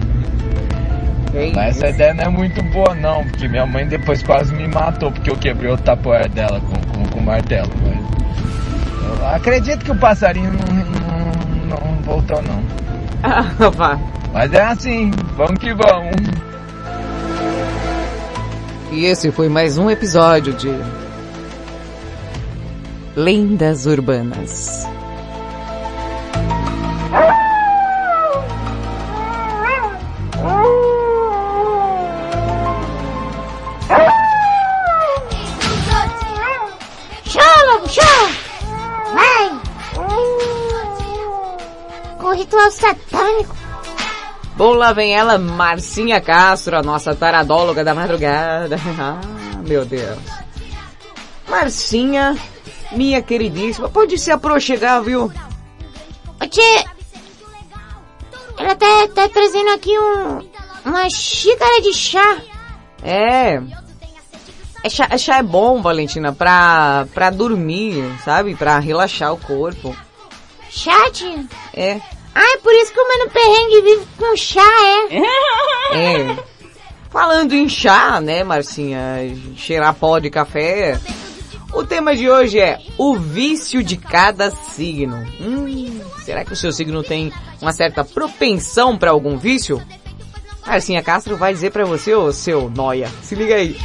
Mas 1.34 1.78
essa 1.78 1.90
ideia 1.90 2.14
não 2.14 2.24
é 2.24 2.30
muito 2.30 2.62
boa 2.64 2.96
não, 2.96 3.24
porque 3.26 3.48
minha 3.48 3.66
mãe 3.66 3.86
depois 3.88 4.24
quase 4.24 4.54
me 4.54 4.68
matou 4.68 5.12
porque 5.12 5.30
eu 5.30 5.36
quebrei 5.38 5.72
o 5.72 5.78
tapoer 5.78 6.30
dela 6.30 6.60
com, 6.62 6.76
com, 6.92 7.10
com 7.10 7.20
martelo. 7.20 7.70
Mas 7.84 9.20
eu 9.20 9.28
acredito 9.28 9.84
que 9.84 9.92
o 9.92 9.98
passarinho 9.98 10.52
não, 10.52 11.68
não, 11.68 11.80
não 11.80 12.02
voltou 12.04 12.42
não. 12.42 12.64
Ah, 13.24 13.42
vá. 13.72 14.00
Mas 14.32 14.54
é 14.54 14.62
assim, 14.62 15.12
vamos 15.36 15.60
que 15.60 15.74
vamos. 15.74 16.16
E 18.92 19.06
esse 19.06 19.32
foi 19.32 19.50
mais 19.50 19.78
um 19.78 19.90
episódio 19.90 20.54
de 20.54 20.72
Lendas 23.16 23.86
Urbanas. 23.88 24.88
Bom, 44.58 44.74
lá 44.74 44.92
vem 44.92 45.14
ela, 45.16 45.38
Marcinha 45.38 46.20
Castro, 46.20 46.76
a 46.76 46.82
nossa 46.82 47.14
taradóloga 47.14 47.84
da 47.84 47.94
madrugada. 47.94 48.78
Ah, 49.00 49.22
meu 49.68 49.86
Deus. 49.86 50.18
Marcinha, 51.48 52.36
minha 52.92 53.22
queridíssima, 53.22 53.88
pode 53.88 54.18
se 54.18 54.32
aproxegar, 54.32 55.02
viu? 55.04 55.32
Ô, 56.42 56.48
tchê, 56.48 56.86
ela 58.58 58.76
tá, 58.76 59.08
tá 59.14 59.30
trazendo 59.30 59.70
aqui 59.70 59.98
um, 59.98 60.40
uma 60.86 61.08
xícara 61.08 61.82
de 61.82 61.94
chá. 61.94 62.38
É. 63.04 63.62
É 64.84 64.90
chá, 64.90 65.08
é 65.12 65.18
chá 65.20 65.38
é 65.38 65.44
bom, 65.44 65.82
Valentina, 65.84 66.34
pra, 66.34 67.06
pra 67.14 67.30
dormir, 67.30 68.04
sabe? 68.26 68.56
Pra 68.56 68.80
relaxar 68.80 69.34
o 69.34 69.38
corpo. 69.38 69.96
Chá, 70.70 71.12
tia? 71.12 71.46
É. 71.74 72.02
Ah, 72.40 72.54
é 72.54 72.58
por 72.58 72.72
isso 72.72 72.94
que 72.94 73.00
o 73.00 73.08
Mano 73.08 73.32
Perrengue 73.32 73.82
vive 73.82 74.08
com 74.16 74.38
chá, 74.38 74.62
é? 75.12 76.22
É. 76.22 76.38
Falando 77.10 77.54
em 77.54 77.68
chá, 77.68 78.22
né, 78.22 78.44
Marcinha? 78.44 79.02
Cheirar 79.56 79.96
pó 79.96 80.20
de 80.20 80.30
café. 80.30 81.00
O 81.74 81.84
tema 81.84 82.16
de 82.16 82.30
hoje 82.30 82.60
é 82.60 82.78
o 82.96 83.16
vício 83.16 83.82
de 83.82 83.98
cada 83.98 84.52
signo. 84.52 85.18
Hum, 85.42 86.00
será 86.24 86.46
que 86.46 86.54
o 86.54 86.56
seu 86.56 86.72
signo 86.72 87.02
tem 87.02 87.34
uma 87.60 87.74
certa 87.74 88.06
propensão 88.06 88.96
para 88.96 89.10
algum 89.10 89.36
vício? 89.36 89.82
Marcinha 90.64 91.02
Castro 91.02 91.38
vai 91.38 91.52
dizer 91.52 91.72
pra 91.72 91.86
você, 91.86 92.14
ô 92.14 92.32
seu 92.32 92.70
noia. 92.70 93.10
Se 93.24 93.34
liga 93.34 93.56
aí. 93.56 93.76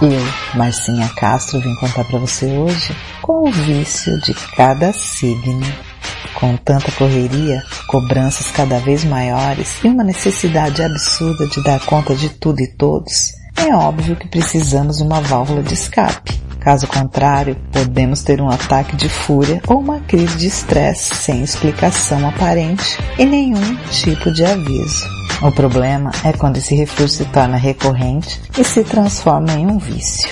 Eu, 0.00 0.56
Marcinha 0.56 1.08
Castro, 1.16 1.58
vim 1.58 1.74
contar 1.74 2.04
pra 2.04 2.20
você 2.20 2.46
hoje 2.46 2.96
qual 3.20 3.46
o 3.46 3.50
vício 3.50 4.16
de 4.20 4.32
cada 4.54 4.92
signo. 4.92 5.87
Com 6.34 6.56
tanta 6.56 6.92
correria, 6.92 7.62
cobranças 7.88 8.50
cada 8.50 8.78
vez 8.78 9.04
maiores 9.04 9.78
e 9.82 9.88
uma 9.88 10.04
necessidade 10.04 10.82
absurda 10.82 11.46
de 11.46 11.62
dar 11.62 11.80
conta 11.80 12.14
de 12.14 12.28
tudo 12.28 12.60
e 12.60 12.66
todos, 12.66 13.32
é 13.56 13.74
óbvio 13.74 14.14
que 14.14 14.28
precisamos 14.28 14.98
de 14.98 15.02
uma 15.02 15.20
válvula 15.20 15.62
de 15.62 15.74
escape. 15.74 16.38
Caso 16.60 16.86
contrário, 16.86 17.56
podemos 17.72 18.22
ter 18.22 18.40
um 18.40 18.48
ataque 18.48 18.94
de 18.96 19.08
fúria 19.08 19.60
ou 19.66 19.78
uma 19.78 20.00
crise 20.00 20.36
de 20.36 20.46
estresse 20.46 21.14
sem 21.14 21.42
explicação 21.42 22.28
aparente 22.28 22.98
e 23.18 23.24
nenhum 23.24 23.76
tipo 23.90 24.30
de 24.30 24.44
aviso. 24.44 25.06
O 25.40 25.52
problema 25.52 26.10
é 26.24 26.32
quando 26.32 26.56
esse 26.56 26.74
refúgio 26.74 27.08
se 27.08 27.24
torna 27.26 27.56
recorrente 27.56 28.40
e 28.58 28.64
se 28.64 28.82
transforma 28.82 29.52
em 29.52 29.66
um 29.66 29.78
vício. 29.78 30.28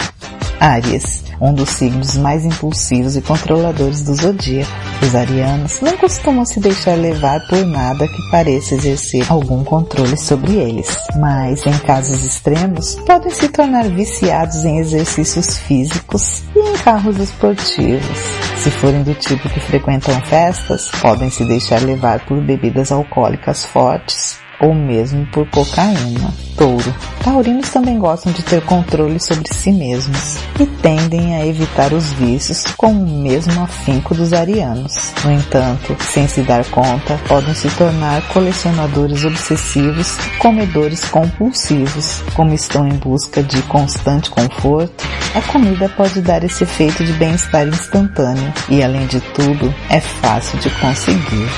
Áries, 0.59 1.23
um 1.41 1.53
dos 1.53 1.69
signos 1.71 2.17
mais 2.17 2.45
impulsivos 2.45 3.17
e 3.17 3.23
controladores 3.23 4.03
do 4.03 4.15
zodíaco. 4.15 4.71
Os 5.03 5.15
arianos 5.15 5.81
não 5.81 5.97
costumam 5.97 6.45
se 6.45 6.61
deixar 6.61 6.95
levar 6.95 7.41
por 7.49 7.65
nada 7.67 8.07
que 8.07 8.31
pareça 8.31 8.75
exercer 8.75 9.25
algum 9.31 9.63
controle 9.65 10.17
sobre 10.17 10.55
eles, 10.55 10.97
mas 11.17 11.67
em 11.67 11.79
casos 11.81 12.25
extremos 12.25 12.95
podem 13.07 13.31
se 13.31 13.49
tornar 13.49 13.89
viciados 13.89 14.65
em 14.65 14.79
exercícios 14.79 15.59
físicos 15.59 16.43
e 16.55 16.59
em 16.59 16.79
carros 16.79 17.19
esportivos. 17.19 18.19
Se 18.57 18.71
forem 18.71 19.03
do 19.03 19.15
tipo 19.15 19.49
que 19.49 19.61
frequentam 19.61 20.21
festas, 20.23 20.91
podem 21.01 21.31
se 21.31 21.45
deixar 21.45 21.81
levar 21.83 22.25
por 22.27 22.41
bebidas 22.41 22.91
alcoólicas 22.91 23.65
fortes 23.65 24.46
ou 24.61 24.75
mesmo 24.75 25.27
por 25.27 25.49
cocaína. 25.51 26.33
Touro. 26.57 26.95
Taurinos 27.23 27.69
também 27.69 27.99
gostam 27.99 28.33
de 28.33 28.43
ter 28.43 28.63
controle 28.63 29.21
sobre 29.21 29.53
si 29.53 29.71
mesmos 29.71 30.39
e 30.59 30.65
tendem 30.65 31.37
a 31.37 31.47
evitar 31.47 31.93
os 31.93 32.13
vícios 32.13 32.65
com 32.77 32.93
o 32.93 33.23
mesmo 33.23 33.63
afinco 33.63 34.15
dos 34.15 34.33
arianos. 34.33 35.13
No 35.23 35.33
entanto, 35.33 35.95
sem 36.01 36.27
se 36.27 36.41
dar 36.43 36.65
conta, 36.67 37.21
podem 37.29 37.55
se 37.55 37.69
tornar 37.71 38.23
colecionadores 38.29 39.25
obsessivos 39.25 40.17
e 40.17 40.39
comedores 40.39 41.05
compulsivos. 41.05 42.23
Como 42.35 42.55
estão 42.55 42.87
em 42.87 42.97
busca 42.97 43.43
de 43.43 43.61
constante 43.63 44.31
conforto, 44.31 45.05
a 45.35 45.43
comida 45.53 45.89
pode 45.91 46.23
dar 46.23 46.43
esse 46.43 46.65
efeito 46.65 47.05
de 47.05 47.13
bem-estar 47.15 47.67
instantâneo 47.69 48.53
e, 48.71 48.83
além 48.83 49.07
de 49.07 49.21
tudo, 49.21 49.75
é 49.91 50.01
fácil 50.01 50.59
de 50.59 50.71
conseguir. 50.71 51.51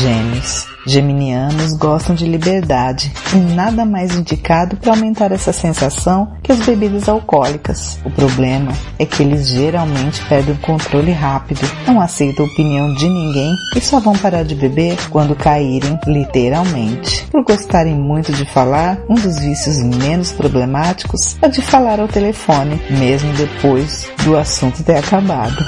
Gêmeos. 0.00 0.75
Geminianos 0.86 1.72
gostam 1.72 2.14
de 2.14 2.24
liberdade 2.24 3.12
e 3.34 3.38
nada 3.54 3.84
mais 3.84 4.14
indicado 4.14 4.76
para 4.76 4.92
aumentar 4.92 5.32
essa 5.32 5.52
sensação 5.52 6.32
que 6.44 6.52
as 6.52 6.60
bebidas 6.60 7.08
alcoólicas. 7.08 7.98
O 8.04 8.10
problema 8.10 8.72
é 8.96 9.04
que 9.04 9.20
eles 9.20 9.48
geralmente 9.48 10.24
perdem 10.28 10.54
o 10.54 10.58
controle 10.58 11.10
rápido, 11.10 11.68
não 11.88 12.00
aceitam 12.00 12.46
a 12.46 12.48
opinião 12.48 12.94
de 12.94 13.08
ninguém 13.08 13.52
e 13.74 13.80
só 13.80 13.98
vão 13.98 14.16
parar 14.16 14.44
de 14.44 14.54
beber 14.54 14.96
quando 15.10 15.34
caírem 15.34 15.98
literalmente. 16.06 17.26
Por 17.32 17.42
gostarem 17.42 17.96
muito 17.96 18.32
de 18.32 18.44
falar, 18.44 19.00
um 19.08 19.14
dos 19.14 19.40
vícios 19.40 19.82
menos 19.82 20.30
problemáticos 20.30 21.36
é 21.42 21.48
de 21.48 21.62
falar 21.62 21.98
ao 21.98 22.06
telefone, 22.06 22.80
mesmo 22.90 23.32
depois 23.32 24.08
do 24.22 24.36
assunto 24.36 24.84
ter 24.84 24.98
acabado. 24.98 25.64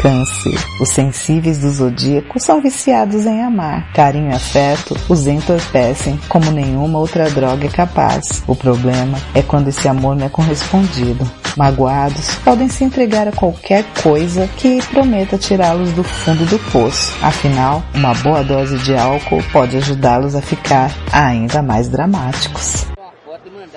Câncer. 0.00 0.58
Os 0.80 0.88
sensíveis 0.88 1.58
do 1.58 1.70
zodíaco 1.70 2.40
são 2.40 2.60
viciados 2.60 3.24
em 3.24 3.40
amar. 3.40 3.92
Carinho 3.92 4.32
e 4.32 4.34
afeto 4.34 4.61
os 5.08 5.26
entorpecem 5.26 6.18
como 6.28 6.50
nenhuma 6.50 6.98
outra 6.98 7.30
droga 7.30 7.66
é 7.66 7.70
capaz. 7.70 8.42
O 8.46 8.54
problema 8.54 9.18
é 9.34 9.42
quando 9.42 9.68
esse 9.68 9.88
amor 9.88 10.16
não 10.16 10.26
é 10.26 10.28
correspondido. 10.28 11.28
Magoados, 11.56 12.34
podem 12.36 12.68
se 12.68 12.82
entregar 12.82 13.28
a 13.28 13.32
qualquer 13.32 13.84
coisa 14.02 14.48
que 14.56 14.82
prometa 14.86 15.36
tirá-los 15.36 15.92
do 15.92 16.02
fundo 16.02 16.46
do 16.46 16.58
poço. 16.70 17.14
Afinal, 17.22 17.82
uma 17.94 18.14
boa 18.14 18.42
dose 18.42 18.78
de 18.78 18.96
álcool 18.96 19.42
pode 19.52 19.76
ajudá-los 19.76 20.34
a 20.34 20.40
ficar 20.40 20.90
ainda 21.12 21.62
mais 21.62 21.88
dramáticos. 21.88 22.86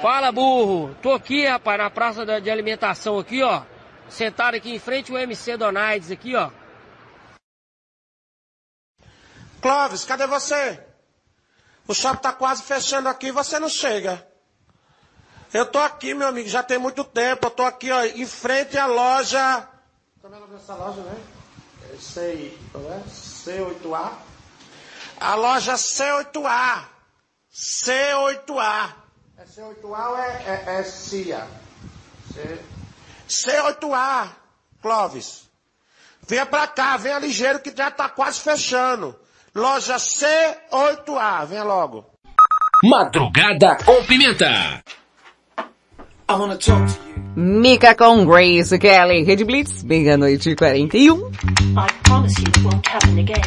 Fala, 0.02 0.32
burro! 0.32 0.92
Tô 1.02 1.14
aqui, 1.14 1.46
rapaz, 1.46 1.78
na 1.78 1.90
praça 1.90 2.26
de 2.40 2.50
alimentação 2.50 3.18
aqui, 3.20 3.42
ó. 3.44 3.62
Sentado 4.08 4.56
aqui 4.56 4.74
em 4.74 4.80
frente 4.80 5.12
ao 5.12 5.18
MC 5.18 5.58
Donaides 5.58 6.12
aqui, 6.12 6.36
ó. 6.36 6.50
Clóvis, 9.66 10.06
cadê 10.06 10.28
você? 10.28 10.80
O 11.88 11.94
shopping 11.96 12.18
está 12.18 12.32
quase 12.32 12.62
fechando 12.62 13.10
aqui, 13.10 13.32
você 13.32 13.58
não 13.58 13.68
chega. 13.68 14.24
Eu 15.52 15.64
estou 15.64 15.82
aqui, 15.82 16.14
meu 16.14 16.28
amigo, 16.28 16.48
já 16.48 16.62
tem 16.62 16.78
muito 16.78 17.04
tempo. 17.04 17.48
Eu 17.48 17.50
estou 17.50 17.66
aqui, 17.66 17.92
ó, 17.92 18.04
em 18.04 18.28
frente 18.28 18.78
à 18.78 18.86
loja. 18.86 19.68
Como 20.22 20.36
é 20.36 20.38
o 20.38 20.42
nome 20.42 20.56
dessa 20.56 20.76
loja, 20.76 21.02
né? 21.02 21.20
É 21.92 21.98
C, 21.98 22.56
é? 22.76 23.10
C8A. 23.10 24.12
A 25.20 25.34
loja 25.34 25.74
C8A. 25.74 26.84
C8A. 27.52 28.94
É 29.40 29.46
C8A 29.46 30.10
ou 30.10 30.18
é, 30.20 30.44
é, 30.46 30.80
é 30.80 30.84
CIA? 30.84 31.48
C... 32.32 32.62
C8A, 33.28 34.30
Clóvis. 34.80 35.50
Venha 36.22 36.46
pra 36.46 36.68
cá, 36.68 36.98
venha 36.98 37.18
ligeiro 37.18 37.60
que 37.60 37.76
já 37.76 37.90
tá 37.90 38.08
quase 38.08 38.40
fechando 38.42 39.25
loja 39.56 39.96
C8A. 39.96 41.46
Venha 41.46 41.64
logo. 41.64 42.06
Madrugada 42.84 43.78
com 43.84 44.04
pimenta. 44.06 44.84
I 46.28 46.34
wanna 46.34 46.58
talk 46.58 47.05
Mika 47.36 47.94
com 47.94 48.26
Grace 48.26 48.78
Kelly, 48.78 49.26
Red 49.26 49.44
Blitz, 49.44 49.84
meia-noite 49.84 50.52
e 50.52 50.56
41. 50.56 51.32
I 51.78 51.88
promise 52.04 52.34
you 52.40 52.48
it 52.48 52.64
won't 52.64 52.88
happen 52.88 53.20
again. 53.20 53.42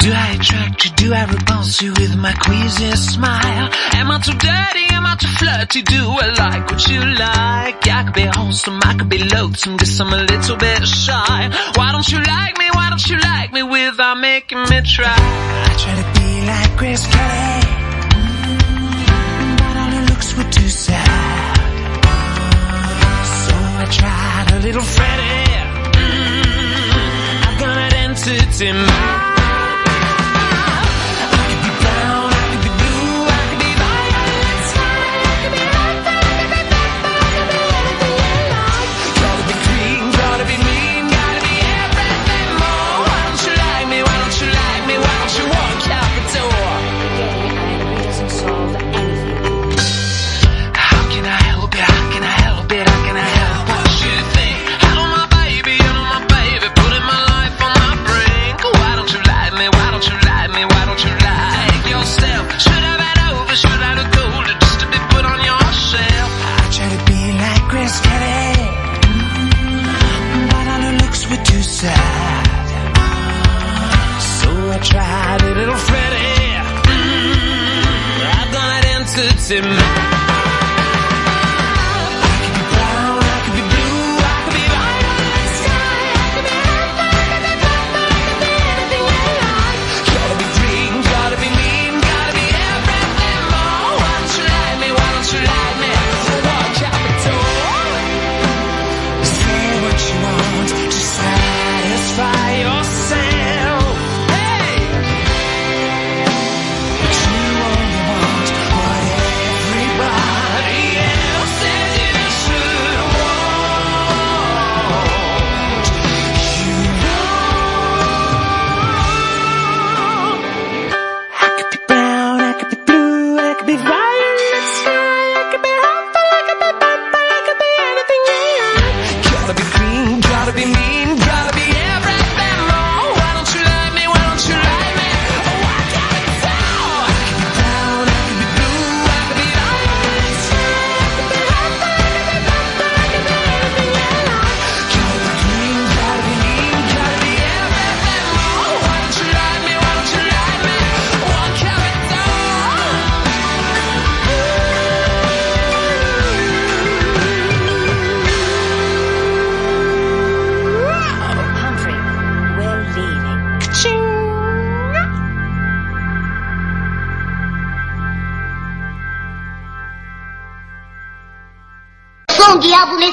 Do 0.00 0.12
I 0.12 0.34
attract 0.34 0.84
you? 0.84 0.90
Do 0.96 1.14
I 1.14 1.24
repulse 1.24 1.82
you 1.82 1.92
with 1.94 2.14
my 2.16 2.34
queasy 2.34 2.94
smile? 2.96 3.70
Am 3.94 4.10
I 4.10 4.20
too 4.20 4.34
dirty? 4.34 4.86
Am 4.92 5.06
I 5.06 5.16
too 5.16 5.28
flirty? 5.28 5.82
Do 5.82 6.10
I 6.10 6.26
like 6.38 6.70
what 6.70 6.86
you 6.88 7.00
like? 7.00 7.88
I 7.88 8.04
could 8.04 8.14
be 8.14 8.26
wholesome, 8.26 8.80
I 8.84 8.94
could 8.98 9.08
be 9.08 9.18
loathsome, 9.18 9.78
guess 9.78 9.98
I'm 9.98 10.12
a 10.12 10.22
little 10.22 10.56
bit 10.56 10.86
shy. 10.86 11.50
Why 11.74 11.92
don't 11.92 12.06
you 12.06 12.18
like 12.18 12.58
me? 12.58 12.68
Why 12.70 12.90
don't 12.90 13.06
you 13.08 13.16
like 13.18 13.52
me 13.54 13.62
without 13.62 14.18
making 14.18 14.60
me 14.60 14.82
try? 14.82 15.16
I 15.16 15.74
try 15.78 15.94
to 16.02 16.20
be 16.20 16.46
like 16.46 16.76
Grace 16.76 17.06
Kelly. 17.06 17.65
little 24.66 24.82
Freddy. 24.82 25.46
Mm 25.92 26.02
-hmm. 26.18 27.46
I've 27.46 27.58
got 27.60 27.76
an 27.78 28.14
to 28.58 28.74
mind. 28.74 29.25
in 79.50 79.85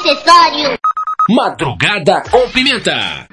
necessário. 0.04 0.78
Madrugada 1.30 2.22
com 2.30 2.50
pimenta. 2.50 3.33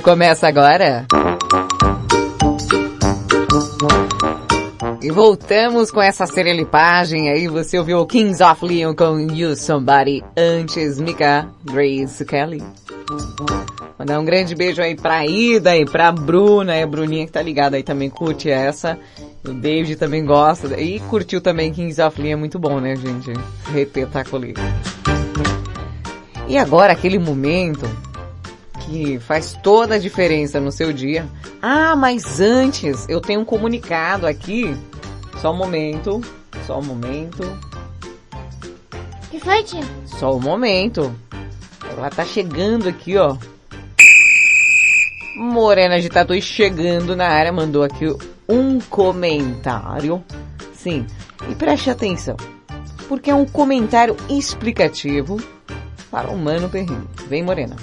Começa 0.00 0.48
agora. 0.48 1.06
E 5.02 5.10
voltamos 5.10 5.90
com 5.90 6.00
essa 6.00 6.26
serelipagem 6.26 7.28
aí. 7.28 7.46
Você 7.48 7.78
ouviu 7.78 8.06
Kings 8.06 8.42
of 8.42 8.64
Leon 8.64 8.94
com 8.94 9.18
You 9.18 9.54
Somebody 9.54 10.24
antes 10.36 10.98
Mika 10.98 11.48
Grace 11.64 12.24
Kelly. 12.24 12.62
Mandar 13.98 14.18
um 14.18 14.24
grande 14.24 14.54
beijo 14.54 14.80
aí 14.80 14.94
pra 14.96 15.26
Ida 15.26 15.76
e 15.76 15.84
pra 15.84 16.10
Bruna, 16.10 16.76
e 16.76 16.82
a 16.82 16.86
Bruninha 16.86 17.26
que 17.26 17.32
tá 17.32 17.42
ligada 17.42 17.76
aí 17.76 17.82
também 17.82 18.08
curte 18.08 18.48
essa. 18.50 18.98
O 19.44 19.52
David 19.52 19.96
também 19.96 20.24
gosta. 20.24 20.80
E 20.80 21.00
curtiu 21.00 21.40
também 21.40 21.72
Kings 21.72 22.00
of 22.00 22.20
Leon, 22.20 22.32
é 22.32 22.36
muito 22.36 22.58
bom, 22.58 22.80
né, 22.80 22.96
gente? 22.96 23.32
Repetacular. 23.72 24.52
E 26.48 26.56
agora 26.56 26.92
aquele 26.92 27.18
momento 27.18 27.88
que 28.92 29.18
faz 29.18 29.58
toda 29.62 29.94
a 29.94 29.98
diferença 29.98 30.60
no 30.60 30.70
seu 30.70 30.92
dia. 30.92 31.26
Ah, 31.62 31.96
mas 31.96 32.40
antes 32.40 33.08
eu 33.08 33.22
tenho 33.22 33.40
um 33.40 33.44
comunicado 33.44 34.26
aqui. 34.26 34.76
Só 35.40 35.50
um 35.50 35.56
momento, 35.56 36.20
só 36.66 36.78
um 36.78 36.84
momento, 36.84 37.42
que 39.30 39.40
foi, 39.40 39.62
tio? 39.62 39.80
só 40.04 40.36
um 40.36 40.40
momento. 40.40 41.12
Ela 41.90 42.10
tá 42.10 42.24
chegando 42.24 42.88
aqui, 42.88 43.16
ó. 43.16 43.36
Morena 45.36 45.98
de 45.98 46.10
Tatu 46.10 46.38
chegando 46.40 47.16
na 47.16 47.26
área, 47.26 47.50
mandou 47.50 47.82
aqui 47.82 48.14
um 48.46 48.78
comentário. 48.78 50.22
Sim, 50.74 51.06
e 51.50 51.54
preste 51.54 51.90
atenção, 51.90 52.36
porque 53.08 53.30
é 53.30 53.34
um 53.34 53.46
comentário 53.46 54.16
explicativo 54.28 55.40
para 56.10 56.30
o 56.30 56.36
Mano 56.36 56.68
Perrinho. 56.68 57.08
Vem, 57.26 57.42
Morena. 57.42 57.74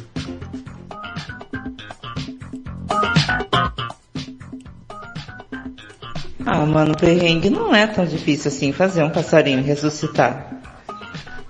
Ah, 6.46 6.66
mano, 6.66 6.96
perrengue 6.96 7.50
não 7.50 7.76
é 7.76 7.86
tão 7.86 8.06
difícil 8.06 8.50
assim 8.50 8.72
fazer 8.72 9.04
um 9.04 9.10
passarinho 9.10 9.64
ressuscitar. 9.64 10.54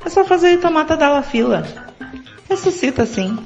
É 0.03 0.09
só 0.09 0.25
fazer 0.25 0.49
ele 0.49 0.61
tomar 0.61 0.85
da 0.85 1.21
fila. 1.21 1.63
Ressuscita 2.49 3.05
sim. 3.05 3.37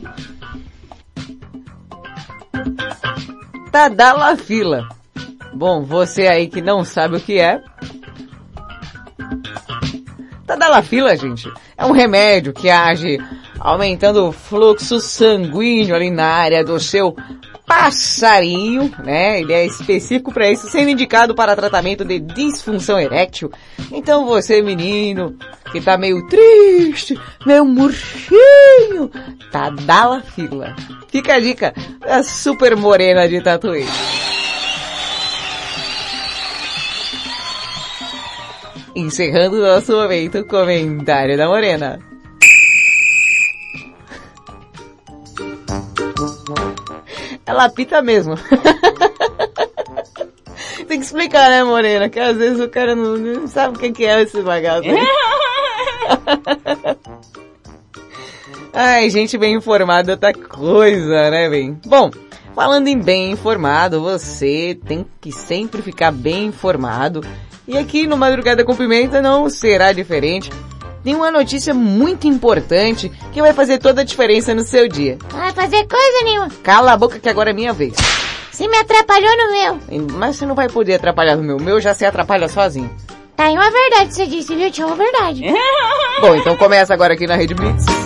Tadalafila. 3.72 4.88
Bom, 5.54 5.84
você 5.84 6.28
aí 6.28 6.48
que 6.48 6.62
não 6.62 6.86
sabe 6.86 7.18
o 7.18 7.20
que 7.20 7.40
é. 7.40 7.62
Tadalafila, 10.46 11.16
gente, 11.18 11.52
é 11.78 11.86
um 11.86 11.92
remédio 11.92 12.54
que 12.54 12.70
age 12.70 13.18
aumentando 13.60 14.28
o 14.28 14.32
fluxo 14.32 15.00
sanguíneo 15.00 15.96
ali 15.96 16.12
na 16.12 16.28
área 16.28 16.64
do 16.64 16.80
seu 16.80 17.16
passarinho, 17.66 18.94
né? 19.04 19.40
Ele 19.42 19.54
é 19.54 19.66
específico 19.66 20.34
para 20.34 20.52
isso, 20.52 20.70
sendo 20.70 20.90
indicado 20.90 21.34
para 21.34 21.56
tratamento 21.56 22.04
de 22.04 22.20
disfunção 22.20 23.00
eréctil. 23.00 23.52
Então 23.92 24.26
você, 24.26 24.62
menino, 24.62 25.38
que 25.72 25.82
tá 25.82 25.98
meio 25.98 26.26
triste, 26.28 27.20
meio 27.46 27.66
murchinho, 27.66 29.10
Tadalafila. 29.52 30.76
Fica 31.10 31.36
a 31.36 31.40
dica 31.40 31.74
da 32.00 32.24
super 32.24 32.76
morena 32.76 33.28
de 33.28 33.42
Tatuí. 33.42 33.86
Encerrando 38.96 39.60
nosso 39.60 39.92
momento, 39.94 40.46
comentário 40.46 41.36
da 41.36 41.48
Morena. 41.48 42.13
Ela 47.46 47.66
apita 47.66 48.02
mesmo. 48.02 48.36
Tem 50.88 51.00
que 51.00 51.06
explicar, 51.06 51.50
né, 51.50 51.64
Morena? 51.64 52.10
Que 52.10 52.20
às 52.20 52.38
vezes 52.38 52.60
o 52.60 52.70
cara 52.70 52.96
não, 52.96 53.18
não 53.18 53.48
sabe 53.48 53.76
o 53.76 53.80
que 53.80 53.92
que 53.92 54.06
é 54.06 54.22
esse 54.22 54.42
bagaço. 54.42 54.84
Ai, 58.74 59.10
gente 59.10 59.38
bem 59.38 59.56
informada 59.56 60.12
é 60.12 60.16
outra 60.16 60.34
coisa, 60.34 61.30
né, 61.30 61.48
bem? 61.50 61.80
Bom, 61.86 62.10
falando 62.56 62.88
em 62.88 62.98
bem 62.98 63.32
informado, 63.32 64.02
você 64.02 64.78
tem 64.86 65.06
que 65.22 65.32
sempre 65.32 65.82
ficar 65.84 66.12
bem 66.12 66.46
informado. 66.46 67.22
E 67.68 67.78
aqui 67.78 68.08
no 68.08 68.18
Madrugada 68.18 68.66
com 68.66 68.76
Pimenta 68.76 69.22
não 69.22 69.48
será 69.50 69.94
diferente. 69.94 70.50
Tem 71.04 71.16
uma 71.16 71.30
notícia 71.30 71.74
muito 71.74 72.28
importante 72.28 73.12
que 73.34 73.42
vai 73.42 73.54
fazer 73.54 73.78
toda 73.78 74.02
a 74.02 74.04
diferença 74.06 74.56
no 74.56 74.62
seu 74.64 74.88
dia. 74.88 75.18
Não 75.32 75.40
vai 75.40 75.52
fazer 75.52 75.86
coisa 75.88 76.24
nenhuma. 76.24 76.50
Cala 76.64 76.94
a 76.94 76.98
boca 76.98 77.20
que 77.20 77.28
agora 77.28 77.50
é 77.50 77.54
minha 77.54 77.74
vez. 77.74 77.94
Você 78.52 78.68
me 78.68 78.78
atrapalhou 78.78 79.32
no 79.36 79.52
meu. 79.52 80.08
Mas 80.14 80.38
você 80.38 80.46
não 80.46 80.56
vai 80.56 80.70
poder 80.70 80.96
atrapalhar 80.96 81.36
no 81.36 81.44
meu. 81.44 81.58
O 81.58 81.62
meu 81.62 81.82
já 81.82 81.94
se 81.94 82.06
atrapalha 82.06 82.48
sozinho. 82.48 82.90
Tá 83.36 83.46
aí 83.46 83.54
uma 83.54 83.70
verdade 83.70 84.10
que 84.10 84.14
você 84.14 84.28
disse, 84.28 84.56
viu, 84.56 84.72
tio? 84.72 84.88
Uma 84.88 84.96
verdade. 84.96 85.44
Bom, 86.22 86.36
então 86.36 86.56
começa 86.56 86.94
agora 86.94 87.16
aqui 87.16 87.26
na 87.26 87.36
Rede 87.36 87.56
Blitz. 87.56 88.03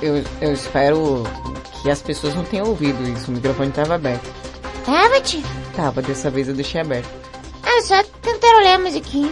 Eu, 0.00 0.22
eu, 0.40 0.52
espero 0.52 1.24
que 1.82 1.90
as 1.90 2.00
pessoas 2.00 2.34
não 2.34 2.44
tenham 2.44 2.66
ouvido 2.66 3.02
isso. 3.08 3.30
O 3.30 3.34
microfone 3.34 3.70
estava 3.70 3.94
aberto. 3.94 4.30
Tava, 4.84 5.20
tio? 5.20 5.42
Tava, 5.74 6.00
dessa 6.00 6.30
vez 6.30 6.48
eu 6.48 6.54
deixei 6.54 6.80
aberto. 6.80 7.08
Ah, 7.62 7.82
só 7.82 8.02
cantarolei 8.22 8.72
a 8.72 8.78
musiquinha. 8.78 9.30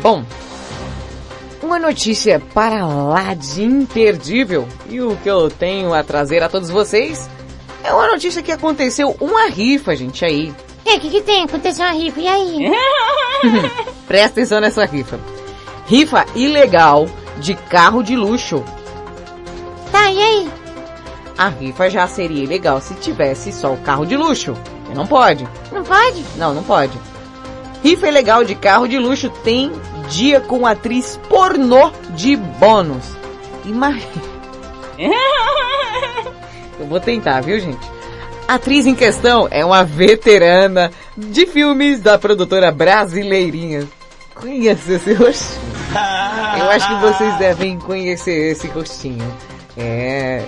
Bom, 0.00 0.24
uma 1.62 1.78
notícia 1.78 2.40
para 2.54 2.86
lá 2.86 3.34
de 3.34 3.64
imperdível. 3.64 4.68
E 4.88 5.00
o 5.00 5.16
que 5.16 5.28
eu 5.28 5.50
tenho 5.50 5.92
a 5.92 6.02
trazer 6.02 6.42
a 6.42 6.48
todos 6.48 6.70
vocês 6.70 7.28
é 7.82 7.92
uma 7.92 8.06
notícia 8.06 8.42
que 8.42 8.52
aconteceu 8.52 9.16
uma 9.20 9.48
rifa, 9.48 9.94
gente, 9.96 10.24
aí. 10.24 10.54
E 10.84 10.96
o 10.96 11.00
que 11.00 11.10
que 11.10 11.20
tem? 11.22 11.42
Aconteceu 11.44 11.84
uma 11.84 11.92
rifa, 11.92 12.20
e 12.20 12.28
aí? 12.28 12.72
Presta 14.06 14.40
atenção 14.40 14.60
nessa 14.60 14.84
rifa. 14.84 15.18
Rifa 15.86 16.24
ilegal 16.34 17.06
de 17.38 17.54
carro 17.54 18.02
de 18.02 18.16
luxo. 18.16 18.64
Tá, 19.92 20.10
e 20.10 20.20
aí? 20.20 20.50
A 21.38 21.48
rifa 21.48 21.90
já 21.90 22.06
seria 22.06 22.44
ilegal 22.44 22.80
se 22.80 22.94
tivesse 22.94 23.52
só 23.52 23.72
o 23.72 23.78
carro 23.78 24.06
de 24.06 24.16
luxo. 24.16 24.54
E 24.90 24.94
não 24.94 25.06
pode. 25.06 25.46
Não 25.72 25.84
pode? 25.84 26.24
Não, 26.36 26.54
não 26.54 26.62
pode. 26.62 26.98
Rifa 27.82 28.08
ilegal 28.08 28.44
de 28.44 28.54
carro 28.54 28.88
de 28.88 28.98
luxo 28.98 29.28
tem 29.44 29.70
dia 30.08 30.40
com 30.40 30.66
atriz 30.66 31.20
pornô 31.28 31.90
de 32.10 32.36
bônus. 32.36 33.04
Imagina. 33.64 34.36
Eu 36.78 36.86
vou 36.86 37.00
tentar, 37.00 37.40
viu, 37.42 37.58
gente? 37.58 37.96
A 38.48 38.54
atriz 38.54 38.86
em 38.86 38.94
questão 38.94 39.48
é 39.50 39.64
uma 39.64 39.82
veterana 39.82 40.92
de 41.16 41.46
filmes 41.46 42.00
da 42.00 42.16
produtora 42.16 42.70
brasileirinha. 42.70 43.88
Conhece 44.36 44.92
esse 44.92 45.12
rostinho? 45.14 45.60
Eu 46.58 46.70
acho 46.70 46.88
que 46.88 46.94
vocês 47.00 47.38
devem 47.38 47.78
conhecer 47.78 48.52
esse 48.52 48.66
rostinho. 48.68 49.34
É. 49.76 50.42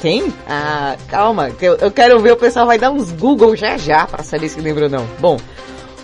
Quem? 0.00 0.32
Ah, 0.46 0.96
calma, 1.08 1.50
eu, 1.60 1.74
eu 1.76 1.90
quero 1.90 2.20
ver 2.20 2.32
o 2.32 2.36
pessoal 2.36 2.66
vai 2.66 2.78
dar 2.78 2.90
uns 2.90 3.10
Google 3.12 3.56
já 3.56 3.78
já 3.78 4.06
pra 4.06 4.22
saber 4.22 4.48
se 4.48 4.60
lembra 4.60 4.84
ou 4.84 4.90
não. 4.90 5.06
Bom, 5.18 5.38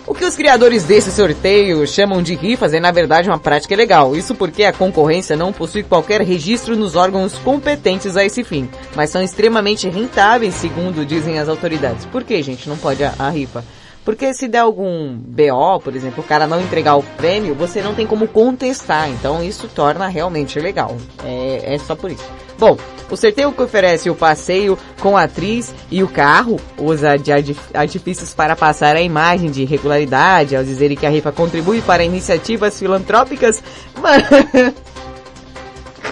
o 0.05 0.13
que 0.13 0.25
os 0.25 0.35
criadores 0.35 0.83
desse 0.83 1.11
sorteio 1.11 1.85
chamam 1.87 2.21
de 2.21 2.33
rifas 2.35 2.73
é 2.73 2.79
na 2.79 2.91
verdade 2.91 3.29
uma 3.29 3.39
prática 3.39 3.75
legal. 3.75 4.15
Isso 4.15 4.35
porque 4.35 4.63
a 4.63 4.73
concorrência 4.73 5.35
não 5.35 5.53
possui 5.53 5.83
qualquer 5.83 6.21
registro 6.21 6.75
nos 6.75 6.95
órgãos 6.95 7.37
competentes 7.37 8.17
a 8.17 8.25
esse 8.25 8.43
fim, 8.43 8.69
mas 8.95 9.11
são 9.11 9.21
extremamente 9.21 9.87
rentáveis, 9.87 10.55
segundo 10.55 11.05
dizem 11.05 11.39
as 11.39 11.47
autoridades. 11.47 12.05
Por 12.05 12.23
que, 12.23 12.41
gente, 12.41 12.67
não 12.67 12.77
pode 12.77 13.03
a, 13.03 13.13
a 13.17 13.29
rifa? 13.29 13.63
Porque 14.03 14.33
se 14.33 14.47
der 14.47 14.59
algum 14.59 15.15
BO, 15.15 15.79
por 15.81 15.95
exemplo, 15.95 16.23
o 16.23 16.27
cara 16.27 16.45
não 16.45 16.61
entregar 16.61 16.95
o 16.95 17.03
prêmio, 17.03 17.55
você 17.55 17.81
não 17.81 17.95
tem 17.95 18.05
como 18.05 18.27
contestar. 18.27 19.09
Então 19.09 19.43
isso 19.43 19.67
torna 19.67 20.07
realmente 20.07 20.59
legal. 20.59 20.97
É, 21.23 21.75
é 21.75 21.79
só 21.79 21.95
por 21.95 22.11
isso. 22.11 22.29
Bom, 22.57 22.77
o 23.09 23.15
sorteio 23.15 23.51
que 23.51 23.61
oferece 23.61 24.09
o 24.09 24.15
passeio 24.15 24.77
com 24.99 25.17
a 25.17 25.23
atriz 25.23 25.73
e 25.89 26.03
o 26.03 26.07
carro 26.07 26.59
usa 26.77 27.17
de 27.17 27.31
artifícios 27.73 28.33
para 28.33 28.55
passar 28.55 28.95
a 28.95 29.01
imagem 29.01 29.49
de 29.49 29.65
regularidade, 29.65 30.55
ao 30.55 30.63
dizerem 30.63 30.97
que 30.97 31.05
a 31.05 31.09
rifa 31.09 31.31
contribui 31.31 31.81
para 31.81 32.03
iniciativas 32.03 32.77
filantrópicas. 32.77 33.63
Mas... 33.99 34.23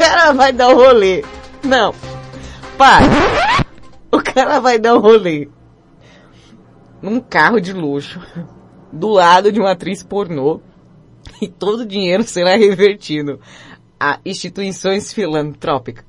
cara 0.02 0.34
vai 0.34 0.52
dar 0.52 0.70
um 0.70 0.76
rolê. 0.76 1.24
Não. 1.64 1.94
Pai. 2.78 3.04
O 4.12 4.22
cara 4.22 4.60
vai 4.60 4.80
dar 4.80 4.96
um 4.96 5.00
rolê. 5.00 5.48
Num 7.02 7.20
carro 7.20 7.60
de 7.60 7.74
luxo. 7.74 8.22
Do 8.92 9.10
lado 9.10 9.52
de 9.52 9.60
uma 9.60 9.72
atriz 9.72 10.04
pornô. 10.04 10.62
E 11.42 11.48
todo 11.48 11.82
o 11.82 11.86
dinheiro 11.86 12.24
será 12.24 12.56
revertido 12.56 13.40
a 14.00 14.20
instituições 14.26 15.14
filantrópicas. 15.14 16.06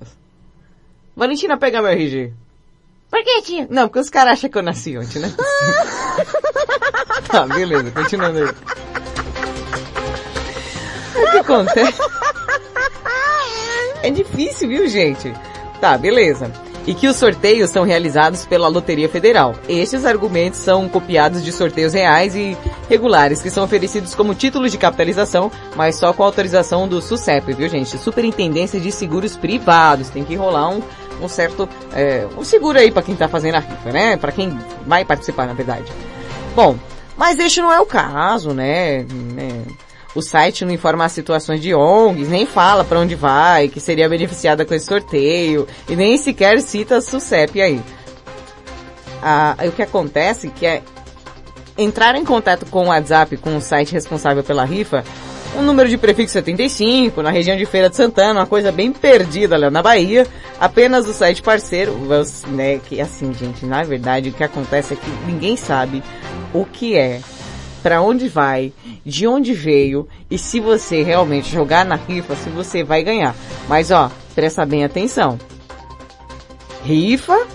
Valentina, 1.15 1.59
pega 1.59 1.83
meu 1.83 1.91
RG. 1.91 2.33
Por 3.11 3.23
que, 3.23 3.43
tio? 3.43 3.67
Não, 3.69 3.89
porque 3.89 3.99
os 3.99 4.09
caras 4.09 4.33
acham 4.35 4.49
que 4.49 4.57
eu 4.57 4.63
nasci 4.63 4.97
ontem, 4.97 5.19
né? 5.19 5.31
tá, 7.29 7.47
beleza, 7.47 7.91
continuando 7.91 8.39
aí. 8.39 8.49
O 11.15 11.31
que 11.31 11.39
acontece? 11.39 12.01
É 14.03 14.11
difícil, 14.11 14.69
viu, 14.69 14.89
gente? 14.89 15.33
Tá, 15.81 15.99
beleza. 15.99 16.51
E 16.87 16.95
que 16.95 17.07
os 17.07 17.17
sorteios 17.17 17.71
são 17.71 17.85
realizados 17.85 18.45
pela 18.45 18.69
Loteria 18.69 19.09
Federal. 19.09 19.55
Estes 19.69 20.05
argumentos 20.05 20.59
são 20.59 20.89
copiados 20.89 21.45
de 21.45 21.53
sorteios 21.53 21.93
reais 21.93 22.35
e 22.35 22.57
regulares, 22.89 23.41
que 23.41 23.51
são 23.51 23.65
oferecidos 23.65 24.15
como 24.15 24.35
títulos 24.35 24.73
de 24.73 24.79
capitalização, 24.79 25.51
mas 25.77 25.97
só 25.97 26.13
com 26.13 26.25
autorização 26.25 26.89
do 26.89 27.01
SUSEP, 27.01 27.53
viu 27.53 27.69
gente? 27.69 27.97
Superintendência 27.99 28.81
de 28.81 28.91
Seguros 28.91 29.37
Privados. 29.37 30.09
Tem 30.09 30.25
que 30.25 30.35
rolar 30.35 30.71
um, 30.71 30.83
um 31.21 31.29
certo, 31.29 31.69
é, 31.93 32.27
um 32.37 32.45
seguro 32.45 32.79
aí 32.79 32.91
para 32.91 33.03
quem 33.03 33.15
tá 33.15 33.29
fazendo 33.29 33.57
a 33.57 33.61
rifa, 33.61 33.93
né? 33.93 34.17
Para 34.17 34.33
quem 34.33 34.59
vai 34.87 35.05
participar, 35.05 35.47
na 35.47 35.53
verdade. 35.53 35.93
Bom, 36.55 36.77
mas 37.17 37.39
este 37.39 37.61
não 37.61 37.73
é 37.73 37.81
o 37.81 37.87
caso, 37.87 38.53
né? 38.53 39.05
né? 39.35 39.63
O 40.15 40.21
site 40.21 40.65
não 40.65 40.73
informa 40.73 41.05
as 41.05 41.13
situações 41.13 41.61
de 41.61 41.75
ONGs, 41.75 42.29
nem 42.29 42.45
fala 42.45 42.85
para 42.85 42.99
onde 42.99 43.15
vai, 43.15 43.69
que 43.69 43.81
seria 43.81 44.09
beneficiada 44.09 44.65
com 44.65 44.75
esse 44.75 44.87
sorteio, 44.87 45.67
e 45.89 45.97
nem 45.97 46.19
sequer 46.19 46.61
cita 46.61 46.97
a 46.97 47.01
SUSEP 47.01 47.61
aí. 47.61 47.81
Ah, 49.23 49.57
o 49.67 49.73
que 49.73 49.83
acontece 49.83 50.49
que 50.49 50.67
é 50.67 50.83
entrar 51.79 52.15
em 52.15 52.25
contato 52.25 52.67
com 52.67 52.85
o 52.85 52.89
WhatsApp, 52.89 53.37
com 53.39 53.57
o 53.57 53.61
site 53.61 53.93
responsável 53.93 54.43
pela 54.45 54.65
rifa, 54.65 55.03
um 55.57 55.63
número 55.63 55.89
de 55.89 55.99
prefixo 55.99 56.33
75, 56.33 57.23
na 57.23 57.31
região 57.31 57.57
de 57.57 57.67
Feira 57.67 57.91
de 57.91 57.97
Santana, 57.97 58.41
uma 58.41 58.47
coisa 58.47 58.73
bem 58.73 58.93
perdida 58.93 59.57
lá 59.57 59.71
na 59.71 59.83
Bahia, 59.83 60.27
apenas 60.59 61.07
o 61.07 61.13
site 61.13 61.43
parceiro, 61.43 61.97
né, 62.49 62.81
que 62.87 63.01
assim, 63.01 63.33
gente, 63.35 63.67
na 63.67 63.83
verdade 63.83 64.31
o 64.31 64.33
que 64.33 64.45
acontece 64.45 64.95
é 64.95 64.97
que 64.97 65.11
ninguém 65.27 65.57
sabe 65.57 66.03
o 66.55 66.65
que 66.65 66.97
é, 66.97 67.21
para 67.83 68.01
onde 68.01 68.29
vai, 68.29 68.73
de 69.05 69.27
onde 69.27 69.53
veio 69.53 70.09
e 70.31 70.39
se 70.39 70.61
você 70.61 71.03
realmente 71.03 71.51
jogar 71.51 71.85
na 71.85 71.97
rifa, 71.97 72.37
se 72.37 72.49
você 72.49 72.85
vai 72.85 73.03
ganhar. 73.03 73.35
Mas 73.69 73.91
ó, 73.91 74.11
presta 74.35 74.65
bem 74.65 74.85
atenção. 74.85 75.39
Rifa 76.85 77.47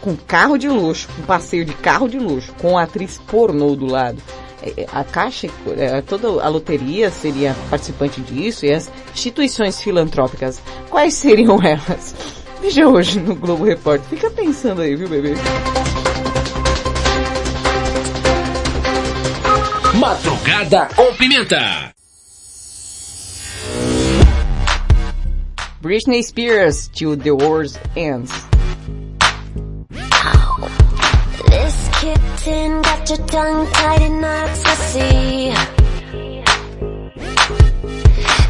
com 0.00 0.16
carro 0.16 0.58
de 0.58 0.68
luxo, 0.68 1.08
um 1.18 1.22
passeio 1.22 1.64
de 1.64 1.72
carro 1.74 2.08
de 2.08 2.18
luxo, 2.18 2.52
com 2.60 2.76
atriz 2.76 3.18
pornô 3.26 3.76
do 3.76 3.86
lado. 3.86 4.20
É, 4.60 4.82
é, 4.82 4.86
A 4.92 5.04
caixa, 5.04 5.48
é, 5.76 6.00
toda 6.00 6.28
a 6.42 6.48
loteria 6.48 7.10
seria 7.10 7.56
participante 7.70 8.20
disso 8.20 8.66
e 8.66 8.72
as 8.72 8.90
instituições 9.12 9.80
filantrópicas, 9.80 10.60
quais 10.90 11.14
seriam 11.14 11.58
elas? 11.62 12.14
Veja 12.60 12.86
hoje 12.86 13.18
no 13.18 13.34
Globo 13.34 13.64
Repórter. 13.64 14.08
Fica 14.08 14.30
pensando 14.30 14.82
aí, 14.82 14.94
viu, 14.94 15.08
bebê? 15.08 15.34
Madrugada 20.02 20.88
com 20.96 21.14
Pimenta. 21.14 21.94
Britney 25.80 26.24
Spears 26.24 26.88
till 26.88 27.14
the 27.14 27.30
world 27.30 27.78
ends. 27.94 28.32
This 31.46 31.88
kitten 32.00 32.82
got 32.82 33.08
your 33.10 33.26
tongue 33.28 33.70
tied 33.70 34.02
in 34.02 34.24
ecstasy. 34.24 35.54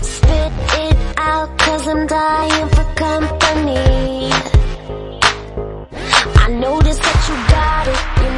Spit 0.00 0.52
it 0.80 0.96
out 1.18 1.58
cause 1.58 1.86
I'm 1.86 2.06
dying 2.06 2.68
for 2.70 2.84
company. 2.94 4.32
I 6.34 6.48
notice 6.48 6.98
that 6.98 7.04
you 7.04 7.11
got 7.11 7.11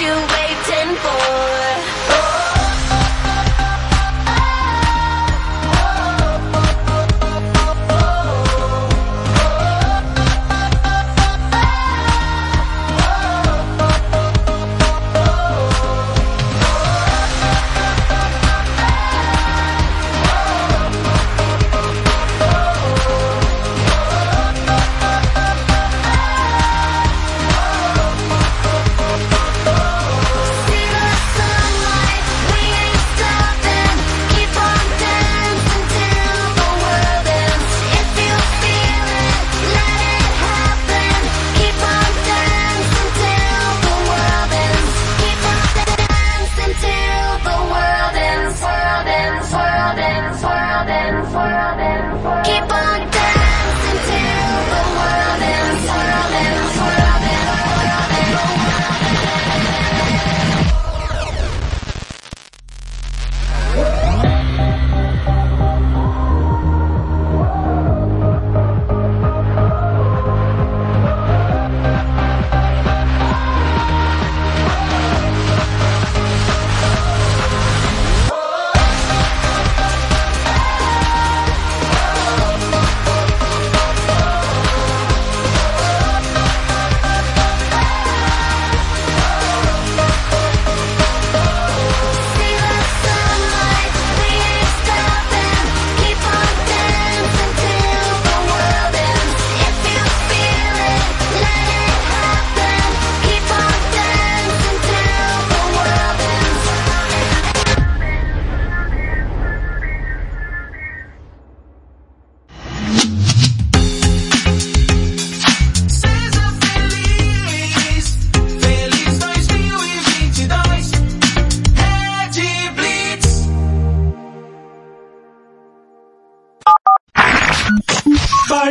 You 0.00 0.39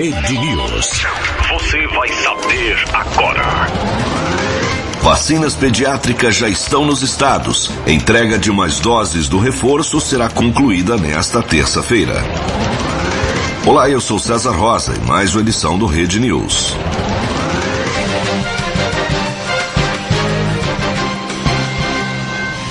Rede 0.00 0.38
News. 0.38 1.04
Você 1.50 1.86
vai 1.88 2.08
saber 2.08 2.74
agora. 2.94 3.44
Vacinas 5.02 5.54
pediátricas 5.54 6.36
já 6.36 6.48
estão 6.48 6.86
nos 6.86 7.02
estados. 7.02 7.70
Entrega 7.86 8.38
de 8.38 8.50
mais 8.50 8.80
doses 8.80 9.28
do 9.28 9.38
reforço 9.38 10.00
será 10.00 10.30
concluída 10.30 10.96
nesta 10.96 11.42
terça-feira. 11.42 12.14
Olá, 13.66 13.90
eu 13.90 14.00
sou 14.00 14.18
César 14.18 14.52
Rosa 14.52 14.94
e 14.96 15.06
mais 15.06 15.34
uma 15.34 15.42
edição 15.42 15.78
do 15.78 15.84
Rede 15.84 16.18
News. 16.18 16.74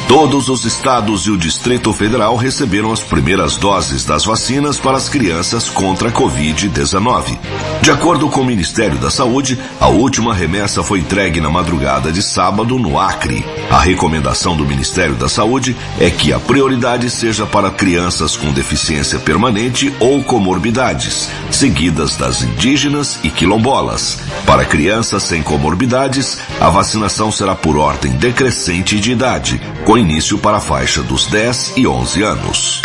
Todos 0.10 0.50
os 0.50 0.66
estados 0.66 1.28
e 1.28 1.30
o 1.30 1.38
Distrito 1.38 1.94
Federal 1.94 2.36
receberam 2.36 2.92
as 2.92 3.04
primeiras 3.04 3.58
doses 3.58 4.04
das 4.04 4.26
vacinas 4.26 4.80
para 4.80 4.98
as 4.98 5.08
crianças 5.08 5.70
contra 5.70 6.10
a 6.10 6.12
Covid-19. 6.12 7.38
De 7.80 7.92
acordo 7.92 8.28
com 8.28 8.42
o 8.42 8.46
Ministério 8.46 8.98
da 8.98 9.12
Saúde, 9.12 9.60
a 9.80 9.88
última 9.88 10.34
remessa 10.34 10.82
foi 10.82 10.98
entregue 10.98 11.40
na 11.40 11.52
madrugada 11.52 12.12
de 12.12 12.24
sábado 12.24 12.80
no 12.80 13.00
Acre. 13.00 13.46
A 13.70 13.78
recomendação 13.78 14.58
do 14.58 14.66
Ministério 14.66 15.14
da 15.14 15.30
Saúde 15.30 15.78
é 16.00 16.10
que 16.10 16.34
a 16.34 16.40
prioridade 16.40 17.08
seja 17.12 17.46
para 17.46 17.70
crianças 17.70 18.36
com 18.36 18.52
deficiência 18.52 19.20
permanente 19.20 19.94
ou 20.00 20.24
comorbidades, 20.24 21.30
seguidas 21.52 22.16
das 22.16 22.42
indígenas 22.42 23.20
e 23.24 23.30
quilombolas. 23.30 24.18
Para 24.44 24.66
crianças 24.66 25.22
sem 25.22 25.44
comorbidades, 25.44 26.40
a 26.60 26.68
vacinação 26.72 27.32
será 27.32 27.54
por 27.54 27.78
ordem 27.78 28.14
decrescente 28.14 29.00
de 29.00 29.12
idade, 29.12 29.62
com 29.86 29.99
início 30.00 30.40
para 30.40 30.58
a 30.58 30.62
faixa 30.62 31.04
dos 31.04 31.28
10 31.28 31.78
e 31.78 31.86
11 31.86 32.24
anos. 32.24 32.82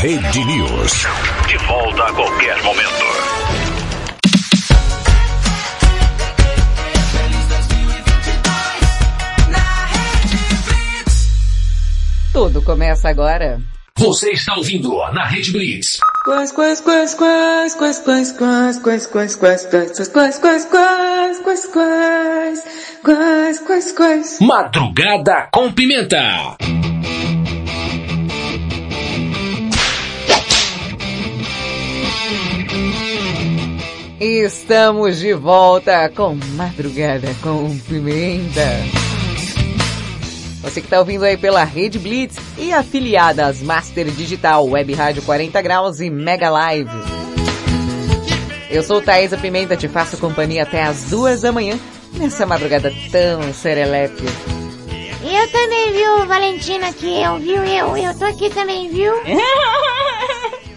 Rede 0.00 0.44
News. 0.44 1.06
De 1.48 1.56
volta 1.66 2.04
a 2.04 2.12
qualquer 2.12 2.62
momento. 2.62 2.90
Tudo 12.32 12.62
começa 12.62 13.08
agora. 13.08 13.60
Você 13.96 14.30
está 14.30 14.54
ouvindo 14.56 14.96
na 15.12 15.26
Rede 15.26 15.52
Blitz. 15.52 15.98
Quais, 16.30 16.52
quais, 16.52 16.80
quais, 16.80 17.12
quais, 17.16 17.74
quais, 17.74 17.98
quais, 17.98 18.32
quais, 18.32 18.32
quais, 18.32 19.08
quais, 19.08 19.34
quais, 19.34 19.66
quais, 19.66 20.38
quais, 20.38 20.38
quais, 20.38 20.64
quais, 20.68 21.40
quais, 21.40 21.66
quais, 21.72 22.64
quais, 23.02 23.58
quais, 23.58 23.92
quais. 23.92 24.38
Madrugada 24.40 25.48
com 25.50 25.72
Pimenta. 25.72 26.56
Estamos 34.20 35.18
de 35.18 35.34
volta 35.34 36.08
com 36.10 36.38
Madrugada 36.54 37.34
com 37.42 37.76
Pimenta. 37.88 38.99
Você 40.62 40.80
que 40.80 40.86
está 40.86 40.98
ouvindo 40.98 41.24
aí 41.24 41.36
pela 41.36 41.64
Rede 41.64 41.98
Blitz 41.98 42.36
e 42.58 42.72
afiliadas 42.72 43.62
Master 43.62 44.10
Digital, 44.10 44.66
Web 44.66 44.92
Rádio 44.92 45.22
40 45.22 45.60
Graus 45.62 46.00
e 46.00 46.10
Mega 46.10 46.50
Live. 46.50 46.90
Eu 48.68 48.82
sou 48.82 49.00
Thaisa 49.00 49.38
Pimenta, 49.38 49.76
te 49.76 49.88
faço 49.88 50.18
companhia 50.18 50.62
até 50.62 50.82
as 50.82 51.04
duas 51.04 51.40
da 51.40 51.50
manhã, 51.50 51.78
nessa 52.12 52.44
madrugada 52.44 52.92
tão 53.10 53.52
serelepe. 53.54 54.22
Eu 55.22 55.48
também, 55.50 55.92
viu, 55.92 56.26
Valentina, 56.26 56.92
que 56.92 57.20
eu, 57.20 57.38
viu, 57.38 57.64
eu, 57.64 57.96
eu 57.96 58.18
tô 58.18 58.24
aqui 58.26 58.50
também, 58.50 58.88
viu? 58.88 59.12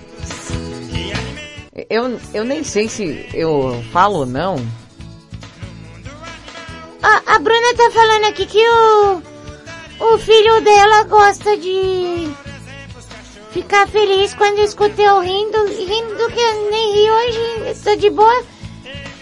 Eu, 1.90 2.20
eu 2.36 2.44
nem 2.44 2.64
sei 2.64 2.88
se 2.88 3.28
eu 3.34 3.84
falo 3.92 4.20
ou 4.20 4.26
não. 4.28 4.56
A, 7.02 7.36
a 7.36 7.40
Bruna 7.40 7.74
tá 7.76 7.90
falando 7.92 8.26
aqui 8.26 8.46
que 8.46 8.60
o, 8.60 9.22
o 10.00 10.18
filho 10.18 10.62
dela 10.62 11.04
gosta 11.04 11.58
de 11.58 12.30
ficar 13.52 13.88
feliz 13.88 14.34
quando 14.34 14.60
escuta 14.60 15.02
eu 15.02 15.20
rindo, 15.22 15.66
rindo 15.68 16.28
que 16.32 16.40
eu 16.40 16.72
nem 16.72 16.94
ri 16.94 17.12
hoje, 17.12 17.84
tô 17.84 17.96
de 17.96 18.10
boa. 18.10 18.44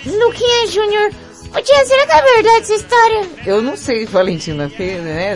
Luquinha 0.05 0.67
Júnior, 0.67 1.11
ô 1.55 1.61
tia, 1.61 1.85
será 1.85 2.05
que 2.07 2.11
é 2.11 2.21
verdade 2.21 2.57
essa 2.61 2.73
história? 2.73 3.29
Eu 3.45 3.61
não 3.61 3.77
sei, 3.77 4.05
Valentina, 4.05 4.67
né? 4.67 5.35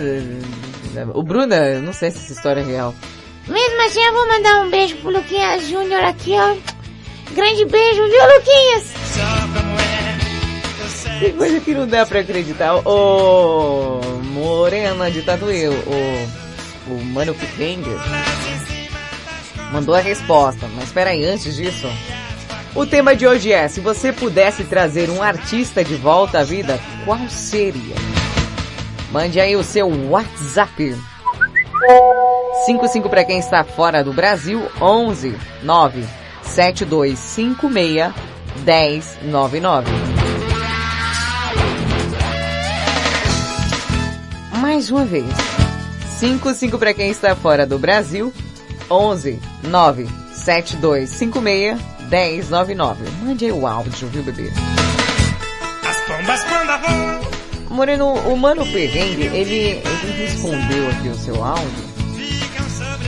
O 1.13 1.21
Bruna, 1.21 1.55
eu 1.55 1.81
não 1.81 1.93
sei 1.93 2.09
se 2.09 2.17
essa 2.17 2.33
história 2.33 2.61
é 2.61 2.63
real. 2.63 2.95
Mesmo 3.47 3.81
assim, 3.85 4.01
eu 4.01 4.13
vou 4.13 4.27
mandar 4.27 4.61
um 4.61 4.69
beijo 4.71 4.95
pro 4.97 5.11
Luquinha 5.11 5.59
Júnior 5.59 6.03
aqui, 6.03 6.33
ó. 6.33 6.55
Grande 7.33 7.65
beijo, 7.65 8.03
viu, 8.03 8.35
Luquinhas? 8.35 9.84
Que 11.19 11.31
coisa 11.31 11.59
que 11.61 11.73
não 11.73 11.87
dá 11.87 12.05
pra 12.05 12.19
acreditar. 12.19 12.75
Ô, 12.87 14.01
Morena 14.23 15.09
de 15.09 15.21
Tatuí, 15.21 15.67
o, 15.67 15.73
o 16.87 17.05
Mano 17.05 17.33
Picanger 17.33 17.97
mandou 19.71 19.95
a 19.95 19.99
resposta. 19.99 20.67
Mas 20.75 20.85
espera 20.85 21.11
aí, 21.11 21.23
antes 21.25 21.55
disso, 21.55 21.87
o 22.75 22.85
tema 22.85 23.15
de 23.15 23.25
hoje 23.25 23.53
é, 23.53 23.67
se 23.67 23.79
você 23.79 24.11
pudesse 24.11 24.65
trazer 24.65 25.09
um 25.09 25.23
artista 25.23 25.83
de 25.83 25.95
volta 25.95 26.39
à 26.39 26.43
vida, 26.43 26.79
qual 27.05 27.19
seria? 27.29 27.95
Mande 29.11 29.39
aí 29.39 29.55
o 29.55 29.63
seu 29.63 29.87
WhatsApp. 30.09 30.95
55 32.65 33.09
para 33.09 33.23
quem 33.23 33.39
está 33.39 33.63
fora 33.63 34.03
do 34.03 34.11
Brasil, 34.11 34.61
11 34.81 35.33
9 35.63 36.03
7256 36.41 38.13
1099. 38.65 40.34
Mais 44.59 44.89
uma 44.89 45.05
vez. 45.05 45.25
55 46.19 46.77
para 46.77 46.93
quem 46.93 47.09
está 47.09 47.35
fora 47.35 47.65
do 47.65 47.77
Brasil, 47.77 48.33
11 48.89 49.39
9 49.63 50.07
7256 50.33 51.79
1099. 52.09 53.03
Mande 53.23 53.45
aí 53.45 53.51
o 53.51 53.67
áudio, 53.67 54.07
viu, 54.07 54.23
bebê? 54.23 54.51
As 55.87 55.97
pombas 56.01 56.43
quando 56.43 56.81
voam. 56.81 57.35
Moreno, 57.69 58.13
o 58.13 58.37
Mano 58.37 58.65
Perrengue, 58.65 59.23
ele, 59.23 59.81
ele 59.83 60.25
respondeu 60.25 60.89
aqui 60.89 61.09
o 61.09 61.15
seu 61.15 61.43
áudio. 61.43 61.95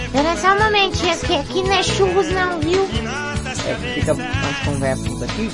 Espera 0.06 0.36
só 0.36 0.54
um 0.56 0.64
momentinho, 0.64 1.14
aqui, 1.14 1.36
aqui 1.36 1.64
não 1.64 1.74
é 1.74 1.84
churros 1.84 2.30
não, 2.30 2.60
viu? 2.60 2.84
É, 3.66 3.94
fica 3.94 4.12
as 4.14 4.66
conversas 4.66 5.22
aqui. 5.22 5.52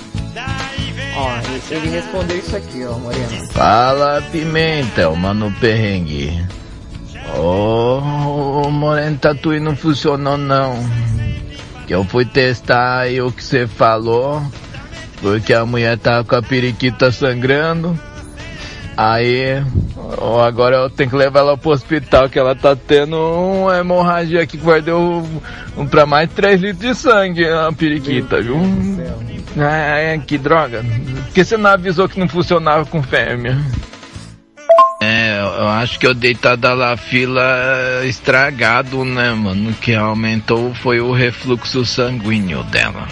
Ó, 1.15 1.29
ele- 1.71 1.89
respondeu 1.89 2.37
isso 2.37 2.55
aqui, 2.55 2.83
ó, 2.85 2.93
Moreno. 2.97 3.47
Fala 3.51 4.21
Pimenta, 4.31 5.09
o 5.09 5.15
mano 5.15 5.53
perrengue. 5.59 6.43
Ô, 7.37 7.99
o 8.65 8.71
Moreno 8.71 9.17
Tatuí 9.17 9.59
não 9.59 9.75
funcionou 9.75 10.37
não. 10.37 10.75
Que 11.87 11.93
eu 11.93 12.03
fui 12.05 12.25
testar 12.25 12.99
aí 12.99 13.21
o 13.21 13.31
que 13.31 13.43
você 13.43 13.67
falou, 13.67 14.41
porque 15.21 15.53
a 15.53 15.65
mulher 15.65 15.97
tava 15.97 16.23
com 16.23 16.35
a 16.35 16.41
periquita 16.41 17.11
sangrando. 17.11 17.99
Aí, 18.95 19.63
agora 20.45 20.75
eu 20.75 20.89
tenho 20.89 21.09
que 21.09 21.15
levar 21.15 21.39
ela 21.39 21.57
pro 21.57 21.71
hospital, 21.71 22.29
que 22.29 22.37
ela 22.37 22.55
tá 22.55 22.75
tendo 22.75 23.17
uma 23.17 23.77
hemorragia 23.77 24.41
aqui 24.41 24.57
que 24.57 24.63
guardou 24.63 25.01
um, 25.01 25.41
um 25.77 25.87
pra 25.87 26.05
mais 26.05 26.29
de 26.29 26.35
3 26.35 26.61
litros 26.61 26.79
de 26.79 26.95
sangue, 26.95 27.47
a 27.47 27.71
periquita, 27.71 28.41
viu? 28.41 28.57
É, 29.57 30.19
que 30.19 30.37
droga. 30.37 30.83
Por 30.83 31.33
que 31.33 31.43
você 31.43 31.57
não 31.57 31.71
avisou 31.71 32.07
que 32.07 32.19
não 32.19 32.27
funcionava 32.27 32.85
com 32.85 33.01
fêmea? 33.01 33.57
É, 35.01 35.39
eu 35.41 35.67
acho 35.67 35.99
que 35.99 36.07
eu 36.07 36.13
deitado 36.13 36.73
lá 36.73 36.95
fila 36.95 37.43
estragado, 38.05 39.03
né, 39.03 39.31
mano? 39.33 39.71
O 39.71 39.73
que 39.73 39.93
aumentou 39.93 40.73
foi 40.75 41.01
o 41.01 41.11
refluxo 41.11 41.85
sanguíneo 41.85 42.63
dela. 42.63 43.07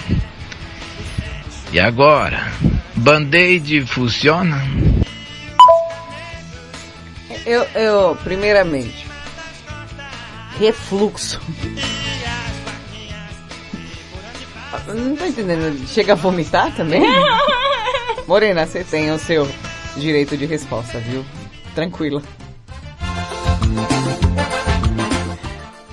E 1.73 1.79
agora? 1.79 2.51
Band-aid 2.95 3.85
funciona? 3.85 4.63
Eu, 7.45 7.63
eu, 7.75 8.15
primeiramente, 8.23 9.07
refluxo. 10.59 11.39
Não 14.87 15.15
tô 15.15 15.25
entendendo. 15.25 15.87
Chega 15.87 16.13
a 16.13 16.15
vomitar 16.15 16.73
também? 16.75 17.01
Morena, 18.27 18.65
você 18.65 18.83
tem 18.83 19.11
o 19.11 19.19
seu 19.19 19.47
direito 19.97 20.37
de 20.37 20.45
resposta, 20.45 20.99
viu? 20.99 21.25
Tranquila. 21.73 22.21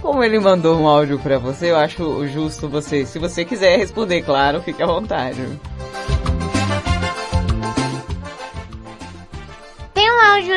Como 0.01 0.23
ele 0.25 0.39
mandou 0.39 0.79
um 0.79 0.89
áudio 0.89 1.19
pra 1.19 1.39
você, 1.39 1.71
eu 1.71 1.77
acho 1.77 2.27
justo 2.29 2.69
você, 2.69 3.07
se 3.07 3.19
você 3.19 3.45
quiser 3.45 3.77
responder, 3.77 4.23
claro, 4.23 4.63
fique 4.63 4.83
à 4.83 4.87
vontade. 4.87 5.41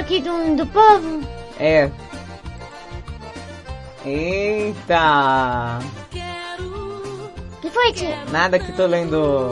Aqui 0.01 0.19
do, 0.19 0.55
do 0.55 0.65
povo? 0.67 1.21
É. 1.59 1.89
Eita! 4.05 5.79
que 7.61 7.69
foi, 7.69 7.93
tia? 7.93 8.17
Nada 8.31 8.57
que 8.59 8.71
tô 8.71 8.87
lendo. 8.87 9.49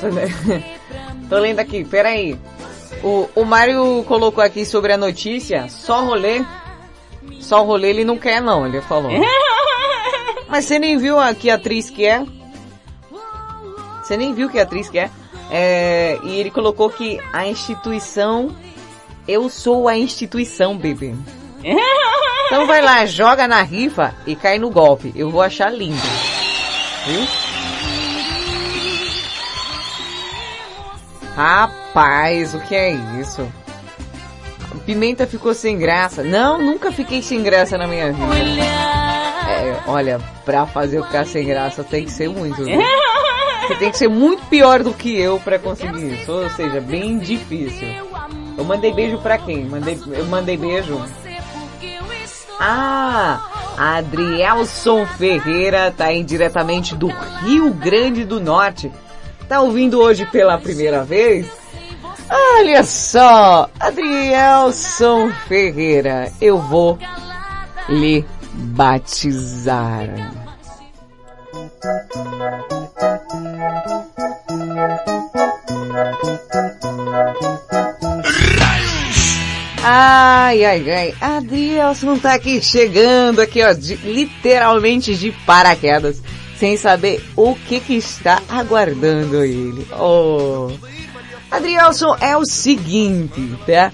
Tô, 0.00 0.08
le- 0.08 0.64
tô 1.30 1.38
lendo 1.38 1.60
aqui, 1.60 1.84
peraí. 1.84 2.38
O, 3.02 3.28
o 3.36 3.44
Mário 3.44 4.04
colocou 4.08 4.42
aqui 4.42 4.64
sobre 4.66 4.92
a 4.92 4.96
notícia, 4.96 5.68
só 5.68 6.04
rolê. 6.04 6.44
Só 7.40 7.62
rolê 7.62 7.90
ele 7.90 8.04
não 8.04 8.18
quer 8.18 8.42
não, 8.42 8.66
ele 8.66 8.80
falou. 8.82 9.10
Mas 10.48 10.64
você 10.64 10.78
nem 10.78 10.98
viu 10.98 11.18
a 11.18 11.32
que 11.34 11.48
atriz 11.50 11.88
que 11.88 12.04
é? 12.04 12.24
Você 14.02 14.16
nem 14.16 14.34
viu 14.34 14.48
que 14.48 14.58
atriz 14.58 14.88
que 14.90 14.98
é? 14.98 15.10
É, 15.50 16.18
e 16.24 16.40
ele 16.40 16.50
colocou 16.50 16.90
que 16.90 17.20
a 17.32 17.46
instituição, 17.46 18.54
eu 19.28 19.48
sou 19.50 19.86
a 19.86 19.96
instituição, 19.96 20.76
bebê. 20.78 21.14
Então 22.46 22.66
vai 22.66 22.80
lá, 22.80 23.04
joga 23.04 23.46
na 23.46 23.60
rifa 23.62 24.14
e 24.26 24.34
cai 24.34 24.58
no 24.58 24.70
golpe. 24.70 25.12
Eu 25.14 25.30
vou 25.30 25.42
achar 25.42 25.70
lindo. 25.70 26.00
Viu? 27.06 27.26
Rapaz, 31.36 32.54
o 32.54 32.60
que 32.60 32.74
é 32.74 32.90
isso? 33.20 33.46
Pimenta 34.86 35.26
ficou 35.26 35.52
sem 35.52 35.78
graça. 35.78 36.22
Não, 36.22 36.56
nunca 36.58 36.90
fiquei 36.90 37.20
sem 37.20 37.42
graça 37.42 37.76
na 37.76 37.86
minha 37.86 38.10
vida. 38.10 38.34
É, 38.64 39.82
olha, 39.86 40.18
pra 40.46 40.66
fazer 40.66 40.98
eu 40.98 41.04
ficar 41.04 41.26
sem 41.26 41.46
graça 41.46 41.84
tem 41.84 42.04
que 42.06 42.10
ser 42.10 42.28
muito. 42.30 42.64
viu? 42.64 42.80
Você 43.66 43.74
tem 43.74 43.90
que 43.90 43.98
ser 43.98 44.08
muito 44.08 44.46
pior 44.46 44.82
do 44.82 44.94
que 44.94 45.14
eu 45.14 45.38
pra 45.40 45.58
conseguir 45.58 46.14
isso. 46.14 46.32
Ou 46.32 46.48
seja, 46.48 46.80
bem 46.80 47.18
difícil. 47.18 48.07
Eu 48.58 48.64
mandei 48.64 48.92
beijo 48.92 49.18
pra 49.18 49.38
quem? 49.38 49.64
Mandei, 49.64 49.98
eu 50.08 50.26
mandei 50.26 50.56
beijo. 50.56 51.00
Ah, 52.60 53.40
Adrielson 53.78 55.06
Ferreira 55.06 55.94
tá 55.96 56.06
aí 56.06 56.24
diretamente 56.24 56.96
do 56.96 57.06
Rio 57.44 57.72
Grande 57.72 58.24
do 58.24 58.40
Norte. 58.40 58.90
Tá 59.48 59.60
ouvindo 59.60 60.00
hoje 60.00 60.26
pela 60.26 60.58
primeira 60.58 61.04
vez? 61.04 61.48
Olha 62.28 62.82
só, 62.82 63.70
Adrielson 63.78 65.30
Ferreira, 65.46 66.32
eu 66.40 66.58
vou 66.58 66.98
lhe 67.88 68.26
batizar. 68.52 70.08
Ai, 79.90 80.66
ai, 80.66 80.90
ai. 80.90 81.14
Adrielson 81.18 82.18
tá 82.18 82.34
aqui 82.34 82.60
chegando 82.60 83.40
aqui, 83.40 83.62
ó, 83.64 83.72
de- 83.72 83.96
literalmente 83.96 85.14
de 85.16 85.32
paraquedas, 85.46 86.22
sem 86.58 86.76
saber 86.76 87.24
o 87.34 87.54
que 87.54 87.80
que 87.80 87.94
está 87.94 88.42
aguardando 88.50 89.42
ele. 89.42 89.86
Oh. 89.98 90.70
Adrielson, 91.50 92.14
é 92.20 92.36
o 92.36 92.44
seguinte, 92.44 93.40
tá? 93.66 93.90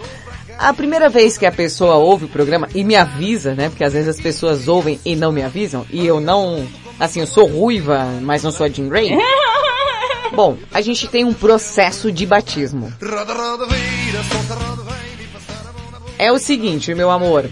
A 0.58 0.72
primeira 0.74 1.08
vez 1.08 1.38
que 1.38 1.46
a 1.46 1.52
pessoa 1.52 1.94
ouve 1.94 2.24
o 2.24 2.28
programa 2.28 2.68
e 2.74 2.82
me 2.82 2.96
avisa, 2.96 3.54
né? 3.54 3.68
Porque 3.68 3.84
às 3.84 3.92
vezes 3.92 4.08
as 4.08 4.20
pessoas 4.20 4.66
ouvem 4.66 4.98
e 5.04 5.14
não 5.14 5.30
me 5.30 5.42
avisam, 5.44 5.86
e 5.92 6.04
eu 6.04 6.20
não, 6.20 6.66
assim, 6.98 7.20
eu 7.20 7.26
sou 7.28 7.46
ruiva, 7.46 8.04
mas 8.20 8.42
não 8.42 8.50
sou 8.50 8.66
a 8.66 8.68
Jean 8.68 8.88
Grey. 8.88 9.12
Bom, 10.34 10.56
a 10.72 10.80
gente 10.80 11.06
tem 11.06 11.24
um 11.24 11.32
processo 11.32 12.10
de 12.10 12.26
batismo. 12.26 12.92
É 16.18 16.30
o 16.32 16.38
seguinte, 16.38 16.94
meu 16.94 17.10
amor. 17.10 17.48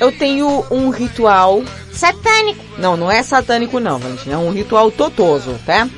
Eu 0.00 0.12
tenho 0.12 0.64
um 0.70 0.90
ritual 0.90 1.62
satânico. 1.92 2.64
Não, 2.78 2.96
não 2.96 3.10
é 3.10 3.22
satânico 3.22 3.80
não, 3.80 3.98
Valentina. 3.98 4.34
É 4.34 4.38
um 4.38 4.52
ritual 4.52 4.90
totoso, 4.90 5.58
tá? 5.66 5.88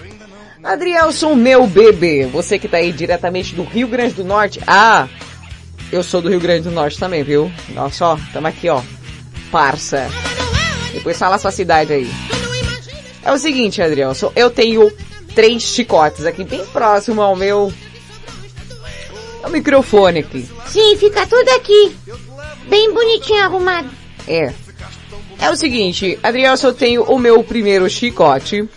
Adrielson, 0.62 1.34
meu 1.34 1.66
bebê. 1.66 2.26
Você 2.26 2.58
que 2.58 2.68
tá 2.68 2.78
aí 2.78 2.92
diretamente 2.92 3.54
do 3.54 3.62
Rio 3.62 3.88
Grande 3.88 4.14
do 4.14 4.24
Norte. 4.24 4.60
Ah, 4.66 5.08
eu 5.92 6.02
sou 6.02 6.22
do 6.22 6.28
Rio 6.28 6.40
Grande 6.40 6.62
do 6.62 6.70
Norte 6.70 6.98
também, 6.98 7.22
viu? 7.22 7.50
Olha 7.76 7.90
só, 7.90 8.18
tamo 8.32 8.46
aqui, 8.46 8.68
ó. 8.68 8.80
Parça. 9.50 10.08
Depois 10.92 11.18
fala 11.18 11.36
a 11.36 11.38
sua 11.38 11.50
cidade 11.50 11.92
aí. 11.92 12.10
É 13.22 13.32
o 13.32 13.38
seguinte, 13.38 13.82
Adrielson. 13.82 14.32
Eu 14.34 14.50
tenho 14.50 14.90
três 15.34 15.62
chicotes 15.62 16.24
aqui 16.24 16.44
bem 16.44 16.64
próximo 16.66 17.20
ao 17.20 17.36
meu... 17.36 17.72
ao 19.42 19.50
microfone 19.50 20.20
aqui. 20.20 20.48
Sim, 20.66 20.96
fica 20.96 21.26
tudo 21.26 21.48
aqui. 21.50 21.96
Bem 22.68 22.92
bonitinho 22.92 23.44
arrumado. 23.44 23.90
É. 24.26 24.52
É 25.40 25.50
o 25.50 25.56
seguinte, 25.56 26.18
Adrielson, 26.22 26.68
eu 26.68 26.74
tenho 26.74 27.02
o 27.04 27.18
meu 27.18 27.42
primeiro 27.42 27.88
chicote. 27.88 28.68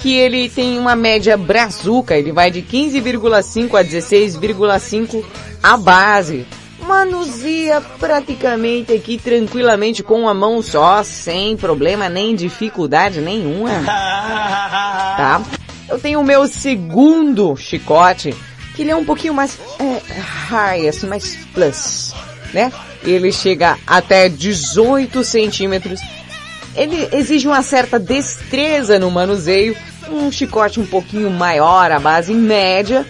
Que 0.00 0.14
ele 0.14 0.48
tem 0.48 0.78
uma 0.78 0.94
média 0.94 1.36
brazuca, 1.36 2.16
ele 2.16 2.32
vai 2.32 2.50
de 2.50 2.62
15,5 2.62 3.78
a 3.78 3.84
16,5 3.84 5.24
a 5.62 5.76
base. 5.76 6.46
Manuseia 6.86 7.80
praticamente 7.80 8.92
aqui 8.92 9.16
tranquilamente 9.16 10.02
com 10.02 10.20
uma 10.22 10.34
mão 10.34 10.60
só, 10.62 11.02
sem 11.02 11.56
problema 11.56 12.08
nem 12.08 12.34
dificuldade 12.34 13.20
nenhuma. 13.20 13.70
Tá? 15.12 15.42
Eu 15.88 15.98
tenho 15.98 16.20
o 16.20 16.24
meu 16.24 16.48
segundo 16.48 17.54
chicote, 17.54 18.34
que 18.74 18.82
ele 18.82 18.90
é 18.90 18.96
um 18.96 19.04
pouquinho 19.04 19.34
mais 19.34 19.58
é, 19.78 20.00
high, 20.48 20.88
assim, 20.88 21.06
mais 21.06 21.36
plus, 21.52 22.14
né? 22.52 22.72
Ele 23.04 23.32
chega 23.32 23.78
até 23.86 24.28
18 24.28 25.22
centímetros. 25.24 26.00
Ele 26.74 27.08
exige 27.12 27.46
uma 27.46 27.62
certa 27.62 27.98
destreza 27.98 28.98
no 28.98 29.10
manuseio, 29.10 29.76
um 30.10 30.30
chicote 30.30 30.80
um 30.80 30.86
pouquinho 30.86 31.30
maior, 31.30 31.90
a 31.90 31.98
base 31.98 32.32
média. 32.32 33.06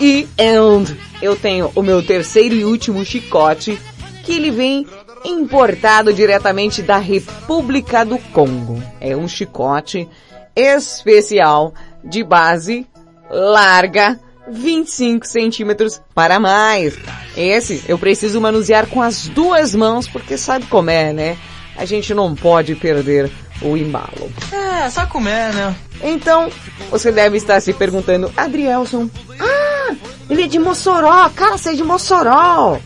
E 0.00 0.26
and 0.38 0.96
eu 1.20 1.36
tenho 1.36 1.70
o 1.74 1.82
meu 1.82 2.02
terceiro 2.02 2.54
e 2.54 2.64
último 2.64 3.04
chicote, 3.04 3.78
que 4.24 4.32
ele 4.32 4.50
vem 4.50 4.86
importado 5.24 6.12
diretamente 6.12 6.82
da 6.82 6.98
República 6.98 8.04
do 8.04 8.18
Congo. 8.18 8.82
É 9.00 9.16
um 9.16 9.28
chicote 9.28 10.08
especial 10.56 11.74
de 12.02 12.24
base 12.24 12.86
larga 13.30 14.18
25 14.48 15.26
centímetros 15.26 16.00
para 16.14 16.38
mais. 16.38 16.98
Esse 17.36 17.82
eu 17.88 17.98
preciso 17.98 18.40
manusear 18.40 18.86
com 18.86 19.00
as 19.00 19.28
duas 19.28 19.74
mãos 19.74 20.08
porque 20.08 20.36
sabe 20.36 20.66
como 20.66 20.90
é, 20.90 21.12
né? 21.12 21.38
A 21.76 21.84
gente 21.84 22.12
não 22.12 22.34
pode 22.34 22.74
perder 22.74 23.30
o 23.62 23.76
embalo. 23.76 24.30
É, 24.52 24.90
só 24.90 25.06
comer, 25.06 25.52
né? 25.54 25.74
Então, 26.02 26.50
você 26.90 27.12
deve 27.12 27.36
estar 27.36 27.60
se 27.60 27.72
perguntando, 27.72 28.30
Adrielson, 28.36 29.08
ah, 29.38 29.94
ele 30.28 30.42
é 30.42 30.46
de 30.46 30.58
Mossoró, 30.58 31.28
cara, 31.30 31.56
você 31.56 31.70
é 31.70 31.74
de 31.74 31.84
Mossoró. 31.84 32.78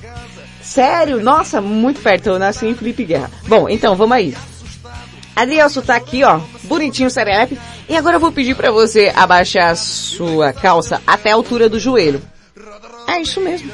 Sério? 0.63 1.23
Nossa, 1.23 1.61
muito 1.61 2.01
perto, 2.01 2.29
eu 2.29 2.39
nasci 2.39 2.67
em 2.67 2.75
Felipe 2.75 3.05
Guerra. 3.05 3.31
Bom, 3.47 3.69
então, 3.69 3.97
vamos 3.97 4.17
aí. 4.17 4.37
Adrielson 5.35 5.83
tá 5.83 5.97
aqui, 5.97 6.25
ó, 6.25 6.41
bonitinho, 6.67 7.11
serelepe. 7.11 7.59
E 7.89 7.97
agora 7.97 8.17
eu 8.17 8.21
vou 8.21 8.33
pedir 8.33 8.55
pra 8.55 8.71
você 8.71 9.13
abaixar 9.15 9.71
a 9.71 9.77
sua 9.77 10.53
calça 10.53 11.01
até 11.07 11.33
a 11.33 11.35
altura 11.35 11.69
do 11.69 11.81
joelho. 11.81 12.23
É 13.09 13.21
isso 13.21 13.41
mesmo. 13.41 13.71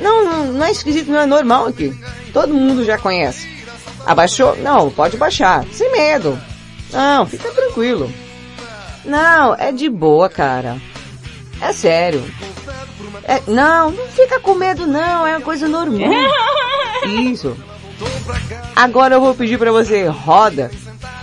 Não, 0.00 0.24
não, 0.24 0.52
não 0.52 0.66
é 0.66 0.70
esquisito, 0.70 1.10
não 1.10 1.20
é 1.20 1.26
normal 1.26 1.66
aqui. 1.66 1.96
Todo 2.32 2.52
mundo 2.52 2.84
já 2.84 2.98
conhece. 2.98 3.48
Abaixou? 4.04 4.56
Não, 4.56 4.90
pode 4.90 5.16
baixar. 5.16 5.64
Sem 5.72 5.90
medo. 5.92 6.38
Não, 6.92 7.26
fica 7.26 7.50
tranquilo. 7.50 8.12
Não, 9.04 9.54
é 9.54 9.72
de 9.72 9.88
boa, 9.88 10.28
cara. 10.28 10.76
É 11.60 11.72
sério. 11.72 12.24
É, 13.22 13.40
não, 13.46 13.90
não 13.90 14.06
fica 14.08 14.38
com 14.40 14.54
medo 14.54 14.86
não, 14.86 15.26
é 15.26 15.36
uma 15.36 15.40
coisa 15.40 15.66
normal. 15.66 16.10
Isso. 17.06 17.56
Agora 18.74 19.14
eu 19.14 19.20
vou 19.20 19.34
pedir 19.34 19.58
pra 19.58 19.72
você, 19.72 20.06
roda, 20.06 20.70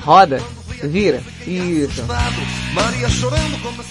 roda, 0.03 0.41
vira. 0.83 1.21
Isso. 1.45 2.03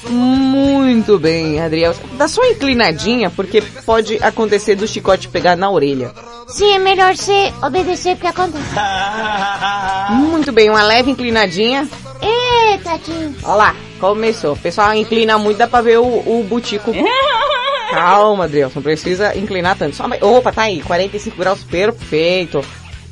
Muito 0.08 1.18
bem, 1.18 1.60
Adriel. 1.60 1.94
Dá 2.16 2.28
só 2.28 2.40
uma 2.40 2.50
inclinadinha, 2.50 3.30
porque 3.30 3.60
pode 3.84 4.18
acontecer 4.22 4.74
do 4.74 4.86
chicote 4.86 5.28
pegar 5.28 5.56
na 5.56 5.70
orelha. 5.70 6.12
Sim, 6.48 6.72
é 6.72 6.78
melhor 6.78 7.16
você 7.16 7.52
obedecer 7.62 8.16
porque 8.16 8.26
acontece. 8.26 8.64
Muito 10.12 10.52
bem, 10.52 10.68
uma 10.70 10.82
leve 10.82 11.10
inclinadinha. 11.10 11.88
Eita, 12.20 12.98
tio. 12.98 13.34
Olha 13.44 13.54
lá, 13.54 13.76
começou. 13.98 14.52
O 14.52 14.58
pessoal 14.58 14.94
inclina 14.94 15.38
muito, 15.38 15.58
dá 15.58 15.66
pra 15.66 15.80
ver 15.80 15.98
o, 15.98 16.04
o 16.04 16.44
butico. 16.48 16.92
Calma, 17.90 18.44
Adriel, 18.44 18.70
não 18.74 18.82
precisa 18.82 19.36
inclinar 19.36 19.76
tanto. 19.76 19.96
Só, 19.96 20.06
opa, 20.20 20.52
tá 20.52 20.62
aí, 20.62 20.80
45 20.80 21.36
graus, 21.36 21.64
perfeito. 21.64 22.64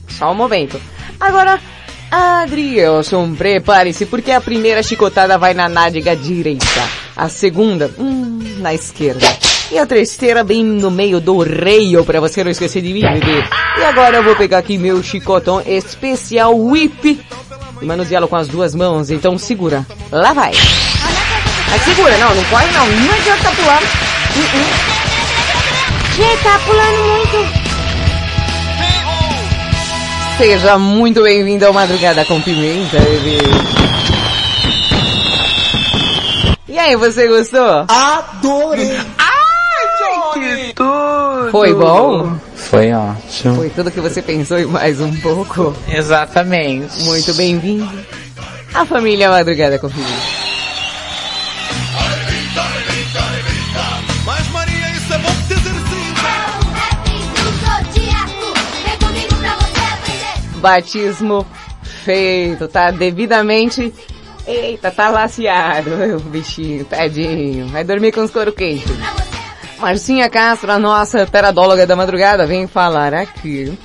Só 0.09 0.31
um 0.31 0.35
momento. 0.35 0.81
Agora, 1.19 1.61
Adrielson, 2.11 3.35
prepare-se, 3.35 4.07
porque 4.07 4.33
a 4.33 4.41
primeira 4.41 4.83
chicotada 4.83 5.37
vai 5.37 5.53
na 5.53 5.69
nádega 5.69 6.17
direita. 6.17 6.65
A 7.17 7.29
segunda, 7.29 7.91
hum, 7.99 8.39
na 8.59 8.73
esquerda. 8.73 9.27
E 9.71 9.79
a 9.79 9.85
terceira 9.85 10.43
bem 10.43 10.65
no 10.65 10.91
meio 10.91 11.21
do 11.21 11.39
reio, 11.41 12.03
pra 12.05 12.21
você 12.21 12.43
não 12.43 12.51
esquecer 12.51 12.81
de 12.81 12.93
mim, 12.93 13.03
bebê. 13.03 13.45
E 13.79 13.85
agora 13.85 14.17
eu 14.17 14.23
vou 14.23 14.35
pegar 14.35 14.59
aqui 14.59 14.79
meu 14.79 15.03
chicotão 15.03 15.61
especial 15.67 16.59
whip 16.59 17.21
e 17.83 17.85
manuseá-lo 17.85 18.27
com 18.27 18.37
as 18.37 18.49
duas 18.49 18.75
mãos. 18.75 19.11
Então 19.11 19.37
segura. 19.37 19.87
Lá 20.11 20.33
vai. 20.33 20.53
Mas 21.71 21.83
segura, 21.83 22.17
não, 22.17 22.35
não 22.35 22.45
corre 22.45 22.67
não. 22.73 22.87
Não 22.87 23.15
adianta 23.15 23.51
pular. 23.51 23.83
Uh 23.83 24.41
-uh. 24.41 24.99
Gente, 26.17 26.43
tá 26.43 26.59
pulando 26.65 26.99
muito. 27.05 27.58
Seja 30.39 30.79
muito 30.79 31.21
bem-vindo 31.25 31.67
ao 31.67 31.73
Madrugada 31.73 32.25
com 32.25 32.41
Pimenta, 32.41 32.97
bebê. 33.01 33.39
E 36.69 36.79
aí, 36.79 36.95
você 36.95 37.27
gostou? 37.27 37.85
Adorei! 37.89 38.97
Ai, 39.19 40.37
gente! 40.39 40.75
Tudo! 40.75 41.51
Foi 41.51 41.75
bom? 41.75 42.39
Foi 42.55 42.93
ótimo. 42.93 43.57
Foi 43.57 43.71
tudo 43.71 43.91
que 43.91 44.01
você 44.01 44.23
pensou 44.23 44.61
e 44.61 44.65
mais 44.65 45.01
um 45.01 45.13
pouco? 45.17 45.75
Exatamente. 45.89 47.03
Muito 47.03 47.35
bem-vindo 47.35 47.91
à 48.73 48.87
família 48.87 49.31
Madrugada 49.31 49.77
com 49.77 49.89
Pimenta. 49.89 50.38
Batismo 60.69 61.47
feito, 62.05 62.69
tá 62.69 62.91
devidamente... 62.91 63.95
Eita, 64.47 64.91
tá 64.91 65.09
laceado, 65.11 65.91
o 66.17 66.21
bichinho, 66.21 66.85
tadinho. 66.85 67.69
Vai 67.69 67.85
dormir 67.85 68.13
com 68.13 68.23
os 68.23 68.31
couro 68.31 68.53
quente. 68.53 68.85
Marcinha 69.79 70.29
Castro, 70.29 70.73
a 70.73 70.79
nossa 70.79 71.27
teradóloga 71.27 71.87
da 71.87 71.97
madrugada, 71.97 72.47
vem 72.47 72.67
falar 72.67 73.15
aqui 73.15 73.79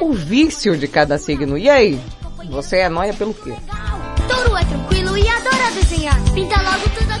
o 0.00 0.12
vício 0.12 0.76
de 0.76 0.88
cada 0.88 1.18
signo. 1.18 1.56
E 1.56 1.68
aí? 1.68 2.00
Você 2.48 2.78
é 2.78 2.88
nóia 2.88 3.14
pelo 3.14 3.34
quê? 3.34 3.54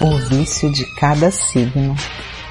É 0.00 0.04
O 0.04 0.18
vício 0.28 0.72
de 0.72 0.84
cada 0.96 1.30
signo, 1.30 1.94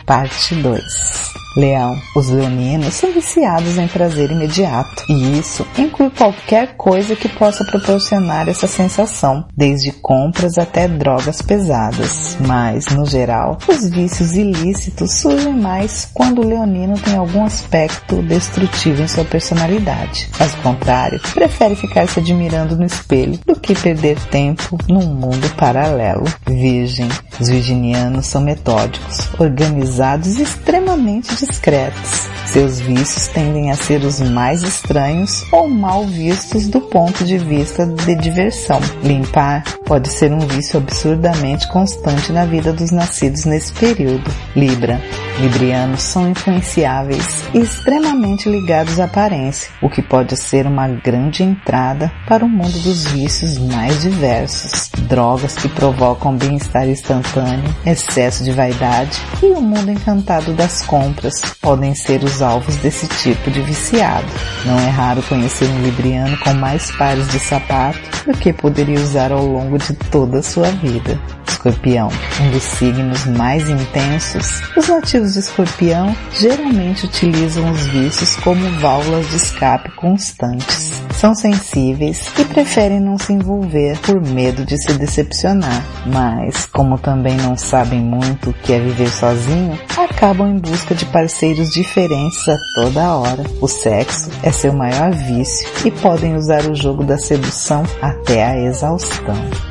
parte 0.05 0.55
2. 0.55 1.28
Leão. 1.55 1.99
Os 2.15 2.29
leoninos 2.29 2.93
são 2.93 3.11
viciados 3.11 3.77
em 3.77 3.87
prazer 3.87 4.31
imediato, 4.31 5.03
e 5.09 5.39
isso 5.39 5.65
inclui 5.77 6.09
qualquer 6.09 6.75
coisa 6.75 7.15
que 7.15 7.27
possa 7.27 7.63
proporcionar 7.65 8.47
essa 8.47 8.67
sensação, 8.67 9.45
desde 9.55 9.91
compras 9.91 10.57
até 10.57 10.87
drogas 10.87 11.41
pesadas. 11.41 12.37
Mas, 12.39 12.85
no 12.87 13.05
geral, 13.05 13.57
os 13.67 13.89
vícios 13.89 14.33
ilícitos 14.33 15.19
surgem 15.19 15.53
mais 15.53 16.09
quando 16.13 16.41
o 16.41 16.47
leonino 16.47 16.97
tem 16.99 17.15
algum 17.15 17.43
aspecto 17.43 18.21
destrutivo 18.21 19.01
em 19.01 19.07
sua 19.07 19.25
personalidade. 19.25 20.29
Caso 20.37 20.55
contrário, 20.57 21.19
prefere 21.33 21.75
ficar 21.75 22.07
se 22.07 22.19
admirando 22.19 22.75
no 22.75 22.85
espelho 22.85 23.39
do 23.45 23.55
que 23.55 23.73
perder 23.73 24.19
tempo 24.27 24.77
num 24.87 25.05
mundo 25.05 25.49
paralelo. 25.55 26.25
Virgem. 26.45 27.09
Os 27.39 27.47
virginianos 27.47 28.27
são 28.27 28.41
metódicos, 28.41 29.29
organizados 29.39 30.37
e 30.37 30.43
extremamente 30.43 31.33
discretos. 31.49 32.29
Seus 32.45 32.79
vícios 32.79 33.27
tendem 33.27 33.71
a 33.71 33.75
ser 33.75 34.03
os 34.03 34.19
mais 34.19 34.63
estranhos 34.63 35.43
ou 35.51 35.67
mal 35.67 36.05
vistos 36.05 36.67
do 36.67 36.81
ponto 36.81 37.23
de 37.23 37.37
vista 37.37 37.85
de 37.85 38.15
diversão. 38.15 38.79
Limpar 39.03 39.63
pode 39.85 40.09
ser 40.09 40.31
um 40.31 40.39
vício 40.39 40.79
absurdamente 40.79 41.67
constante 41.67 42.31
na 42.31 42.45
vida 42.45 42.73
dos 42.73 42.91
nascidos 42.91 43.45
nesse 43.45 43.71
período. 43.73 44.29
Libra. 44.55 44.99
Librianos 45.39 46.03
são 46.03 46.29
influenciáveis 46.29 47.45
e 47.53 47.59
extremamente 47.59 48.49
ligados 48.49 48.99
à 48.99 49.05
aparência, 49.05 49.71
o 49.81 49.89
que 49.89 50.01
pode 50.01 50.35
ser 50.35 50.67
uma 50.67 50.87
grande 50.89 51.43
entrada 51.43 52.11
para 52.27 52.43
o 52.43 52.49
mundo 52.49 52.77
dos 52.79 53.05
vícios 53.05 53.57
mais 53.57 54.01
diversos. 54.01 54.89
Drogas 55.07 55.55
que 55.55 55.69
provocam 55.69 56.35
bem-estar 56.35 56.87
instantâneo, 56.89 57.73
excesso 57.85 58.43
de 58.43 58.51
vaidade 58.51 59.17
e 59.41 59.45
o 59.45 59.61
mundo 59.61 59.89
encantado 59.89 60.53
das 60.53 60.85
compras 60.85 61.41
podem 61.61 61.95
ser 61.95 62.21
os 62.21 62.41
alvos 62.41 62.75
desse 62.75 63.07
tipo 63.07 63.49
de 63.49 63.61
viciado. 63.61 64.27
Não 64.65 64.77
é 64.77 64.89
raro 64.89 65.23
conhecer 65.23 65.69
um 65.69 65.81
libriano 65.81 66.37
com 66.39 66.53
mais 66.53 66.91
pares 66.91 67.29
de 67.29 67.39
sapato 67.39 67.99
do 68.27 68.37
que 68.37 68.51
poderia 68.51 68.99
usar 68.99 69.31
ao 69.31 69.45
longo 69.45 69.77
de 69.77 69.93
toda 69.93 70.39
a 70.39 70.43
sua 70.43 70.69
vida. 70.71 71.17
Escorpião, 71.47 72.09
um 72.41 72.51
dos 72.51 72.63
signos 72.63 73.25
mais 73.25 73.69
intensos, 73.69 74.61
os 74.77 74.87
nativos 74.87 75.28
de 75.33 75.39
escorpião 75.39 76.15
geralmente 76.31 77.05
utilizam 77.05 77.71
os 77.71 77.81
vícios 77.87 78.35
como 78.37 78.63
válvulas 78.79 79.29
de 79.29 79.35
escape 79.35 79.91
constantes. 79.91 80.99
São 81.13 81.35
sensíveis 81.35 82.31
e 82.39 82.45
preferem 82.45 82.99
não 82.99 83.17
se 83.17 83.33
envolver 83.33 83.97
por 83.99 84.21
medo 84.21 84.63
de 84.65 84.77
se 84.81 84.93
decepcionar, 84.93 85.83
mas 86.05 86.65
como 86.65 86.97
também 86.97 87.35
não 87.37 87.57
sabem 87.57 87.99
muito 87.99 88.51
o 88.51 88.53
que 88.53 88.71
é 88.71 88.79
viver 88.79 89.09
sozinho, 89.09 89.77
acabam 89.97 90.49
em 90.49 90.57
busca 90.57 90.95
de 90.95 91.05
parceiros 91.05 91.71
diferentes 91.71 92.47
a 92.47 92.55
toda 92.75 93.15
hora. 93.15 93.43
O 93.59 93.67
sexo 93.67 94.29
é 94.43 94.51
seu 94.51 94.71
maior 94.71 95.11
vício 95.11 95.67
e 95.85 95.91
podem 95.91 96.35
usar 96.35 96.65
o 96.69 96.75
jogo 96.75 97.03
da 97.03 97.17
sedução 97.17 97.83
até 98.01 98.45
a 98.45 98.57
exaustão. 98.57 99.68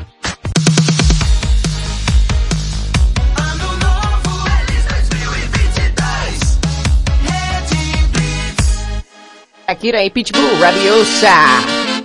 Akira 9.69 10.03
e 10.03 10.09
Pitbull 10.09 10.59
Rabiosa. 10.59 11.98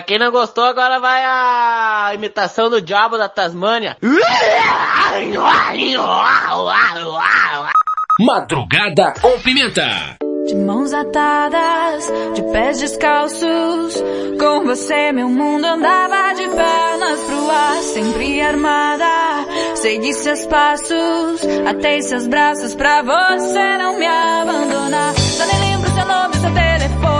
Pra 0.00 0.06
quem 0.06 0.18
não 0.18 0.30
gostou, 0.30 0.64
agora 0.64 0.98
vai 0.98 1.22
a 1.22 2.12
imitação 2.14 2.70
do 2.70 2.80
diabo 2.80 3.18
da 3.18 3.28
Tasmânia. 3.28 3.98
Madrugada 8.18 9.12
com 9.20 9.38
pimenta. 9.40 10.16
De 10.46 10.54
mãos 10.54 10.94
atadas, 10.94 12.10
de 12.34 12.42
pés 12.50 12.78
descalços, 12.78 14.02
com 14.38 14.64
você 14.64 15.12
meu 15.12 15.28
mundo 15.28 15.66
andava 15.66 16.32
de 16.32 16.48
pernas 16.48 17.20
pro 17.20 17.50
ar, 17.50 17.82
sempre 17.82 18.40
armada. 18.40 19.04
Segui 19.74 20.14
seus 20.14 20.46
passos, 20.46 21.42
atei 21.68 22.00
seus 22.00 22.26
braços 22.26 22.74
pra 22.74 23.02
você 23.02 23.76
não 23.76 23.98
me 23.98 24.06
abandonar. 24.06 25.14
Só 25.14 25.44
nem 25.44 25.72
lembro 25.72 25.90
seu 25.90 26.06
nome, 26.06 26.34
seu 26.36 26.54
telefone. 26.54 27.19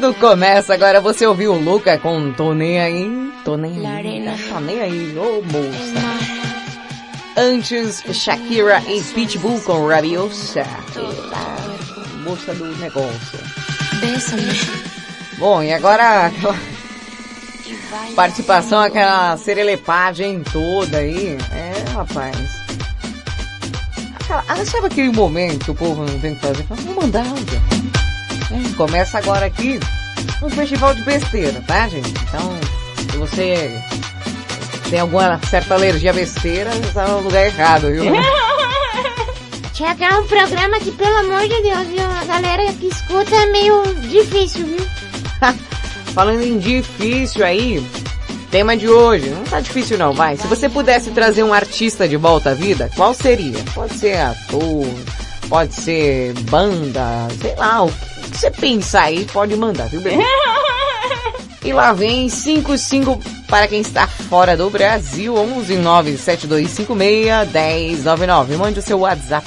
tudo 0.00 0.14
começa. 0.14 0.72
Agora 0.72 1.00
você 1.00 1.26
ouviu 1.26 1.52
o 1.52 1.58
Luca 1.58 1.98
com 1.98 2.32
Tô 2.32 2.54
Nem 2.54 2.80
Aí. 2.80 3.32
Tô 3.44 3.56
Nem 3.56 3.86
Aí. 3.86 4.20
Né? 4.20 4.38
Tô 4.48 4.58
Nem 4.60 4.80
Aí, 4.80 5.16
ô 5.16 5.38
oh, 5.38 5.52
moça. 5.52 6.40
Antes, 7.36 8.02
Shakira 8.10 8.82
e 8.88 9.02
Pitbull 9.02 9.60
com 9.60 9.86
Rabiosa. 9.86 10.64
Moça 12.24 12.54
do 12.54 12.74
negócio. 12.78 13.38
Bom, 15.38 15.62
e 15.62 15.72
agora 15.72 16.26
aquela 16.26 16.56
participação, 18.16 18.80
aquela 18.80 19.36
serelepagem 19.36 20.42
toda 20.50 20.98
aí. 20.98 21.36
É, 21.52 21.90
rapaz. 21.92 22.60
Aquela, 24.14 24.64
sabe 24.64 24.86
aquele 24.86 25.12
momento 25.12 25.66
que 25.66 25.70
o 25.70 25.74
povo 25.74 26.06
não 26.06 26.18
tem 26.20 26.34
que 26.34 26.40
fazer? 26.40 26.62
Vamos 26.64 26.84
mandar 26.96 27.26
áudio. 27.26 27.79
É, 28.50 28.76
começa 28.76 29.18
agora 29.18 29.46
aqui 29.46 29.78
um 30.42 30.50
festival 30.50 30.94
de 30.94 31.02
besteira, 31.02 31.62
tá, 31.66 31.88
gente? 31.88 32.10
Então, 32.10 32.58
se 33.10 33.16
você 33.16 33.82
tem 34.88 35.00
alguma 35.00 35.40
certa 35.48 35.74
alergia 35.74 36.10
à 36.10 36.14
besteira, 36.14 36.70
está 36.76 37.06
no 37.06 37.20
lugar 37.20 37.46
errado, 37.46 37.90
viu? 37.90 38.04
Que 39.96 40.04
é 40.04 40.14
um 40.14 40.26
programa 40.26 40.78
que, 40.78 40.92
pelo 40.92 41.16
amor 41.20 41.40
de 41.40 41.62
Deus, 41.62 41.86
viu? 41.86 42.04
A 42.04 42.24
galera 42.26 42.70
que 42.74 42.86
escuta 42.86 43.34
é 43.34 43.46
meio 43.46 43.82
difícil, 44.10 44.66
viu? 44.66 44.86
Falando 46.12 46.42
em 46.42 46.58
difícil 46.58 47.42
aí, 47.42 47.82
tema 48.50 48.76
de 48.76 48.86
hoje, 48.86 49.30
não 49.30 49.42
tá 49.44 49.58
difícil 49.58 49.96
não, 49.96 50.12
vai. 50.12 50.36
Se 50.36 50.46
você 50.46 50.68
pudesse 50.68 51.10
trazer 51.12 51.44
um 51.44 51.54
artista 51.54 52.06
de 52.06 52.18
volta 52.18 52.50
à 52.50 52.54
vida, 52.54 52.90
qual 52.94 53.14
seria? 53.14 53.58
Pode 53.74 53.94
ser 53.94 54.18
ator, 54.18 54.86
pode 55.48 55.74
ser 55.74 56.34
banda, 56.42 57.28
sei 57.40 57.54
lá, 57.56 57.82
o 57.82 57.90
que 57.90 58.09
você 58.40 58.50
pensar 58.50 59.02
aí, 59.02 59.26
pode 59.26 59.54
mandar, 59.54 59.86
viu, 59.88 60.00
bebê? 60.00 60.24
E 61.62 61.74
lá 61.74 61.92
vem 61.92 62.26
55 62.26 63.20
para 63.46 63.68
quem 63.68 63.82
está 63.82 64.06
fora 64.06 64.56
do 64.56 64.70
Brasil, 64.70 65.36
11 65.36 65.76
97256 65.76 67.98
1099. 67.98 68.56
Mande 68.56 68.78
o 68.78 68.82
seu 68.82 69.00
WhatsApp. 69.00 69.46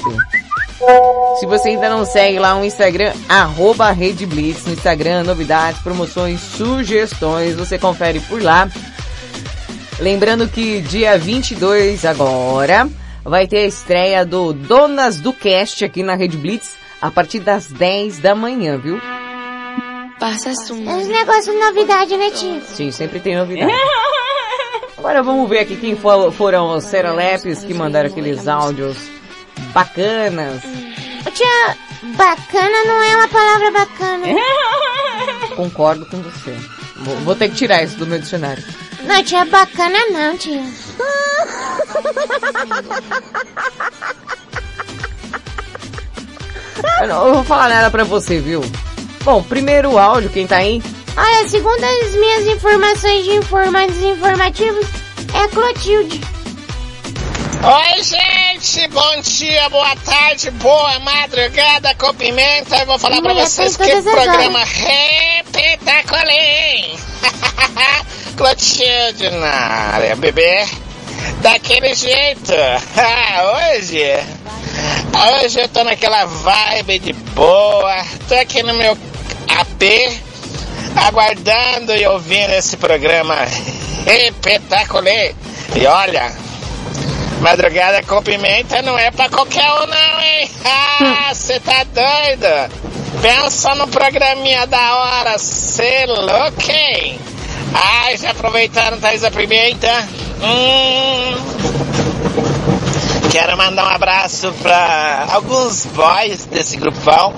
Se 1.40 1.48
você 1.48 1.70
ainda 1.70 1.90
não 1.90 2.06
segue 2.06 2.38
lá 2.38 2.53
no 2.53 2.64
Instagram, 2.64 3.14
arroba 3.28 3.90
Rede 3.90 4.28
Blitz, 4.28 4.64
no 4.64 4.74
Instagram, 4.74 5.24
novidades, 5.24 5.82
promoções, 5.82 6.40
sugestões, 6.40 7.56
você 7.56 7.80
confere 7.80 8.20
por 8.20 8.40
lá. 8.40 8.70
Lembrando 9.99 10.48
que 10.48 10.82
dia 10.82 11.18
22 11.18 12.06
agora 12.06 12.88
vai 13.24 13.48
ter 13.48 13.57
a 13.57 13.65
estreia 13.65 14.24
do 14.24 14.53
Donas 14.53 15.20
do 15.20 15.34
Cast 15.34 15.84
aqui 15.84 16.03
na 16.03 16.14
Rede 16.14 16.38
Blitz 16.38 16.82
a 17.04 17.12
partir 17.12 17.42
das 17.42 17.68
10 17.68 18.20
da 18.20 18.34
manhã, 18.34 18.78
viu? 18.78 18.98
Uns 20.72 21.08
negócios 21.08 21.54
de 21.54 21.60
novidade, 21.60 22.16
né, 22.16 22.32
tio? 22.32 22.62
Sim, 22.62 22.92
sempre 22.92 23.20
tem 23.20 23.36
novidade. 23.36 23.74
Agora 24.98 25.22
vamos 25.22 25.50
ver 25.50 25.60
aqui 25.60 25.76
quem 25.76 25.98
for- 25.98 26.32
foram 26.32 26.74
os 26.78 26.86
Seralepes 26.86 27.60
que 27.66 27.74
mandaram 27.74 28.10
aqueles 28.10 28.48
áudios 28.48 28.96
bacanas. 29.74 30.62
Tia, 31.34 31.76
bacana 32.16 32.86
não 32.86 33.04
é 33.04 33.18
uma 33.18 33.28
palavra 33.28 33.72
bacana. 33.72 34.26
Concordo 35.58 36.06
com 36.06 36.22
você. 36.22 36.56
Vou, 37.02 37.16
vou 37.18 37.36
ter 37.36 37.50
que 37.50 37.56
tirar 37.56 37.84
isso 37.84 37.98
do 37.98 38.08
meu 38.08 38.20
dicionário. 38.20 38.64
Não, 39.02 39.22
tia, 39.26 39.44
bacana 39.44 40.00
não, 40.10 40.38
tia. 40.38 40.64
Eu 47.01 47.07
não 47.07 47.27
eu 47.27 47.34
vou 47.35 47.43
falar 47.43 47.69
nada 47.69 47.89
pra 47.89 48.03
você, 48.03 48.39
viu? 48.39 48.61
Bom, 49.23 49.41
primeiro 49.41 49.97
áudio, 49.97 50.30
quem 50.30 50.45
tá 50.45 50.57
aí? 50.57 50.81
Olha, 51.15 51.47
segundo 51.47 51.84
as 51.84 52.15
minhas 52.15 52.47
informações 52.47 53.23
de 53.23 53.31
informantes 53.35 54.01
informativos, 54.01 54.88
é 55.34 55.43
a 55.43 55.47
Clotilde. 55.47 56.22
Oi, 57.64 58.03
gente! 58.03 58.88
Bom 58.89 59.22
dia, 59.22 59.69
boa 59.69 59.95
tarde, 59.95 60.51
boa 60.51 60.99
madrugada 60.99 61.95
com 61.95 62.14
pimenta. 62.15 62.77
Eu 62.77 62.85
vou 62.88 62.99
falar 62.99 63.22
pra 63.22 63.34
Mulher, 63.34 63.47
vocês 63.47 63.77
tem 63.77 64.01
que 64.01 64.01
programa 64.01 64.60
repetacular, 64.65 66.27
hein? 66.27 66.97
Clotilde 68.35 69.30
na 69.30 69.49
área, 69.93 70.15
bebê. 70.15 70.65
Daquele 71.41 71.93
jeito. 71.93 72.51
Hoje... 73.77 74.43
Hoje 75.43 75.61
eu 75.61 75.69
tô 75.69 75.84
naquela 75.84 76.26
vibe 76.26 76.99
de 76.99 77.14
boa. 77.14 78.03
Tô 78.27 78.35
aqui 78.35 78.64
no 78.64 78.73
meu 78.73 78.97
AP, 79.47 79.84
aguardando 80.95 81.95
e 81.95 82.05
ouvindo 82.07 82.51
esse 82.53 82.77
programa 82.77 83.35
espetacular. 84.05 85.34
E 85.76 85.85
olha, 85.85 86.31
madrugada 87.41 88.03
com 88.03 88.22
pimenta 88.22 88.81
não 88.81 88.97
é 88.97 89.11
pra 89.11 89.30
qualquer 89.30 89.69
um 89.72 89.88
não, 89.88 90.22
hein? 90.22 90.49
Ah, 90.65 91.34
você 91.34 91.60
tá 91.60 91.84
doido? 91.84 92.72
Pensa 93.22 93.76
no 93.76 93.88
programinha 93.88 94.65
da 94.68 94.95
hora, 94.95 95.38
cê 95.38 96.05
louco, 96.05 96.72
hein? 96.72 97.19
Ai, 97.73 98.18
já 98.18 98.31
aproveitaram 98.31 98.99
Thaís 98.99 99.23
a 99.23 99.31
Pimenta? 99.31 100.07
Hum... 100.41 102.03
Quero 103.34 103.57
mandar 103.57 103.85
um 103.85 103.89
abraço 103.89 104.53
pra 104.61 105.26
alguns 105.31 105.88
boys 105.88 106.45
desse 106.45 106.77
grupão. 106.77 107.34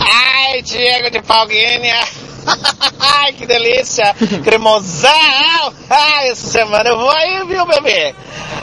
Ai, 0.00 0.62
Diego 0.62 1.10
de 1.10 1.20
Palguinha. 1.20 2.00
Ai, 2.98 3.34
que 3.34 3.44
delícia. 3.44 4.14
Cremosão. 4.42 5.74
Ai, 5.90 6.30
essa 6.30 6.46
semana 6.46 6.88
eu 6.88 6.96
vou 6.96 7.10
aí, 7.10 7.44
viu, 7.46 7.66
bebê? 7.66 8.14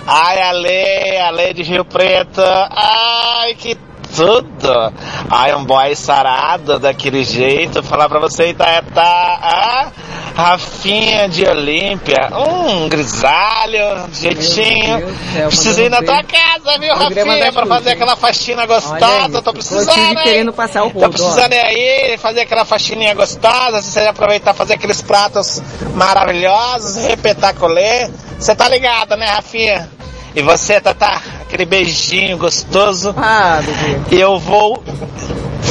Ai, 0.07 0.41
Ale, 0.41 1.17
Ale 1.19 1.53
de 1.53 1.61
Rio 1.61 1.85
Preto. 1.85 2.41
Ai, 2.41 3.53
que 3.53 3.77
tudo. 4.17 4.93
Ai, 5.29 5.53
um 5.53 5.63
boy 5.63 5.95
sarado 5.95 6.79
daquele 6.79 7.23
jeito. 7.23 7.83
Falar 7.83 8.09
pra 8.09 8.19
você, 8.19 8.51
tá, 8.51 8.81
tá, 8.81 9.03
ah, 9.03 9.91
Rafinha 10.35 11.29
de 11.29 11.45
Olímpia. 11.45 12.29
Um 12.35 12.89
grisalho, 12.89 14.09
jeitinho. 14.11 15.05
Preciso 15.47 15.81
ir 15.81 15.89
na 15.89 16.01
tua 16.01 16.23
casa, 16.23 16.79
viu, 16.79 16.95
Rafinha, 16.95 17.53
pra 17.53 17.65
fazer 17.67 17.91
aquela 17.91 18.15
faxina 18.15 18.65
gostosa. 18.65 19.41
Tô 19.43 19.53
precisando, 19.53 20.15
querendo 20.23 20.51
passar 20.51 20.83
o 20.83 20.89
Tô 20.89 20.99
rodo, 20.99 21.11
precisando 21.11 21.53
aí, 21.53 22.17
fazer 22.17 22.41
aquela 22.41 22.65
faxininha 22.65 23.13
gostosa, 23.13 23.81
você 23.83 23.99
aproveitar 24.01 24.55
fazer 24.55 24.73
aqueles 24.73 24.99
pratos 24.99 25.61
maravilhosos, 25.93 26.97
repetaculê. 27.05 28.09
Você 28.39 28.55
tá 28.55 28.67
ligado, 28.67 29.15
né, 29.15 29.27
Rafinha? 29.27 29.96
E 30.37 30.41
você, 30.43 30.79
Tatá? 30.79 31.19
Aquele 31.41 31.65
beijinho 31.65 32.37
gostoso. 32.37 33.11
Ah, 33.17 33.59
bebê. 33.59 34.15
E 34.15 34.21
eu 34.21 34.37
vou 34.37 34.83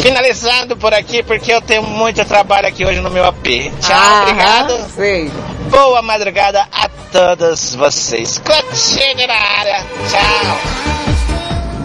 finalizando 0.03 0.77
por 0.77 0.93
aqui, 0.93 1.23
porque 1.23 1.53
eu 1.53 1.61
tenho 1.61 1.85
muito 1.85 2.25
trabalho 2.25 2.67
aqui 2.67 2.85
hoje 2.85 3.01
no 3.01 3.09
meu 3.09 3.25
AP. 3.25 3.71
Tchau, 3.81 3.97
Aham, 3.97 4.23
obrigado. 4.23 4.91
Sei. 4.91 5.31
Boa 5.71 6.03
madrugada 6.03 6.67
a 6.73 6.89
todos 7.13 7.77
vocês. 7.77 8.39
Clotilde 8.39 9.25
na 9.29 9.35
área. 9.35 9.87
Tchau. 10.11 10.59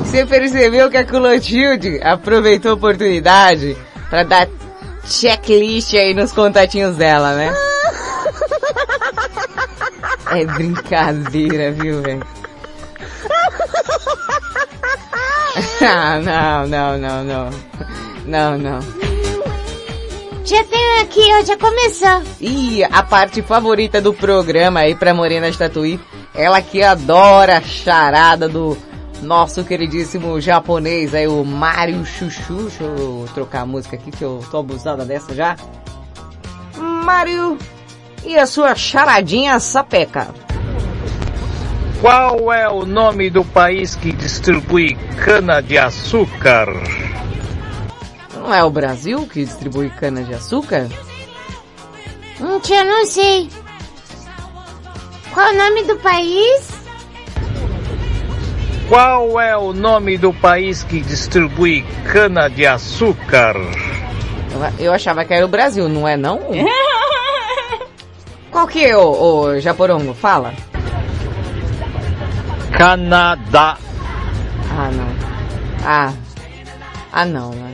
Você 0.04 0.26
percebeu 0.26 0.90
que 0.90 0.98
a 0.98 1.06
Clotilde 1.06 2.00
aproveitou 2.02 2.72
a 2.72 2.74
oportunidade 2.74 3.78
pra 4.10 4.24
dar 4.24 4.48
checklist 5.06 5.94
aí 5.94 6.16
nos 6.16 6.32
contatinhos 6.32 6.96
dela, 6.98 7.36
né? 7.36 7.54
É 10.34 10.46
brincadeira, 10.46 11.72
viu, 11.74 12.02
velho? 12.02 12.26
Ah, 15.84 16.20
não, 16.20 16.68
não, 16.68 16.98
não, 16.98 17.24
não. 17.24 17.50
Não, 18.26 18.58
não. 18.58 18.80
Já 20.46 20.64
tenho 20.66 21.02
aqui, 21.02 21.22
ó, 21.34 21.44
já 21.44 21.58
começou. 21.58 22.22
E 22.40 22.84
a 22.84 23.04
parte 23.04 23.42
favorita 23.42 24.02
do 24.02 24.14
programa 24.14 24.82
aí 24.82 24.96
pra 24.96 25.14
Morena 25.14 25.50
de 25.50 25.58
Tatuí, 25.58 26.00
ela 26.34 26.62
que 26.62 26.84
adora 26.84 27.58
a 27.58 27.62
charada 27.62 28.48
do 28.48 28.78
nosso 29.22 29.64
queridíssimo 29.64 30.40
japonês 30.42 31.14
aí, 31.14 31.28
o 31.28 31.44
Mario 31.44 32.06
Chuchu. 32.06 32.64
Deixa 32.64 32.84
eu 32.84 33.26
trocar 33.34 33.62
a 33.62 33.66
música 33.66 33.96
aqui 33.96 34.12
que 34.12 34.24
eu 34.24 34.44
tô 34.52 34.58
abusada 34.58 35.06
dessa 35.06 35.34
já. 35.34 35.56
Mario 36.78 37.58
e 38.26 38.38
a 38.38 38.46
sua 38.46 38.76
charadinha 38.76 39.60
sapeca. 39.60 40.28
Qual 42.02 42.52
é 42.52 42.68
o 42.68 42.84
nome 42.84 43.30
do 43.30 43.46
país 43.46 43.96
que 43.96 44.12
distribui 44.12 44.96
cana-de-açúcar? 45.24 46.66
Não 48.34 48.52
é 48.52 48.64
o 48.64 48.72
Brasil 48.72 49.28
que 49.32 49.46
distribui 49.46 49.92
cana 49.92 50.24
de 50.24 50.34
açúcar? 50.34 50.88
Hum, 52.40 52.60
tia, 52.60 52.84
não 52.84 53.06
sei. 53.06 53.48
Qual 55.32 55.48
o 55.48 55.56
nome 55.56 55.84
do 55.84 55.96
país? 55.98 56.72
Qual 58.90 59.40
é 59.40 59.56
o 59.56 59.72
nome 59.72 60.18
do 60.18 60.34
país 60.34 60.84
que 60.84 61.02
distribui 61.02 61.86
cana-de-açúcar? 62.12 63.54
Eu, 64.52 64.88
eu 64.88 64.92
achava 64.92 65.24
que 65.24 65.36
era 65.36 65.46
o 65.46 65.50
Brasil, 65.50 65.88
não 65.88 66.08
é 66.08 66.18
não? 66.18 66.40
Qual 68.50 68.68
que 68.68 68.84
é, 68.84 68.98
o, 68.98 69.44
o 69.44 69.60
Japorongo? 69.60 70.16
Fala. 70.16 70.52
Canadá. 72.78 73.78
Ah, 74.72 74.90
não. 74.92 75.16
Ah. 75.86 76.14
Ah, 77.12 77.26
não, 77.26 77.50
né? 77.52 77.62
mano. 77.62 77.74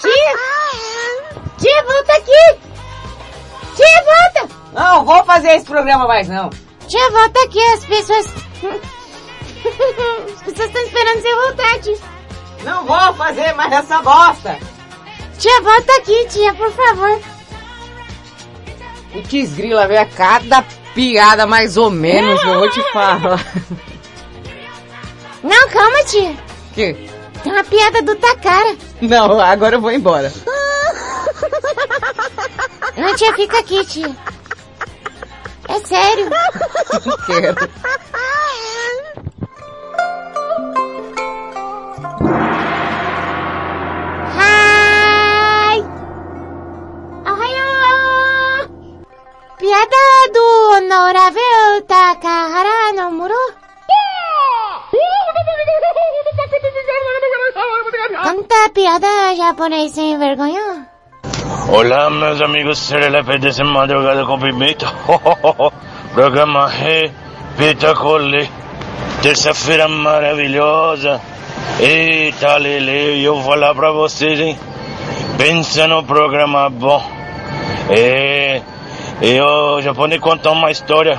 Tia! 0.00 0.34
Tia, 1.58 1.82
volta 1.84 2.12
aqui! 2.12 2.58
Tia, 3.76 4.04
volta! 4.04 4.54
Não 4.72 5.04
vou 5.04 5.24
fazer 5.24 5.48
esse 5.48 5.66
programa 5.66 6.06
mais, 6.06 6.28
não. 6.28 6.50
Tia, 6.86 7.10
volta 7.10 7.40
aqui, 7.44 7.62
as 7.74 7.84
pessoas... 7.84 8.26
As 9.58 10.42
pessoas 10.42 10.68
estão 10.68 10.82
esperando 10.82 11.20
você 11.20 11.34
voltar, 11.34 11.80
tia. 11.80 11.98
Não 12.64 12.86
vou 12.86 13.14
fazer 13.14 13.52
mais 13.54 13.72
essa 13.72 14.00
bosta! 14.00 14.58
Tia, 15.38 15.60
volta 15.60 15.92
aqui, 15.98 16.26
tia, 16.28 16.52
por 16.54 16.70
favor. 16.72 17.20
O 19.14 19.22
Kisgrila 19.22 19.86
veio 19.86 20.00
a 20.02 20.06
cada 20.06 20.62
piada 20.94 21.46
mais 21.46 21.76
ou 21.76 21.90
menos, 21.90 22.42
eu 22.42 22.58
vou 22.58 22.70
te 22.70 22.82
falar. 22.92 23.40
Não, 25.42 25.68
calma, 25.68 26.04
tia. 26.04 26.36
Que? 26.74 26.94
Tem 27.42 27.52
uma 27.52 27.62
piada 27.64 28.02
do 28.02 28.16
Takara. 28.16 28.76
Não, 29.00 29.40
agora 29.40 29.76
eu 29.76 29.80
vou 29.80 29.92
embora. 29.92 30.32
Não, 32.96 33.14
tia, 33.14 33.32
fica 33.34 33.60
aqui, 33.60 33.84
tia. 33.86 34.16
É 35.68 35.78
sério. 35.86 36.28
Não 37.06 37.16
quero. 37.26 37.54
Piada 49.58 50.32
do 50.32 50.76
honorável 50.76 51.82
Takahara 51.88 52.92
no 52.94 53.10
Muro. 53.10 53.34
A 58.64 58.70
piada 58.70 59.34
japonês 59.36 59.90
sem 59.92 60.16
vergonha. 60.16 60.86
Olá, 61.72 62.08
meus 62.08 62.40
amigos 62.40 62.78
Serelepe 62.78 63.38
desse 63.38 63.64
madrugada 63.64 64.24
com 64.24 64.38
pimenta. 64.38 64.86
Programa 66.14 66.68
Repita 66.68 67.96
Colê. 67.96 68.48
Terça-feira 69.22 69.88
maravilhosa. 69.88 71.20
Eita, 71.80 72.56
Lele, 72.58 73.24
eu 73.24 73.34
vou 73.34 73.52
falar 73.52 73.74
pra 73.74 73.90
vocês, 73.90 74.38
hein? 74.38 74.56
Pensa 75.36 75.88
no 75.88 76.04
programa 76.04 76.70
bom. 76.70 77.02
É, 77.90 78.62
eu 79.20 79.82
já 79.82 79.92
vou 79.92 80.06
lhe 80.06 80.18
contar 80.18 80.52
uma 80.52 80.70
história. 80.70 81.18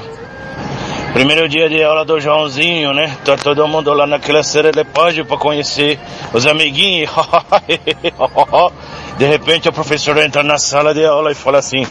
Primeiro 1.12 1.50
dia 1.50 1.68
de 1.68 1.84
aula 1.84 2.06
do 2.06 2.20
Joãozinho, 2.20 2.94
né? 2.94 3.18
Tá 3.26 3.36
todo 3.36 3.68
mundo 3.68 3.94
lá 3.94 4.08
naquela 4.08 4.42
serelepagem 4.42 5.26
pra 5.26 5.38
conhecer 5.38 6.00
os 6.32 6.46
amiguinhos. 6.46 7.10
De 9.18 9.26
repente 9.26 9.68
a 9.68 9.72
professora 9.72 10.26
entra 10.26 10.44
na 10.44 10.58
sala 10.58 10.94
de 10.94 11.04
aula 11.04 11.32
e 11.32 11.36
fala 11.36 11.58
assim: 11.58 11.86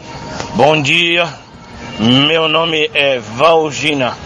Bom 0.55 0.80
dia, 0.80 1.28
meu 1.98 2.48
nome 2.48 2.90
é 2.94 3.18
Valgina. 3.18 4.16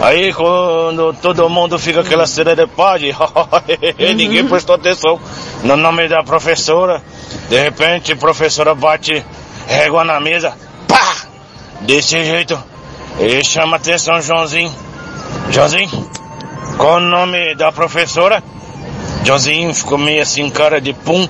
Aí 0.00 0.32
quando 0.32 1.12
todo 1.20 1.46
mundo 1.50 1.78
fica 1.78 2.00
aquela 2.00 2.26
serelepagem, 2.26 3.14
ninguém 4.16 4.46
prestou 4.46 4.76
atenção 4.76 5.20
no 5.62 5.76
nome 5.76 6.08
da 6.08 6.22
professora. 6.22 7.02
De 7.50 7.60
repente 7.60 8.12
a 8.12 8.16
professora 8.16 8.74
bate 8.74 9.22
régua 9.70 10.04
na 10.04 10.18
mesa, 10.18 10.52
pá! 10.88 11.16
Desse 11.82 12.24
jeito. 12.24 12.60
E 13.20 13.44
chama 13.44 13.76
atenção 13.76 14.20
Joãozinho. 14.20 14.74
Joãozinho, 15.50 16.10
qual 16.76 16.96
o 16.96 17.00
nome 17.00 17.54
da 17.54 17.70
professora? 17.70 18.42
Joãozinho 19.24 19.72
ficou 19.72 19.96
meio 19.96 20.22
assim, 20.22 20.50
cara 20.50 20.80
de 20.80 20.92
pum. 20.92 21.28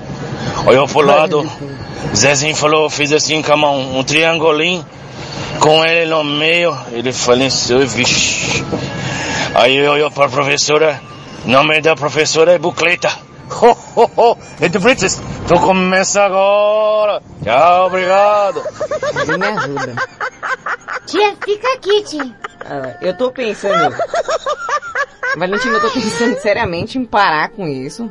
Olhou 0.67 0.89
pro 0.89 1.03
lado. 1.03 1.51
Zezinho 2.17 2.57
falou, 2.57 2.89
fiz 2.89 3.13
assim 3.13 3.43
com 3.43 3.53
a 3.53 3.57
mão, 3.57 3.99
um 3.99 4.03
triangulinho. 4.03 4.85
Com 5.59 5.85
ele 5.85 6.11
no 6.11 6.25
meio, 6.25 6.77
ele 6.93 7.13
faleceu, 7.13 7.87
vixe. 7.87 8.65
Aí 9.55 9.87
olhou 9.87 10.11
pra 10.11 10.29
professora, 10.29 11.01
nome 11.45 11.81
da 11.83 11.95
professora 11.95 12.53
é 12.53 12.59
Bucleta. 12.59 13.11
Ho, 13.51 13.77
ho, 13.97 14.11
ho. 14.17 14.39
Então, 14.61 14.81
Princess, 14.81 15.21
então 15.45 15.59
começa 15.59 16.23
agora. 16.23 17.21
Tchau, 17.43 17.87
obrigado. 17.87 18.63
Você 19.13 19.37
me 19.37 19.47
ajuda. 19.47 19.95
Tia, 21.07 21.37
fica 21.45 21.75
aqui, 21.75 22.03
tia. 22.05 22.37
Ah, 22.65 22.97
eu 23.03 23.17
tô 23.17 23.33
pensando. 23.33 23.97
Valentina, 25.37 25.75
eu 25.77 25.81
tô 25.81 25.91
pensando 25.91 26.39
seriamente 26.41 26.99
em 26.99 27.05
parar 27.05 27.51
com 27.51 27.67
isso, 27.67 28.11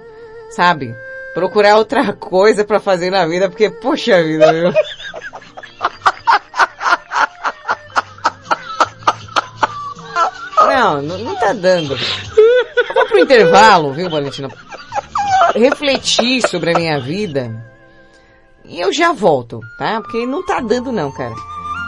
sabe? 0.52 0.96
Procurar 1.34 1.78
outra 1.78 2.12
coisa 2.14 2.66
pra 2.66 2.80
fazer 2.80 3.10
na 3.10 3.26
vida, 3.26 3.50
porque, 3.50 3.70
poxa 3.70 4.22
vida, 4.24 4.52
viu? 4.52 4.74
Não, 10.68 11.02
não, 11.02 11.18
não 11.18 11.36
tá 11.36 11.54
dando. 11.54 11.94
Eu 11.96 12.94
vou 12.94 13.06
pro 13.06 13.20
intervalo, 13.20 13.94
viu, 13.94 14.10
Valentina? 14.10 14.50
Refletir 15.56 16.48
sobre 16.48 16.72
a 16.72 16.78
minha 16.78 17.00
vida. 17.00 17.52
E 18.66 18.80
eu 18.80 18.94
já 18.94 19.12
volto, 19.12 19.60
tá? 19.78 20.00
Porque 20.02 20.26
não 20.26 20.46
tá 20.46 20.60
dando 20.60 20.92
não, 20.92 21.12
cara. 21.12 21.34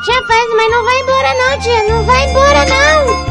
Tia, 0.04 0.24
faz, 0.26 0.50
mas 0.56 0.72
não 0.72 0.84
vai 0.84 1.02
embora 1.02 1.34
não, 1.34 1.60
tia. 1.60 1.84
Não 1.94 2.04
vai 2.04 2.30
embora 2.30 2.66
não. 2.66 3.31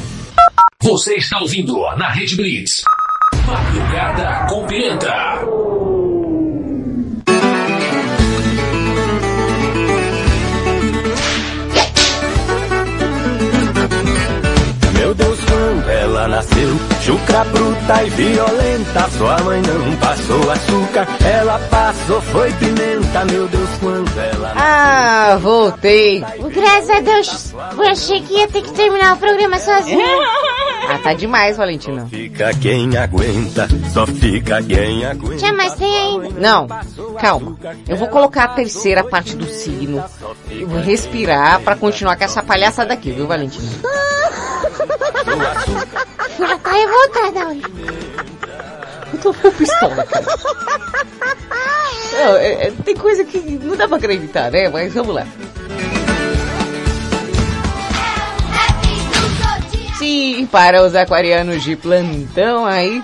Você 0.83 1.15
está 1.15 1.39
ouvindo 1.39 1.79
na 1.95 2.09
Rede 2.09 2.35
Blitz. 2.35 2.81
Madrugada 3.45 4.47
com 4.49 4.65
Pimenta. 4.65 5.13
Meu 14.97 15.13
Deus, 15.13 15.39
quando 15.41 15.89
ela 15.89 16.27
nasceu, 16.27 16.90
chucra 17.01 17.43
bruta 17.45 18.03
e 18.03 18.09
violenta. 18.11 19.09
Sua 19.17 19.37
mãe 19.39 19.61
não 19.61 19.95
passou 19.97 20.51
açúcar, 20.51 21.07
ela 21.25 21.59
passou 21.69 22.21
foi 22.21 22.51
pimenta. 22.53 23.25
Meu 23.25 23.47
Deus, 23.47 23.69
quando 23.79 24.19
ela. 24.19 24.53
Ah, 24.55 25.37
voltei. 25.41 26.19
Graças 26.53 26.89
a 26.89 26.99
Deus, 27.01 27.53
eu 27.77 27.87
achei 27.87 28.21
que 28.21 28.33
ia 28.33 28.47
ter 28.47 28.61
que 28.61 28.71
terminar 28.71 29.15
o 29.15 29.19
programa 29.19 29.59
sozinho. 29.59 30.01
Ah, 30.83 30.97
tá 30.97 31.13
demais, 31.13 31.55
Valentina. 31.55 32.07
Fica 32.09 32.51
quem 32.55 32.97
aguenta, 32.97 33.67
só 33.93 34.05
fica 34.05 34.61
quem 34.63 35.05
aguenta. 35.05 35.37
Tia, 35.37 35.53
mas 35.53 35.75
tem 35.75 35.95
ainda. 35.95 36.29
Não, 36.39 36.67
calma. 37.17 37.55
Eu 37.87 37.95
vou 37.95 38.07
colocar 38.07 38.45
a 38.45 38.47
terceira 38.49 39.03
parte 39.03 39.35
do 39.35 39.45
signo. 39.45 40.03
Eu 40.49 40.67
vou 40.67 40.81
respirar 40.81 41.61
pra 41.61 41.75
continuar 41.75 42.17
com 42.17 42.23
essa 42.23 42.41
palhaça 42.41 42.83
daqui, 42.83 43.11
viu, 43.11 43.27
Valentina? 43.27 43.71
Ela 46.39 46.57
tá 46.59 46.71
revoltada 46.71 47.47
hoje. 47.49 47.61
Eu 49.13 49.19
tô 49.19 49.33
com 49.33 49.51
pistola, 49.51 50.03
cara. 50.05 50.25
Não, 52.13 52.35
é- 52.37 52.67
é- 52.67 52.71
tem 52.83 52.95
coisa 52.95 53.23
que 53.23 53.39
não 53.39 53.75
dá 53.75 53.87
pra 53.87 53.95
acreditar, 53.97 54.51
né? 54.51 54.67
Mas 54.69 54.93
vamos 54.93 55.15
lá. 55.15 55.25
Sim, 59.97 60.47
para 60.51 60.83
os 60.83 60.93
aquarianos 60.95 61.63
de 61.63 61.75
plantão 61.75 62.65
aí, 62.65 63.01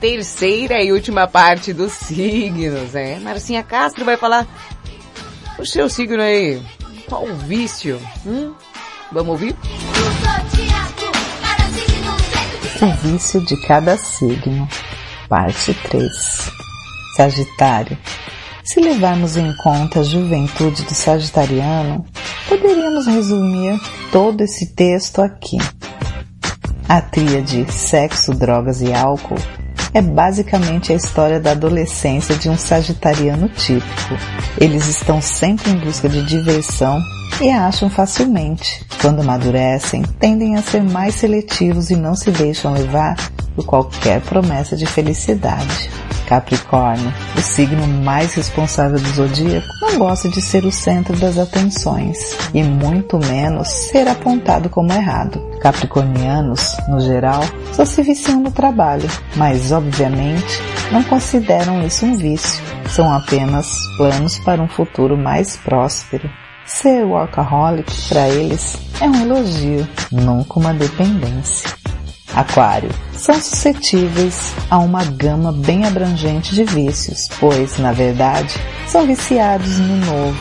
terceira 0.00 0.82
e 0.82 0.90
última 0.92 1.26
parte 1.26 1.72
dos 1.72 1.92
signos, 1.92 2.92
né? 2.92 3.18
Marcinha 3.20 3.62
Castro 3.62 4.04
vai 4.04 4.16
falar 4.16 4.46
o 5.58 5.66
seu 5.66 5.88
signo 5.88 6.22
aí. 6.22 6.62
Qual 7.08 7.24
o 7.24 7.34
vício? 7.36 8.00
Hum? 8.24 8.52
Vamos 9.12 9.28
ouvir? 9.32 9.54
O 12.82 13.08
vício 13.08 13.40
de 13.40 13.56
cada 13.66 13.96
signo. 13.96 14.68
Parte 15.28 15.72
3. 15.88 16.10
Sagitário. 17.16 17.96
Se 18.62 18.80
levarmos 18.80 19.36
em 19.36 19.54
conta 19.56 20.00
a 20.00 20.02
juventude 20.02 20.82
do 20.82 20.94
sagitariano, 20.94 22.04
poderíamos 22.48 23.06
resumir 23.06 23.80
todo 24.12 24.42
esse 24.42 24.74
texto 24.74 25.22
aqui. 25.22 25.56
A 26.88 27.00
tríade 27.00 27.64
sexo, 27.72 28.34
drogas 28.34 28.82
e 28.82 28.92
álcool 28.92 29.38
é 29.92 30.02
basicamente 30.02 30.92
a 30.92 30.96
história 30.96 31.40
da 31.40 31.52
adolescência 31.52 32.34
de 32.36 32.48
um 32.48 32.56
sagitariano 32.56 33.48
típico. 33.48 34.14
Eles 34.60 34.86
estão 34.88 35.20
sempre 35.20 35.70
em 35.70 35.76
busca 35.76 36.08
de 36.08 36.24
diversão 36.24 37.00
e 37.40 37.50
a 37.50 37.66
acham 37.66 37.90
facilmente. 37.90 38.84
Quando 39.00 39.20
amadurecem, 39.20 40.02
tendem 40.18 40.56
a 40.56 40.62
ser 40.62 40.82
mais 40.82 41.14
seletivos 41.14 41.90
e 41.90 41.96
não 41.96 42.14
se 42.14 42.30
deixam 42.30 42.72
levar 42.72 43.16
por 43.54 43.64
qualquer 43.64 44.20
promessa 44.22 44.76
de 44.76 44.86
felicidade. 44.86 45.90
Capricórnio, 46.26 47.12
o 47.36 47.40
signo 47.40 47.86
mais 47.86 48.34
responsável 48.34 48.98
do 48.98 49.08
zodíaco, 49.08 49.66
não 49.80 49.98
gosta 49.98 50.28
de 50.28 50.42
ser 50.42 50.64
o 50.64 50.72
centro 50.72 51.16
das 51.16 51.38
atenções 51.38 52.36
e 52.52 52.62
muito 52.62 53.18
menos 53.18 53.68
ser 53.68 54.08
apontado 54.08 54.68
como 54.68 54.92
errado. 54.92 55.40
Capricornianos, 55.60 56.76
no 56.88 57.00
geral, 57.00 57.40
só 57.72 57.84
se 57.84 58.02
viciam 58.02 58.40
no 58.40 58.50
trabalho, 58.50 59.08
mas 59.36 59.72
obviamente 59.72 60.60
não 60.92 61.02
consideram 61.02 61.84
isso 61.86 62.04
um 62.04 62.16
vício. 62.16 62.62
São 62.88 63.12
apenas 63.12 63.70
planos 63.96 64.38
para 64.40 64.62
um 64.62 64.68
futuro 64.68 65.16
mais 65.16 65.56
próspero. 65.56 66.28
Ser 66.64 67.04
workaholic 67.04 67.90
para 68.08 68.28
eles 68.28 68.76
é 69.00 69.08
um 69.08 69.22
elogio, 69.22 69.86
nunca 70.10 70.58
uma 70.58 70.74
dependência. 70.74 71.70
Aquário. 72.36 72.90
São 73.14 73.34
suscetíveis 73.40 74.52
a 74.70 74.78
uma 74.78 75.02
gama 75.04 75.52
bem 75.52 75.86
abrangente 75.86 76.54
de 76.54 76.64
vícios, 76.64 77.28
pois, 77.40 77.78
na 77.78 77.92
verdade, 77.92 78.54
são 78.86 79.06
viciados 79.06 79.78
no 79.78 79.96
novo, 79.96 80.38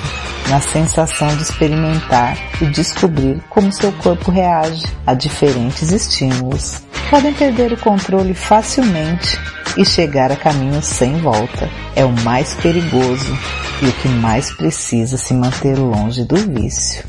na 0.49 0.59
sensação 0.59 1.29
de 1.37 1.43
experimentar 1.43 2.37
e 2.61 2.65
descobrir 2.65 3.41
como 3.49 3.71
seu 3.71 3.93
corpo 3.93 4.29
reage 4.29 4.85
a 5.07 5.13
diferentes 5.13 5.93
estímulos. 5.93 6.81
Podem 7.09 7.33
perder 7.33 7.71
o 7.71 7.79
controle 7.79 8.33
facilmente 8.33 9.39
e 9.77 9.85
chegar 9.85 10.33
a 10.33 10.35
caminhos 10.35 10.85
sem 10.85 11.17
volta. 11.19 11.69
É 11.95 12.03
o 12.03 12.11
mais 12.23 12.53
perigoso 12.55 13.37
e 13.81 13.87
o 13.87 13.93
que 13.93 14.09
mais 14.09 14.53
precisa 14.55 15.17
se 15.17 15.33
manter 15.33 15.77
longe 15.77 16.25
do 16.25 16.35
vício. 16.35 17.05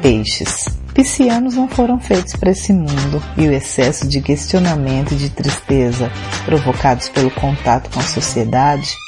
Peixes. 0.00 0.77
Piscianos 0.98 1.54
não 1.54 1.68
foram 1.68 2.00
feitos 2.00 2.34
para 2.34 2.50
esse 2.50 2.72
mundo 2.72 3.22
e 3.36 3.46
o 3.46 3.52
excesso 3.52 4.08
de 4.08 4.20
questionamento 4.20 5.14
e 5.14 5.16
de 5.16 5.30
tristeza 5.30 6.10
provocados 6.44 7.08
pelo 7.08 7.30
contato 7.30 7.88
com 7.88 8.00
a 8.00 8.02
sociedade 8.02 8.98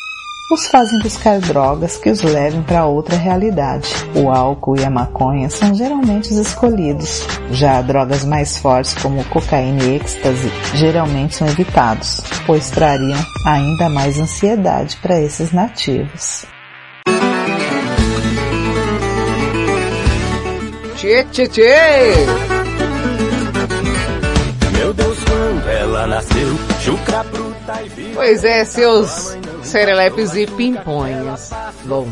os 0.52 0.68
fazem 0.68 1.00
buscar 1.00 1.40
drogas 1.40 1.96
que 1.96 2.08
os 2.08 2.22
levem 2.22 2.62
para 2.62 2.86
outra 2.86 3.16
realidade. 3.16 3.88
O 4.14 4.30
álcool 4.30 4.78
e 4.78 4.84
a 4.84 4.90
maconha 4.90 5.50
são 5.50 5.74
geralmente 5.74 6.30
os 6.30 6.36
escolhidos. 6.36 7.24
Já 7.50 7.82
drogas 7.82 8.24
mais 8.24 8.56
fortes 8.56 8.94
como 8.94 9.24
cocaína 9.24 9.82
e 9.82 9.96
êxtase 9.96 10.48
geralmente 10.74 11.34
são 11.34 11.48
evitados, 11.48 12.20
pois 12.46 12.70
trariam 12.70 13.18
ainda 13.44 13.88
mais 13.88 14.16
ansiedade 14.16 14.96
para 14.98 15.20
esses 15.20 15.50
nativos. 15.50 16.46
Tchê, 21.00 21.24
tchê, 21.32 21.48
tchê! 21.48 22.14
Meu 24.76 24.92
Deus, 24.92 25.18
quando 25.24 25.68
ela 25.70 26.06
nasceu, 26.06 26.48
chucra 26.82 27.22
bruta 27.22 27.82
e 27.82 27.88
violenta. 27.88 28.16
Pois 28.16 28.44
é, 28.44 28.64
seus 28.66 29.38
serelepes 29.62 30.34
e 30.34 30.46
pimpões. 30.46 31.50
Bom, 31.84 32.06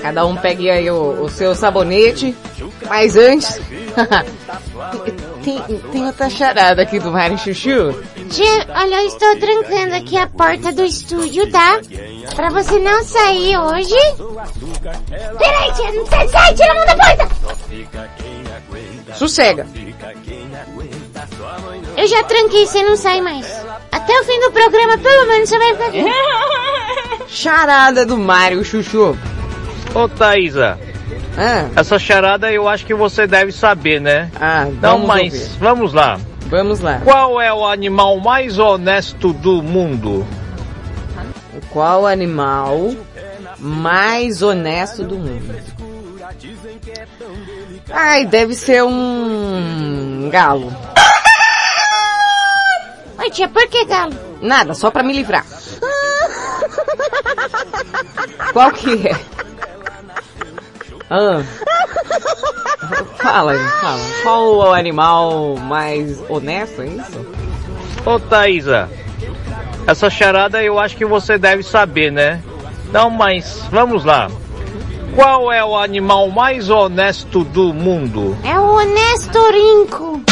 cada 0.00 0.26
um 0.26 0.36
pegue 0.36 0.68
aí 0.68 0.90
o, 0.90 1.22
o 1.22 1.28
seu 1.28 1.54
sabonete, 1.54 2.34
mas 2.88 3.16
antes... 3.16 3.60
tem, 5.42 5.60
tem 5.92 6.06
outra 6.06 6.30
charada 6.30 6.82
aqui 6.82 6.98
do 6.98 7.10
Mário 7.10 7.36
Chuchu. 7.38 7.94
Tia, 8.30 8.66
olha, 8.74 9.02
eu 9.02 9.06
estou 9.06 9.36
trancando 9.36 9.94
aqui 9.94 10.16
a 10.16 10.26
porta 10.26 10.72
do 10.72 10.84
estúdio, 10.84 11.50
tá? 11.50 11.80
Pra 12.34 12.50
você 12.50 12.78
não 12.78 13.04
sair 13.04 13.56
hoje. 13.58 13.94
Peraí, 15.38 15.72
tia, 15.74 15.92
não 15.92 16.06
sai, 16.06 16.28
sai, 16.28 16.54
tira 16.54 16.72
a 16.72 16.74
mão 16.74 16.86
da 16.86 16.96
porta! 16.96 17.28
Sossega. 19.14 19.66
Eu 21.96 22.06
já 22.06 22.22
tranquei, 22.24 22.66
você 22.66 22.82
não 22.82 22.96
sai 22.96 23.20
mais. 23.20 23.46
Até 23.90 24.20
o 24.20 24.24
fim 24.24 24.40
do 24.40 24.52
programa, 24.52 24.98
pelo 24.98 25.26
menos 25.26 25.48
você 25.48 25.58
vai 25.58 25.72
ficar 25.72 25.86
aqui. 25.86 26.04
Charada 27.28 28.06
do 28.06 28.16
Mário 28.16 28.64
Chuchu. 28.64 29.16
Ô 29.94 30.08
Thaisa, 30.08 30.78
Ah, 31.36 31.68
essa 31.80 31.98
charada 31.98 32.52
eu 32.52 32.68
acho 32.68 32.84
que 32.84 32.94
você 32.94 33.26
deve 33.26 33.52
saber, 33.52 34.00
né? 34.00 34.30
ah, 34.40 34.66
Não, 34.66 34.80
vamos 34.92 35.06
mas 35.06 35.32
ouvir. 35.32 35.48
vamos 35.58 35.92
lá. 35.92 36.20
Vamos 36.46 36.80
lá. 36.80 37.00
Qual 37.02 37.40
é 37.40 37.52
o 37.52 37.66
animal 37.66 38.18
mais 38.20 38.58
honesto 38.58 39.32
do 39.32 39.62
mundo? 39.62 40.26
Qual 41.70 42.06
animal 42.06 42.90
mais 43.58 44.42
honesto 44.42 45.02
do 45.04 45.16
mundo? 45.16 45.54
Ai, 47.90 48.26
deve 48.26 48.54
ser 48.54 48.82
um 48.84 50.28
galo. 50.30 50.70
Oi, 53.18 53.30
tia, 53.30 53.48
por 53.48 53.66
que 53.68 53.84
galo? 53.86 54.12
Nada, 54.42 54.74
só 54.74 54.90
pra 54.90 55.02
me 55.02 55.12
livrar. 55.14 55.46
Qual 58.52 58.70
que 58.72 59.08
é? 59.08 59.16
Ah. 61.14 61.42
Fala 63.18 63.52
aí, 63.52 63.58
fala. 63.58 64.00
Qual 64.22 64.56
o 64.56 64.72
animal 64.72 65.56
mais 65.58 66.18
honesto, 66.30 66.80
é 66.80 66.86
isso? 66.86 67.26
Ô 68.06 68.18
Thaisa, 68.18 68.88
essa 69.86 70.08
charada 70.08 70.62
eu 70.62 70.78
acho 70.78 70.96
que 70.96 71.04
você 71.04 71.36
deve 71.36 71.62
saber, 71.62 72.10
né? 72.10 72.42
Não, 72.90 73.10
mas 73.10 73.62
vamos 73.70 74.06
lá. 74.06 74.30
Qual 75.14 75.52
é 75.52 75.62
o 75.62 75.76
animal 75.76 76.30
mais 76.30 76.70
honesto 76.70 77.44
do 77.44 77.74
mundo? 77.74 78.34
É 78.42 78.58
o 78.58 78.80
Nestorinco. 78.80 80.22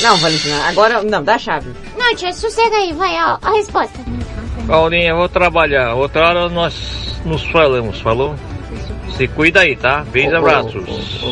Não, 0.00 0.16
Valentina, 0.18 0.68
agora, 0.68 1.02
não, 1.02 1.24
dá 1.24 1.34
a 1.34 1.38
chave. 1.38 1.72
Não, 1.98 2.14
tia, 2.14 2.32
sossega 2.32 2.76
aí, 2.76 2.92
vai, 2.92 3.16
ó, 3.16 3.36
a 3.42 3.50
resposta. 3.50 3.98
Paulinha, 4.68 5.10
eu 5.10 5.16
vou 5.16 5.28
trabalhar. 5.28 5.94
Outra 5.94 6.28
hora 6.28 6.48
nós 6.48 7.18
nos 7.24 7.42
falamos, 7.50 8.00
falou? 8.00 8.36
Se 9.18 9.26
cuida 9.26 9.60
aí, 9.62 9.74
tá? 9.74 10.04
Beijos 10.12 10.32
Ô, 10.32 10.36
ô, 10.36 10.38
abraços. 10.38 11.22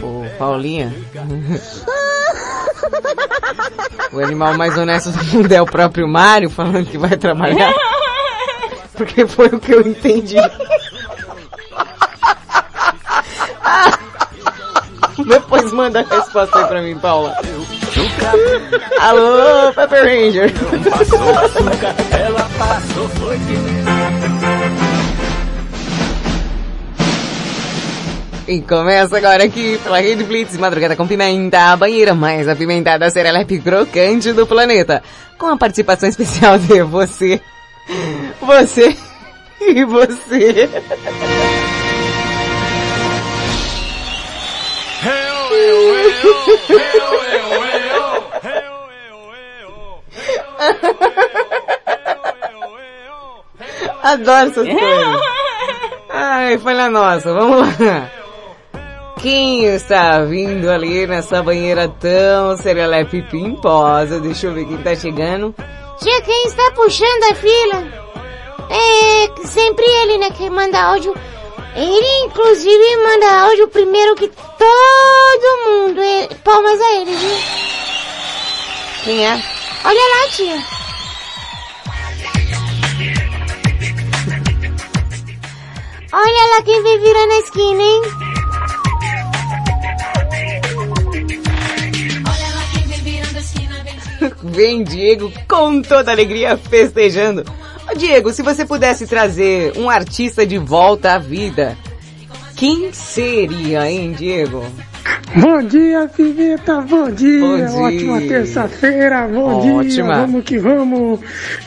Ô, 0.00 0.06
ô, 0.06 0.24
Paulinha. 0.38 0.94
o 4.12 4.20
animal 4.20 4.56
mais 4.56 4.78
honesto 4.78 5.10
do 5.10 5.24
mundo 5.24 5.50
é 5.50 5.60
o 5.60 5.66
próprio 5.66 6.06
Mário 6.06 6.48
falando 6.48 6.86
que 6.86 6.96
vai 6.96 7.16
trabalhar. 7.16 7.74
Porque 8.94 9.26
foi 9.26 9.48
o 9.48 9.58
que 9.58 9.72
eu 9.72 9.80
entendi. 9.80 10.36
Depois 15.26 15.72
manda 15.72 15.98
a 16.00 16.04
resposta 16.04 16.60
aí 16.60 16.66
pra 16.66 16.80
mim, 16.80 16.96
Paula. 16.96 17.36
Alô, 19.00 19.72
Pepper 19.74 20.04
Ranger. 20.04 20.52
Passou 20.88 21.18
ela 22.16 22.48
passou 22.56 23.08
foi 23.08 23.36
E 28.52 28.60
começa 28.60 29.16
agora 29.16 29.44
aqui 29.44 29.80
pela 29.82 29.98
Rede 29.98 30.24
Blitz, 30.24 30.58
madrugada 30.58 30.94
com 30.94 31.08
pimenta, 31.08 31.72
a 31.72 31.76
banheira 31.76 32.14
mais 32.14 32.46
apimentada 32.46 33.08
serelepe 33.08 33.58
crocante 33.58 34.30
do 34.34 34.46
planeta. 34.46 35.02
Com 35.38 35.46
a 35.46 35.56
participação 35.56 36.06
especial 36.06 36.58
de 36.58 36.82
você, 36.82 37.40
você 38.42 38.94
e 39.58 39.82
você. 39.86 40.68
Adoro 54.02 54.50
essas 54.50 54.68
coisas. 54.68 55.20
Ai, 56.10 56.58
falha 56.58 56.90
nossa, 56.90 57.32
vamos 57.32 57.60
lá. 57.60 58.21
Quem 59.20 59.64
está 59.66 60.20
vindo 60.24 60.70
ali 60.70 61.06
nessa 61.06 61.42
banheira 61.42 61.88
tão 61.88 62.56
serelepe 62.56 63.22
pimposa? 63.22 64.18
Deixa 64.20 64.46
eu 64.48 64.54
ver 64.54 64.66
quem 64.66 64.78
tá 64.78 64.94
chegando. 64.96 65.54
Tia, 66.00 66.22
quem 66.22 66.46
está 66.46 66.70
puxando 66.72 67.22
a 67.30 67.34
fila? 67.34 67.84
É 68.70 69.46
sempre 69.46 69.84
ele, 69.84 70.18
né, 70.18 70.30
que 70.30 70.48
manda 70.50 70.80
áudio. 70.80 71.14
Ele, 71.76 72.24
inclusive, 72.24 72.96
manda 72.96 73.42
áudio 73.44 73.68
primeiro 73.68 74.14
que 74.16 74.28
todo 74.28 75.68
mundo. 75.68 76.00
É, 76.00 76.28
palmas 76.42 76.80
a 76.80 76.92
ele, 76.96 77.14
viu? 77.14 77.36
Quem 79.04 79.26
é? 79.26 79.42
Olha 79.84 80.00
lá, 80.00 80.28
tia. 80.30 80.82
Olha 86.12 86.54
lá 86.54 86.62
quem 86.62 86.82
vem 86.82 87.00
virando 87.00 87.32
a 87.32 87.38
esquina, 87.38 87.82
hein? 87.82 88.31
Vem 94.42 94.82
Diego 94.84 95.32
com 95.48 95.82
toda 95.82 96.10
alegria 96.10 96.56
festejando. 96.56 97.44
Diego, 97.96 98.32
se 98.32 98.42
você 98.42 98.64
pudesse 98.64 99.06
trazer 99.06 99.76
um 99.76 99.90
artista 99.90 100.46
de 100.46 100.56
volta 100.56 101.14
à 101.14 101.18
vida, 101.18 101.76
quem 102.56 102.92
seria, 102.92 103.90
hein, 103.90 104.12
Diego? 104.12 104.64
Bom 105.34 105.62
dia, 105.62 106.10
Pimenta, 106.14 106.80
bom 106.82 107.10
dia. 107.10 107.40
Bom 107.40 107.56
dia. 107.56 107.72
Ótima 107.72 108.20
terça-feira, 108.20 109.26
bom 109.26 109.60
dia. 109.62 109.74
Ótima. 109.74 110.14
Vamos 110.20 110.44
que 110.44 110.58
vamos. 110.58 111.20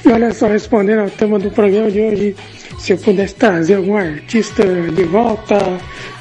E 0.06 0.10
olha 0.10 0.34
só, 0.34 0.48
respondendo 0.48 1.00
ao 1.00 1.10
tema 1.10 1.40
do 1.40 1.50
programa 1.50 1.90
de 1.90 2.00
hoje, 2.00 2.36
se 2.78 2.94
eu 2.94 2.98
pudesse 2.98 3.36
trazer 3.36 3.76
algum 3.76 3.98
artista 3.98 4.64
de 4.64 5.04
volta, 5.06 5.58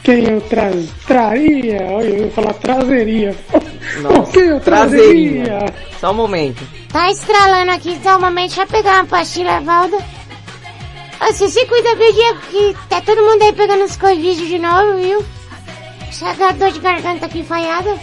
quem 0.03 0.24
eu 0.28 0.41
tra 0.41 0.70
traria? 1.07 1.82
Olha, 1.91 2.09
eu 2.09 2.24
ia 2.24 2.31
falar 2.31 2.55
trazeria. 2.55 3.35
o 3.53 4.23
que 4.32 4.39
eu 4.39 4.61
trazeria. 4.61 5.45
trazeria? 5.45 5.74
Só 6.01 6.12
um 6.12 6.15
momento. 6.15 6.62
Tá 6.91 7.11
estralando 7.11 7.73
aqui, 7.73 7.93
então, 7.93 8.19
mamãe, 8.20 8.47
deixa 8.47 8.62
eu 8.62 8.66
pegar 8.66 9.01
uma 9.01 9.07
pastilha, 9.07 9.61
Valda. 9.61 9.97
Ô, 9.97 11.27
Você 11.32 11.49
se 11.49 11.66
cuida, 11.66 11.95
viu, 11.95 12.12
Diego, 12.12 12.41
que 12.51 12.77
tá 12.89 13.01
todo 13.03 13.23
mundo 13.23 13.43
aí 13.43 13.53
pegando 13.53 13.85
os 13.85 13.97
Covid 13.97 14.47
de 14.47 14.59
novo, 14.59 14.97
viu? 14.97 15.24
Essa 16.23 16.53
dor 16.53 16.70
de 16.70 16.81
garganta 16.81 17.27
aqui 17.27 17.43
falhada. 17.43 17.97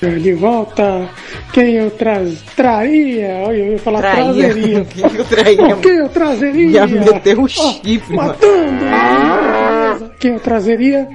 De 0.00 0.32
volta, 0.34 1.08
quem 1.52 1.74
eu 1.74 1.90
tra 1.90 2.22
traria? 2.54 3.42
Olha, 3.44 3.56
eu 3.56 3.72
ia 3.72 3.78
falar 3.80 4.00
Traía. 4.00 4.24
trazeria. 4.32 4.84
Quem 4.94 5.16
eu 5.16 5.24
traía? 5.24 5.74
O 5.76 5.80
que 5.80 5.88
eu 5.88 6.08
trazeria? 6.08 6.70
Ia 6.70 6.86
meter 6.86 7.36
um 7.38 7.48
chifre, 7.48 8.14
mano. 8.14 8.28
Matando! 8.28 10.12
Quem 10.20 10.32
eu 10.34 10.40
trazeria 10.40 11.08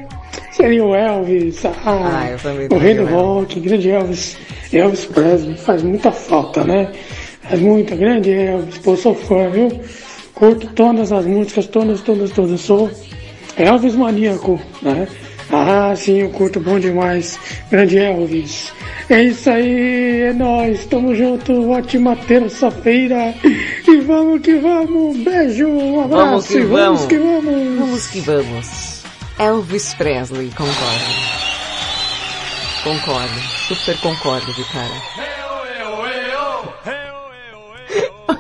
seria 0.52 0.84
o 0.84 0.94
Elvis. 0.94 1.64
Ah, 1.66 1.72
Ah, 1.86 2.30
eu 2.32 2.38
também 2.40 2.68
o 2.70 2.78
rei 2.78 2.94
do 2.96 3.06
rock, 3.06 3.58
grande 3.62 3.90
Elvis. 3.90 4.38
Elvis 4.74 5.06
Presley. 5.06 5.56
Faz 5.58 5.82
muita 5.82 6.12
falta, 6.12 6.66
né? 6.66 6.92
Faz 7.48 7.62
muita. 7.62 7.96
Grande 7.96 8.32
Elvis. 8.32 8.80
Pô, 8.80 8.98
sou 8.98 9.16
fã, 9.16 9.50
viu? 9.50 9.70
Curto 10.34 10.68
todas 10.76 11.14
as 11.14 11.26
músicas, 11.26 11.68
todas, 11.68 12.02
todas, 12.02 12.32
todas. 12.32 12.60
Sou 12.60 12.92
Elvis 13.56 13.96
maníaco, 13.96 14.60
né? 14.82 15.08
Ah, 15.56 15.94
sim, 15.96 16.20
eu 16.22 16.30
curto 16.32 16.60
bom 16.60 16.80
demais. 16.80 17.40
Grande 17.70 18.00
Elvis. 18.00 18.74
É 19.10 19.22
isso 19.24 19.50
aí, 19.50 20.22
é 20.22 20.34
nóis, 20.34 20.86
tamo 20.86 21.14
junto, 21.14 21.70
ótima 21.70 22.16
terça-feira. 22.16 23.36
E 23.88 23.98
vamos 24.02 24.42
que 24.42 24.56
vamos, 24.56 25.16
um 25.16 25.24
beijo, 25.24 25.68
um 25.68 26.04
abraço, 26.04 26.26
Vamos 26.26 26.48
que 26.48 26.60
vamos 26.62 27.02
vamos. 27.02 27.06
que 27.06 27.18
vamos. 27.18 27.80
Vamos 27.80 28.08
que 28.08 28.20
vamos. 28.22 29.04
Elvis 29.38 29.94
Presley, 29.94 30.50
concordo. 30.50 31.44
Concordo. 32.84 33.40
Super 33.68 33.98
concordo, 34.00 34.54
de 34.54 34.64
cara. 34.66 34.94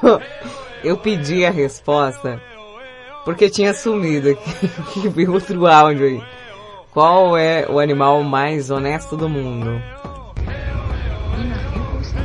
Eu 0.84 0.98
pedi 0.98 1.46
a 1.46 1.52
resposta 1.52 2.42
porque 3.24 3.50
tinha 3.50 3.74
sumido 3.74 4.32
aqui. 4.32 5.08
veio 5.10 5.34
outro 5.34 5.66
áudio 5.66 6.06
aí. 6.06 6.22
Qual 6.94 7.36
é 7.36 7.66
o 7.68 7.80
animal 7.80 8.22
mais 8.22 8.70
honesto 8.70 9.18
do 9.18 9.28
mundo? 9.28 9.82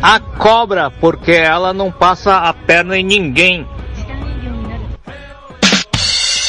A 0.02 0.20
cobra, 0.20 0.90
porque 0.90 1.32
ela 1.32 1.72
não 1.72 1.90
passa 1.90 2.36
a 2.36 2.52
perna 2.52 2.98
em 2.98 3.02
ninguém. 3.02 3.66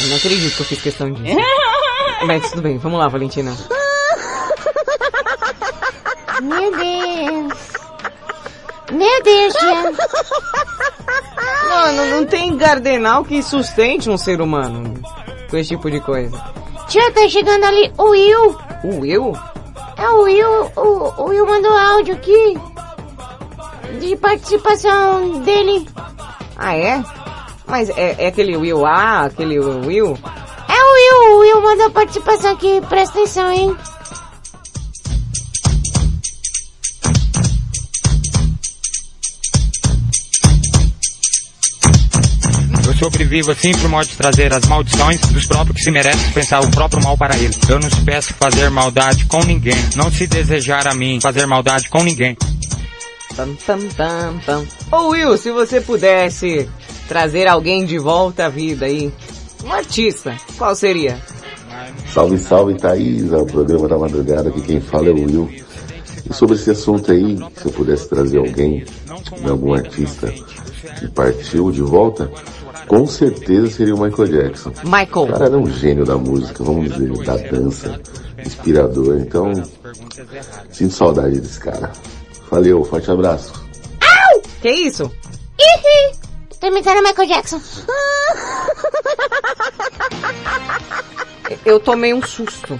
Eu 0.02 0.08
não 0.08 0.18
acredito 0.18 0.54
que 0.54 0.62
eu 0.62 0.66
fiz 0.66 0.82
questão 0.82 1.12
disso. 1.14 1.38
Mas 2.26 2.50
tudo 2.50 2.62
bem, 2.62 2.78
vamos 2.78 3.00
lá, 3.00 3.08
Valentina. 3.08 3.56
Meu 6.42 6.72
Deus. 6.76 7.54
Meu 8.92 9.24
Deus, 9.24 9.54
tia. 9.54 9.94
Mano, 11.70 12.06
não 12.08 12.26
tem 12.26 12.58
gardenal 12.58 13.24
que 13.24 13.42
sustente 13.42 14.10
um 14.10 14.18
ser 14.18 14.42
humano 14.42 14.94
com 15.50 15.56
esse 15.56 15.70
tipo 15.70 15.90
de 15.90 16.02
coisa. 16.02 16.59
Tia, 16.90 17.12
tá 17.12 17.30
chegando 17.30 17.64
ali 17.66 17.94
o 18.00 18.10
Will. 18.10 18.58
O 18.84 19.00
Will? 19.00 19.34
É 19.96 20.10
o 20.10 20.24
Will, 20.24 20.72
o, 20.76 21.22
o 21.22 21.26
Will 21.26 21.46
mandou 21.46 21.72
áudio 21.72 22.16
aqui. 22.16 22.58
De 24.00 24.16
participação 24.16 25.40
dele. 25.42 25.88
Ah, 26.58 26.76
é? 26.76 27.04
Mas 27.68 27.92
é, 27.92 28.16
é 28.18 28.28
aquele 28.28 28.58
Will 28.58 28.84
A, 28.88 29.26
aquele 29.26 29.60
Will? 29.60 30.18
É 30.68 30.84
o 30.84 30.94
Will, 30.94 31.36
o 31.36 31.40
Will 31.42 31.62
mandou 31.62 31.92
participação 31.92 32.54
aqui, 32.54 32.82
presta 32.90 33.20
atenção, 33.20 33.52
hein? 33.52 33.78
Sobrevivo 43.00 43.52
assim 43.52 43.72
por 43.72 43.90
modo 43.90 44.08
de 44.08 44.18
trazer 44.18 44.54
as 44.54 44.66
maldições 44.66 45.22
dos 45.22 45.46
próprios 45.46 45.78
que 45.78 45.84
se 45.84 45.92
merecem 45.92 46.32
pensar 46.34 46.60
o 46.60 46.70
próprio 46.70 47.02
mal 47.02 47.18
para 47.18 47.36
ele. 47.38 47.56
Eu 47.70 47.80
não 47.80 47.90
se 47.90 48.02
peço 48.02 48.34
fazer 48.34 48.70
maldade 48.70 49.26
com 49.26 49.42
ninguém. 49.44 49.78
Não 49.96 50.12
se 50.12 50.28
desejar 50.28 50.86
a 50.86 50.94
mim 50.94 51.20
fazer 51.22 51.46
maldade 51.46 51.88
com 51.90 52.04
ninguém. 52.04 52.36
Tam, 53.36 53.56
tam, 53.66 53.80
tam, 53.96 54.38
tam. 54.46 54.66
Ô 54.92 55.10
Will, 55.10 55.38
se 55.38 55.50
você 55.50 55.80
pudesse 55.80 56.70
trazer 57.08 57.48
alguém 57.48 57.86
de 57.86 57.98
volta 57.98 58.48
à 58.48 58.50
vida 58.50 58.86
aí, 58.86 59.12
um 59.64 59.72
artista, 59.72 60.36
qual 60.58 60.76
seria? 60.76 61.18
Salve, 62.14 62.38
salve, 62.38 62.76
Thaís, 62.76 63.32
é 63.32 63.38
o 63.38 63.46
programa 63.46 63.88
da 63.88 63.98
madrugada, 63.98 64.50
aqui 64.50 64.62
quem 64.62 64.82
fala 64.82 65.08
é 65.08 65.12
o 65.12 65.16
Will. 65.16 65.50
E 66.30 66.34
sobre 66.34 66.56
esse 66.56 66.72
assunto 66.72 67.12
aí, 67.12 67.38
se 67.56 67.66
eu 67.66 67.72
pudesse 67.72 68.10
trazer 68.10 68.40
alguém, 68.40 68.84
algum 69.48 69.74
artista 69.74 70.34
que 71.00 71.08
partiu 71.08 71.72
de 71.72 71.82
volta, 71.82 72.30
com 72.90 73.06
certeza 73.06 73.70
seria 73.70 73.96
o 73.96 74.02
Michael 74.02 74.28
Jackson. 74.28 74.74
Michael. 74.84 75.26
O 75.26 75.28
cara 75.28 75.46
era 75.46 75.58
um 75.58 75.70
gênio 75.70 76.04
da 76.06 76.18
música, 76.18 76.64
vamos 76.64 76.92
dizer, 76.92 77.24
da 77.24 77.38
dança, 77.38 78.02
inspirador, 78.44 79.20
então 79.20 79.54
sinto 80.72 80.94
saudade 80.94 81.40
desse 81.40 81.60
cara. 81.60 81.92
Valeu, 82.50 82.84
forte 82.84 83.12
abraço. 83.12 83.54
Au! 84.02 84.42
Que 84.60 84.72
isso? 84.72 85.04
Ih, 85.60 86.16
tô 86.60 86.66
imitando 86.68 86.98
o 86.98 87.04
Michael 87.04 87.28
Jackson. 87.28 87.62
Eu 91.64 91.80
tomei 91.80 92.12
um 92.12 92.24
susto. 92.24 92.80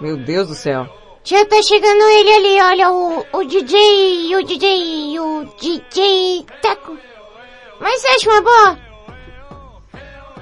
Meu 0.00 0.16
Deus 0.16 0.48
do 0.48 0.54
céu. 0.54 1.03
Tia, 1.24 1.46
tá 1.46 1.62
chegando 1.62 2.02
ele 2.02 2.32
ali, 2.34 2.60
olha, 2.62 2.90
o, 2.92 3.24
o 3.32 3.44
DJ, 3.44 4.36
o 4.36 4.42
DJ, 4.44 5.18
o 5.20 5.44
DJ 5.58 6.44
Teco. 6.60 6.98
Mas 7.80 8.00
você 8.02 8.08
acha 8.08 8.30
uma 8.30 8.42
boa? 8.42 8.78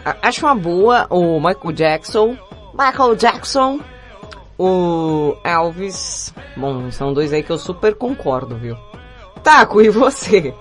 A- 0.04 0.16
Acho 0.22 0.44
uma 0.46 0.54
boa 0.56 1.06
o 1.08 1.38
Michael 1.40 1.72
Jackson 1.72 2.36
Michael 2.74 3.14
Jackson, 3.14 3.78
o 4.58 5.36
Elvis. 5.44 6.34
Bom, 6.56 6.90
são 6.90 7.12
dois 7.12 7.32
aí 7.32 7.42
que 7.42 7.50
eu 7.52 7.58
super 7.58 7.94
concordo, 7.94 8.56
viu? 8.56 8.76
Taco, 9.44 9.80
e 9.80 9.88
você? 9.88 10.52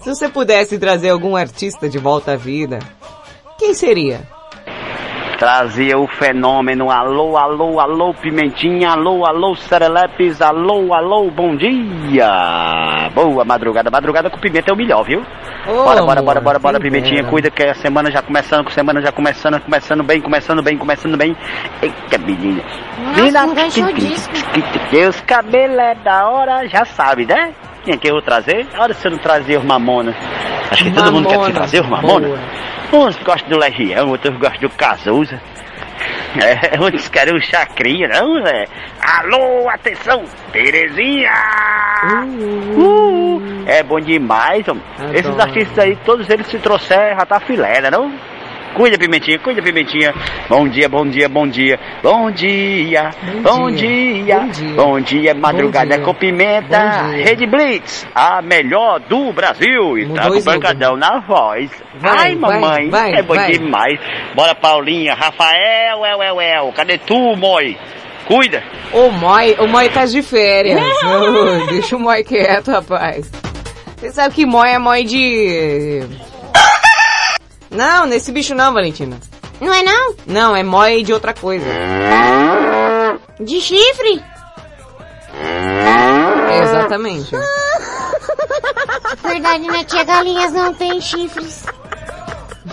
Se 0.00 0.08
você 0.14 0.28
pudesse 0.28 0.78
trazer 0.78 1.10
algum 1.10 1.34
artista 1.36 1.88
de 1.88 1.98
volta 1.98 2.32
à 2.32 2.36
vida, 2.36 2.78
quem 3.58 3.72
seria? 3.74 4.20
Trazia 5.38 5.98
o 5.98 6.06
fenômeno, 6.06 6.90
alô, 6.90 7.36
alô, 7.36 7.78
alô, 7.78 8.14
Pimentinha, 8.14 8.92
alô, 8.92 9.26
alô, 9.26 9.54
Serelepes, 9.54 10.40
alô, 10.40 10.94
alô, 10.94 11.30
bom 11.30 11.54
dia! 11.54 13.10
Boa 13.14 13.44
madrugada, 13.44 13.90
madrugada 13.90 14.30
com 14.30 14.38
pimenta 14.38 14.70
é 14.70 14.74
o 14.74 14.76
melhor, 14.76 15.04
viu? 15.04 15.20
Ô, 15.68 15.84
bora, 15.84 16.02
bora, 16.02 16.22
bora, 16.22 16.40
bora, 16.40 16.58
bora, 16.58 16.80
Pimentinha, 16.80 17.20
dera. 17.20 17.28
cuida 17.30 17.50
que 17.50 17.62
a 17.62 17.74
semana 17.74 18.10
já 18.10 18.22
começando, 18.22 18.64
com 18.64 18.70
semana 18.70 19.02
já 19.02 19.12
começando, 19.12 19.60
começando 19.60 20.02
bem, 20.02 20.20
começando 20.22 20.62
bem, 20.62 20.78
começando 20.78 21.16
bem. 21.18 21.36
Eita, 21.82 22.16
menina. 22.16 22.62
Nossa, 22.98 23.46
enganchou 23.46 23.84
o 23.84 23.92
disco. 23.92 24.32
Deus, 24.90 25.20
cabelo 25.20 25.78
é 25.78 25.94
da 25.96 26.30
hora, 26.30 26.66
já 26.66 26.86
sabe, 26.86 27.26
né? 27.26 27.52
Quem 27.86 27.96
que 27.96 28.10
eu 28.10 28.20
trazer? 28.20 28.66
A 28.74 28.82
hora 28.82 28.92
se 28.94 29.06
eu 29.06 29.12
não 29.12 29.18
trazer 29.18 29.58
os 29.58 29.64
mamonas. 29.64 30.16
Acho 30.72 30.82
que 30.82 30.90
todo 30.90 31.12
mundo 31.12 31.28
quer 31.28 31.52
trazer 31.52 31.80
os 31.82 31.88
mamonas. 31.88 32.40
Uns 32.92 33.16
gostam 33.18 33.48
do 33.48 33.58
Legião, 33.58 34.08
outros 34.08 34.36
gostam 34.36 34.68
do 34.68 34.70
Cazuza. 34.70 35.40
É, 36.42 36.78
outros 36.82 37.08
querem 37.08 37.36
o 37.36 37.40
Chacrinha, 37.40 38.08
não, 38.08 38.38
é? 38.44 38.64
Alô, 39.00 39.68
atenção, 39.68 40.24
Terezinha! 40.50 41.30
Uh, 42.76 43.40
é 43.66 43.84
bom 43.84 44.00
demais, 44.00 44.66
homem. 44.66 44.82
Esses 45.12 45.26
Adoro. 45.26 45.42
artistas 45.42 45.78
aí, 45.78 45.96
todos 46.04 46.28
eles 46.28 46.48
se 46.48 46.58
trouxeram, 46.58 47.20
já 47.20 47.24
tá 47.24 47.38
filé, 47.38 47.80
né, 47.82 47.90
não? 47.90 48.12
Cuida, 48.76 48.98
Pimentinha, 48.98 49.38
cuida, 49.38 49.62
Pimentinha. 49.62 50.12
Bom 50.50 50.68
dia, 50.68 50.86
bom 50.86 51.06
dia, 51.06 51.28
bom 51.30 51.48
dia. 51.48 51.80
Bom 52.02 52.30
dia, 52.30 53.10
bom 53.42 53.70
dia. 53.70 54.40
Bom 54.76 55.00
dia, 55.00 55.34
madrugada 55.34 55.96
dia. 55.96 56.04
com 56.04 56.12
pimenta. 56.14 56.78
Bom 56.78 57.10
dia. 57.14 57.24
Rede 57.24 57.46
Blitz, 57.46 58.06
a 58.14 58.42
melhor 58.42 59.00
do 59.00 59.32
Brasil. 59.32 59.98
E 59.98 60.06
tá 60.12 60.28
com 60.28 60.34
o 60.34 60.36
slogan. 60.36 60.60
pancadão 60.60 60.94
na 60.94 61.20
voz. 61.20 61.70
Vai, 61.98 62.18
Ai, 62.18 62.36
vai, 62.36 62.60
mamãe, 62.60 62.90
vai, 62.90 63.14
é 63.14 63.22
bom 63.22 63.34
vai. 63.34 63.50
demais. 63.52 63.98
Bora, 64.34 64.54
Paulinha, 64.54 65.14
Rafael, 65.14 66.04
el, 66.04 66.22
el, 66.22 66.40
el. 66.40 66.72
Cadê 66.74 66.98
tu, 66.98 67.34
moi? 67.34 67.78
Cuida. 68.26 68.62
O 68.92 69.10
Moi, 69.10 69.56
o 69.58 69.66
Moi 69.66 69.88
tá 69.88 70.04
de 70.04 70.20
férias. 70.20 70.80
Deixa 71.70 71.96
o 71.96 72.00
Moi 72.00 72.22
quieto, 72.24 72.72
rapaz. 72.72 73.30
Você 73.96 74.10
sabe 74.10 74.34
que 74.34 74.44
Moi 74.44 74.68
é 74.70 74.78
Moi 74.78 75.04
de... 75.04 76.02
Não, 77.76 78.06
nesse 78.06 78.32
bicho 78.32 78.54
não, 78.54 78.72
Valentina. 78.72 79.18
Não 79.60 79.72
é 79.72 79.82
não? 79.82 80.14
Não, 80.26 80.56
é 80.56 80.62
Moi 80.62 81.02
de 81.02 81.12
outra 81.12 81.34
coisa. 81.34 81.66
De 83.38 83.60
chifre? 83.60 84.22
Exatamente. 86.62 87.32
Verdade, 89.22 89.66
né, 89.66 89.84
tia? 89.84 90.04
Galinhas 90.04 90.52
não 90.52 90.72
têm 90.74 91.00
chifres. 91.00 91.64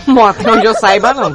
Bom, 0.08 0.26
até 0.26 0.52
onde 0.52 0.66
eu 0.66 0.74
saiba, 0.76 1.14
não. 1.14 1.34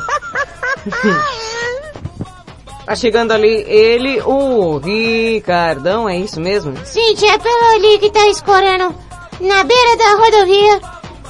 Tá 2.86 2.96
chegando 2.96 3.32
ali 3.32 3.64
ele, 3.68 4.22
o 4.22 4.78
Ricardão, 4.78 6.08
é 6.08 6.16
isso 6.16 6.40
mesmo? 6.40 6.74
Sim, 6.86 7.14
tia, 7.14 7.34
é 7.34 7.38
pelo 7.38 7.74
ali 7.74 7.98
que 7.98 8.10
tá 8.10 8.26
escorando 8.28 8.94
na 9.40 9.62
beira 9.62 9.96
da 9.96 10.14
rodovia. 10.16 10.80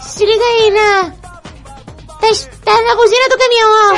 Se 0.01 0.24
liga 0.24 0.44
aí 0.44 0.70
na... 0.70 1.18
Tá, 2.20 2.27
tá 2.65 2.82
na 2.82 2.95
buzina 2.95 3.28
do 3.28 3.39
caminhão. 3.39 3.95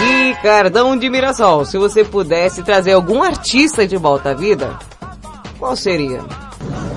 Ricardão 0.00 0.96
de 0.96 1.10
Mirassol, 1.10 1.64
se 1.64 1.76
você 1.76 2.04
pudesse 2.04 2.62
trazer 2.62 2.92
algum 2.92 3.22
artista 3.22 3.86
de 3.86 3.96
volta 3.96 4.30
à 4.30 4.34
vida, 4.34 4.78
qual 5.58 5.74
seria? 5.74 6.22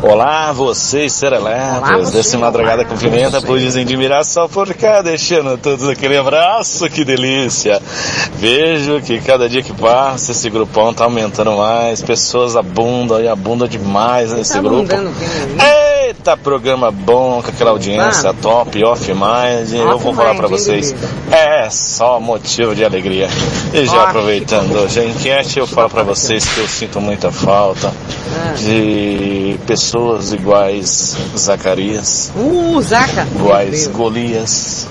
Olá, 0.04 0.52
vocês 0.52 1.14
serelepes, 1.14 1.90
você. 2.06 2.18
desse 2.18 2.36
Madrugada 2.36 2.84
com 2.84 2.98
Pimenta, 2.98 3.40
pudes 3.40 3.76
admiração 3.76 4.50
por 4.50 4.74
cá, 4.74 5.04
deixando 5.04 5.58
todos 5.60 5.88
aquele 5.88 6.18
abraço, 6.18 6.90
que 6.90 7.06
delícia. 7.06 7.80
Vejo 8.34 9.00
que 9.02 9.22
cada 9.22 9.48
dia 9.48 9.62
que 9.62 9.72
passa 9.74 10.32
esse 10.32 10.50
grupão 10.50 10.92
tá 10.92 11.04
aumentando 11.04 11.52
mais, 11.56 12.02
pessoas 12.02 12.56
abundam 12.56 13.22
e 13.22 13.28
abundam 13.28 13.68
demais 13.68 14.32
nesse 14.34 14.54
Tá 14.54 14.60
grupo. 14.60 14.78
abundando 14.78 15.12
Eita, 16.22 16.38
programa 16.38 16.92
bom, 16.92 17.42
com 17.42 17.50
aquela 17.50 17.72
audiência 17.72 18.30
Ah. 18.30 18.34
top, 18.40 18.84
off 18.84 19.12
mais, 19.12 19.74
e 19.74 19.78
eu 19.78 19.88
Off 19.88 20.04
vou 20.04 20.14
falar 20.14 20.36
hein, 20.36 20.42
vocês, 20.48 20.94
é 21.32 21.68
só 21.72 22.20
motivo 22.20 22.76
de 22.76 22.86
alegria. 22.86 23.28
E 23.74 23.88
já 23.88 23.94
Off. 23.94 24.10
aproveitando 24.10 24.72
hoje 24.76 25.00
a 25.00 25.04
enquete, 25.06 25.58
eu 25.58 25.66
falo 25.66 25.90
pra 25.90 26.04
vocês 26.04 26.46
que 26.46 26.60
eu 26.60 26.68
sinto 26.68 27.02
muita 27.02 27.32
falta 27.32 27.92
Ah. 28.38 28.54
de 28.54 29.58
pessoas 29.66 30.32
iguais 30.32 31.18
Zacarias, 31.36 32.32
Uh, 32.36 32.80
Zaca! 32.84 33.28
iguais 33.36 33.88
Golias, 33.88 34.88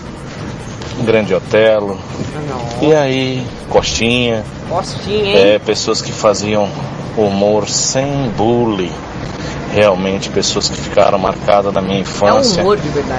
Grande 1.05 1.32
Otelo, 1.32 1.97
e 2.82 2.93
aí 2.93 3.47
Costinha, 3.69 4.43
Postinha, 4.69 5.31
hein? 5.31 5.36
é, 5.55 5.59
pessoas 5.61 6.02
que 6.02 6.11
faziam 6.11 6.69
humor 7.16 7.69
sem 7.69 8.28
bullying. 8.36 8.90
Realmente 9.73 10.29
pessoas 10.31 10.69
que 10.69 10.77
ficaram 10.77 11.19
marcadas 11.19 11.73
na 11.73 11.81
minha 11.81 12.01
infância 12.01 12.61
É 12.61 12.65
um 12.65 12.75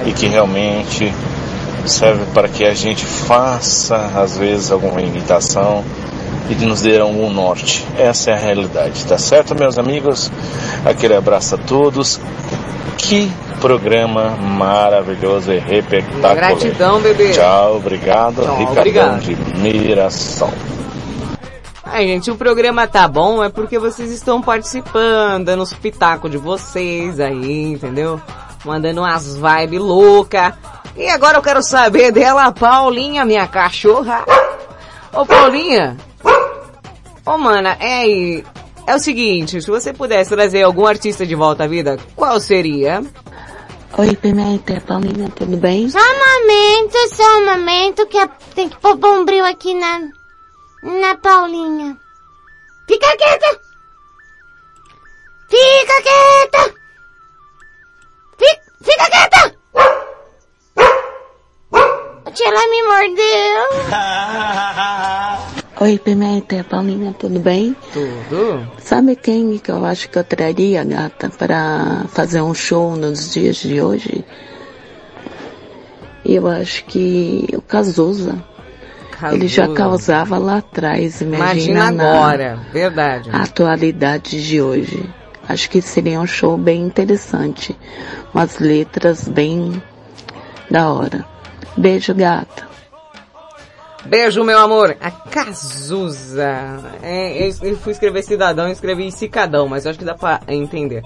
e 0.06 0.12
que 0.12 0.28
realmente 0.28 1.14
serve 1.86 2.26
para 2.34 2.48
que 2.48 2.66
a 2.66 2.74
gente 2.74 3.06
faça 3.06 3.96
às 4.16 4.38
vezes 4.38 4.72
alguma 4.72 5.02
imitação 5.02 5.84
e 6.50 6.56
que 6.56 6.66
nos 6.66 6.82
dê 6.82 7.00
algum 7.00 7.30
norte. 7.30 7.86
Essa 7.98 8.32
é 8.32 8.34
a 8.34 8.38
realidade, 8.38 9.06
tá 9.06 9.18
certo, 9.18 9.56
meus 9.56 9.78
amigos? 9.78 10.32
Aquele 10.86 11.16
abraço 11.16 11.56
a 11.56 11.58
todos. 11.58 12.20
Que 12.98 13.32
programa 13.60 14.36
maravilhoso 14.38 15.52
e 15.52 15.60
repectacular. 15.60 16.36
Gratidão, 16.36 17.00
bebê. 17.00 17.32
Tchau, 17.32 17.78
obrigado. 17.78 18.42
Tchau, 18.42 18.58
Ricardão 18.58 18.78
obrigado. 18.78 19.22
de 19.22 19.36
Mirassol. 19.60 20.52
Ai, 21.94 22.08
gente, 22.08 22.32
o 22.32 22.38
programa 22.38 22.88
tá 22.88 23.06
bom 23.06 23.44
é 23.44 23.50
porque 23.50 23.78
vocês 23.78 24.10
estão 24.12 24.42
participando, 24.42 25.44
dando 25.44 25.62
os 25.62 25.74
pitacos 25.74 26.32
de 26.32 26.38
vocês 26.38 27.20
aí, 27.20 27.74
entendeu? 27.74 28.20
Mandando 28.64 29.02
umas 29.02 29.36
vibes 29.36 29.82
loucas. 29.82 30.54
E 30.96 31.10
agora 31.10 31.38
eu 31.38 31.42
quero 31.42 31.62
saber 31.62 32.14
dela, 32.14 32.50
Paulinha, 32.54 33.26
minha 33.26 33.46
cachorra. 33.46 34.24
Ô, 35.12 35.26
Paulinha. 35.26 35.98
Ô, 37.26 37.38
mana, 37.38 37.76
é, 37.78 38.40
é 38.88 38.96
o 38.96 39.00
seguinte, 39.00 39.62
se 39.62 39.70
você 39.70 39.92
pudesse 39.92 40.30
trazer 40.30 40.64
algum 40.64 40.86
artista 40.86 41.26
de 41.26 41.36
volta 41.36 41.66
à 41.66 41.68
vida, 41.68 42.00
qual 42.16 42.40
seria? 42.40 43.04
Oi, 43.98 44.16
Pimenta, 44.16 44.82
Paulinha, 44.88 45.28
tudo 45.36 45.58
bem? 45.58 45.90
Só 45.90 46.00
um 46.00 46.02
momento, 46.02 46.98
só 47.14 47.38
um 47.38 47.46
momento 47.48 48.08
que 48.08 48.26
tem 48.56 48.70
que 48.70 48.80
pôr 48.80 48.96
bombril 48.96 49.44
aqui 49.44 49.74
na... 49.74 50.21
Na 50.84 51.16
Paulinha. 51.16 51.96
Fica 52.88 53.16
quieta! 53.16 53.60
Fica 55.48 56.02
quieta! 56.02 56.74
Fica, 58.38 58.62
fica 58.82 59.06
quieta! 59.12 59.56
A 62.26 62.32
tia, 62.32 62.48
ela 62.48 62.68
me 62.68 62.84
mordeu. 62.84 63.62
Oi, 65.82 65.98
Pimenta, 66.00 66.64
Paulinha, 66.64 67.14
tudo 67.18 67.40
bem? 67.40 67.76
Tudo. 67.94 68.68
Sabe 68.80 69.16
quem 69.16 69.58
que 69.60 69.72
eu 69.72 69.86
acho 69.86 70.10
que 70.10 70.18
eu 70.18 70.24
traria, 70.24 70.84
gata, 70.84 71.30
para 71.30 72.06
fazer 72.10 72.42
um 72.42 72.54
show 72.54 72.96
nos 72.96 73.34
dias 73.34 73.58
de 73.58 73.82
hoje? 73.82 74.26
Eu 76.26 76.48
acho 76.48 76.86
que 76.86 77.48
o 77.54 77.62
Cazuza. 77.62 78.44
Ele 79.32 79.48
já 79.48 79.68
causava 79.68 80.38
lá 80.38 80.58
atrás, 80.58 81.22
imagina, 81.22 81.46
Imagina 81.46 81.92
na 81.92 82.12
agora, 82.12 82.60
verdade. 82.72 83.30
atualidade 83.32 84.46
de 84.46 84.62
hoje. 84.62 85.10
Acho 85.48 85.70
que 85.70 85.82
seria 85.82 86.20
um 86.20 86.28
show 86.28 86.58
bem 86.58 86.82
interessante. 86.82 87.78
Umas 88.34 88.60
letras 88.60 89.28
bem 89.28 89.82
da 90.70 90.90
hora. 90.90 91.26
Beijo, 91.76 92.14
gata. 92.14 92.70
Beijo, 94.06 94.44
meu 94.44 94.58
amor. 94.60 94.96
A 95.02 95.12
Cazuza. 95.12 96.80
É, 97.04 97.48
eu, 97.48 97.54
eu 97.62 97.78
fui 97.78 97.92
escrever 97.92 98.24
cidadão 98.24 98.68
e 98.68 98.72
escrevi 98.72 99.12
cicadão, 99.12 99.68
mas 99.68 99.86
eu 99.86 99.92
acho 99.92 100.00
que 100.00 100.06
dá 100.06 100.16
pra 100.16 100.40
entender. 100.48 101.04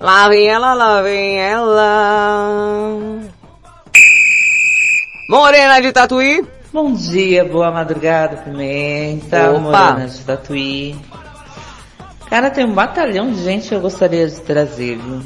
Lá 0.00 0.28
vem 0.28 0.48
ela, 0.48 0.74
lá 0.74 1.02
vem 1.02 1.38
ela. 1.40 2.88
Morena 5.28 5.80
de 5.80 5.92
Tatuí. 5.92 6.44
Bom 6.72 6.92
dia, 6.94 7.44
boa 7.44 7.70
madrugada, 7.70 8.38
Pimenta, 8.38 9.50
Opa. 9.50 9.60
Morena 9.60 10.08
de 10.08 10.18
Tatuí. 10.20 10.96
Cara, 12.30 12.50
tem 12.50 12.64
um 12.64 12.72
batalhão 12.72 13.30
de 13.30 13.42
gente 13.44 13.68
que 13.68 13.74
eu 13.74 13.80
gostaria 13.80 14.26
de 14.26 14.40
trazer, 14.40 14.96
viu? 14.96 15.20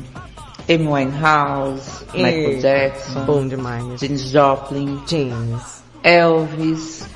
Amy 0.68 0.88
Winehouse, 0.88 2.04
Michael 2.12 2.52
E- 2.52 2.58
Jackson, 2.60 3.20
Bom 3.24 3.46
demais. 3.46 4.00
James 4.00 4.22
Joplin, 4.28 5.00
James, 5.08 5.82
Elvis, 6.02 7.06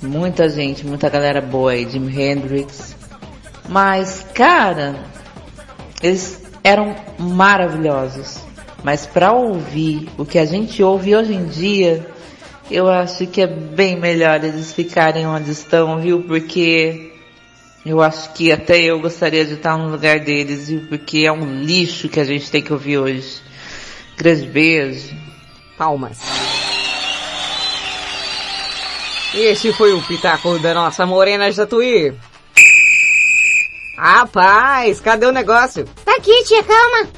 muita 0.00 0.48
gente, 0.48 0.86
muita 0.86 1.08
galera 1.08 1.40
boa 1.40 1.72
aí, 1.72 1.88
Jimi 1.90 2.16
Hendrix. 2.16 2.94
Mas, 3.68 4.24
cara, 4.32 4.94
eles 6.00 6.40
eram 6.62 6.94
maravilhosos. 7.18 8.38
Mas 8.84 9.06
pra 9.06 9.32
ouvir 9.32 10.08
o 10.16 10.24
que 10.24 10.38
a 10.38 10.44
gente 10.44 10.80
ouve 10.82 11.14
hoje 11.16 11.34
em 11.34 11.46
dia, 11.46 12.06
eu 12.72 12.88
acho 12.88 13.26
que 13.26 13.42
é 13.42 13.46
bem 13.46 13.96
melhor 13.98 14.42
eles 14.42 14.72
ficarem 14.72 15.26
onde 15.26 15.50
estão, 15.50 16.00
viu? 16.00 16.22
Porque 16.22 17.12
eu 17.84 18.00
acho 18.00 18.32
que 18.32 18.50
até 18.50 18.80
eu 18.80 18.98
gostaria 18.98 19.44
de 19.44 19.54
estar 19.54 19.76
no 19.76 19.90
lugar 19.90 20.20
deles, 20.20 20.68
viu? 20.68 20.86
Porque 20.88 21.18
é 21.18 21.32
um 21.32 21.62
lixo 21.62 22.08
que 22.08 22.18
a 22.18 22.24
gente 22.24 22.50
tem 22.50 22.62
que 22.62 22.72
ouvir 22.72 22.98
hoje. 22.98 23.42
Grande 24.16 24.46
beijo. 24.46 25.14
Palmas. 25.76 26.18
E 29.34 29.40
este 29.40 29.72
foi 29.72 29.92
o 29.92 30.02
Pitaco 30.02 30.58
da 30.58 30.72
nossa 30.72 31.04
morena 31.04 31.50
de 31.50 31.56
Tatuí. 31.56 32.14
Rapaz, 33.96 35.00
cadê 35.00 35.26
o 35.26 35.32
negócio? 35.32 35.84
Tá 36.04 36.16
aqui, 36.16 36.44
tia, 36.44 36.62
calma. 36.62 37.08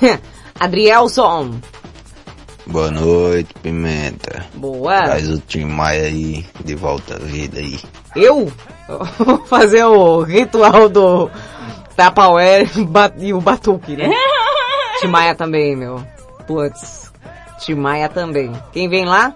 Adrielson. 0.58 1.60
Boa 2.70 2.88
noite, 2.88 3.52
Pimenta. 3.60 4.46
Boa. 4.54 5.02
Traz 5.02 5.28
o 5.28 5.40
Tim 5.40 5.64
Maia 5.64 6.04
aí 6.04 6.46
de 6.64 6.76
volta 6.76 7.16
à 7.16 7.18
vida 7.18 7.58
aí. 7.58 7.76
Eu? 8.14 8.50
Vou 9.18 9.38
fazer 9.46 9.84
o 9.84 10.22
ritual 10.22 10.88
do 10.88 11.28
Tupperware 11.96 12.70
e 13.18 13.34
o 13.34 13.40
batuque, 13.40 13.96
né? 13.96 14.08
Timaya 15.00 15.34
também, 15.34 15.74
meu. 15.74 16.00
Putz. 16.46 17.12
Timaya 17.58 18.08
também. 18.08 18.52
Quem 18.72 18.88
vem 18.88 19.04
lá? 19.04 19.34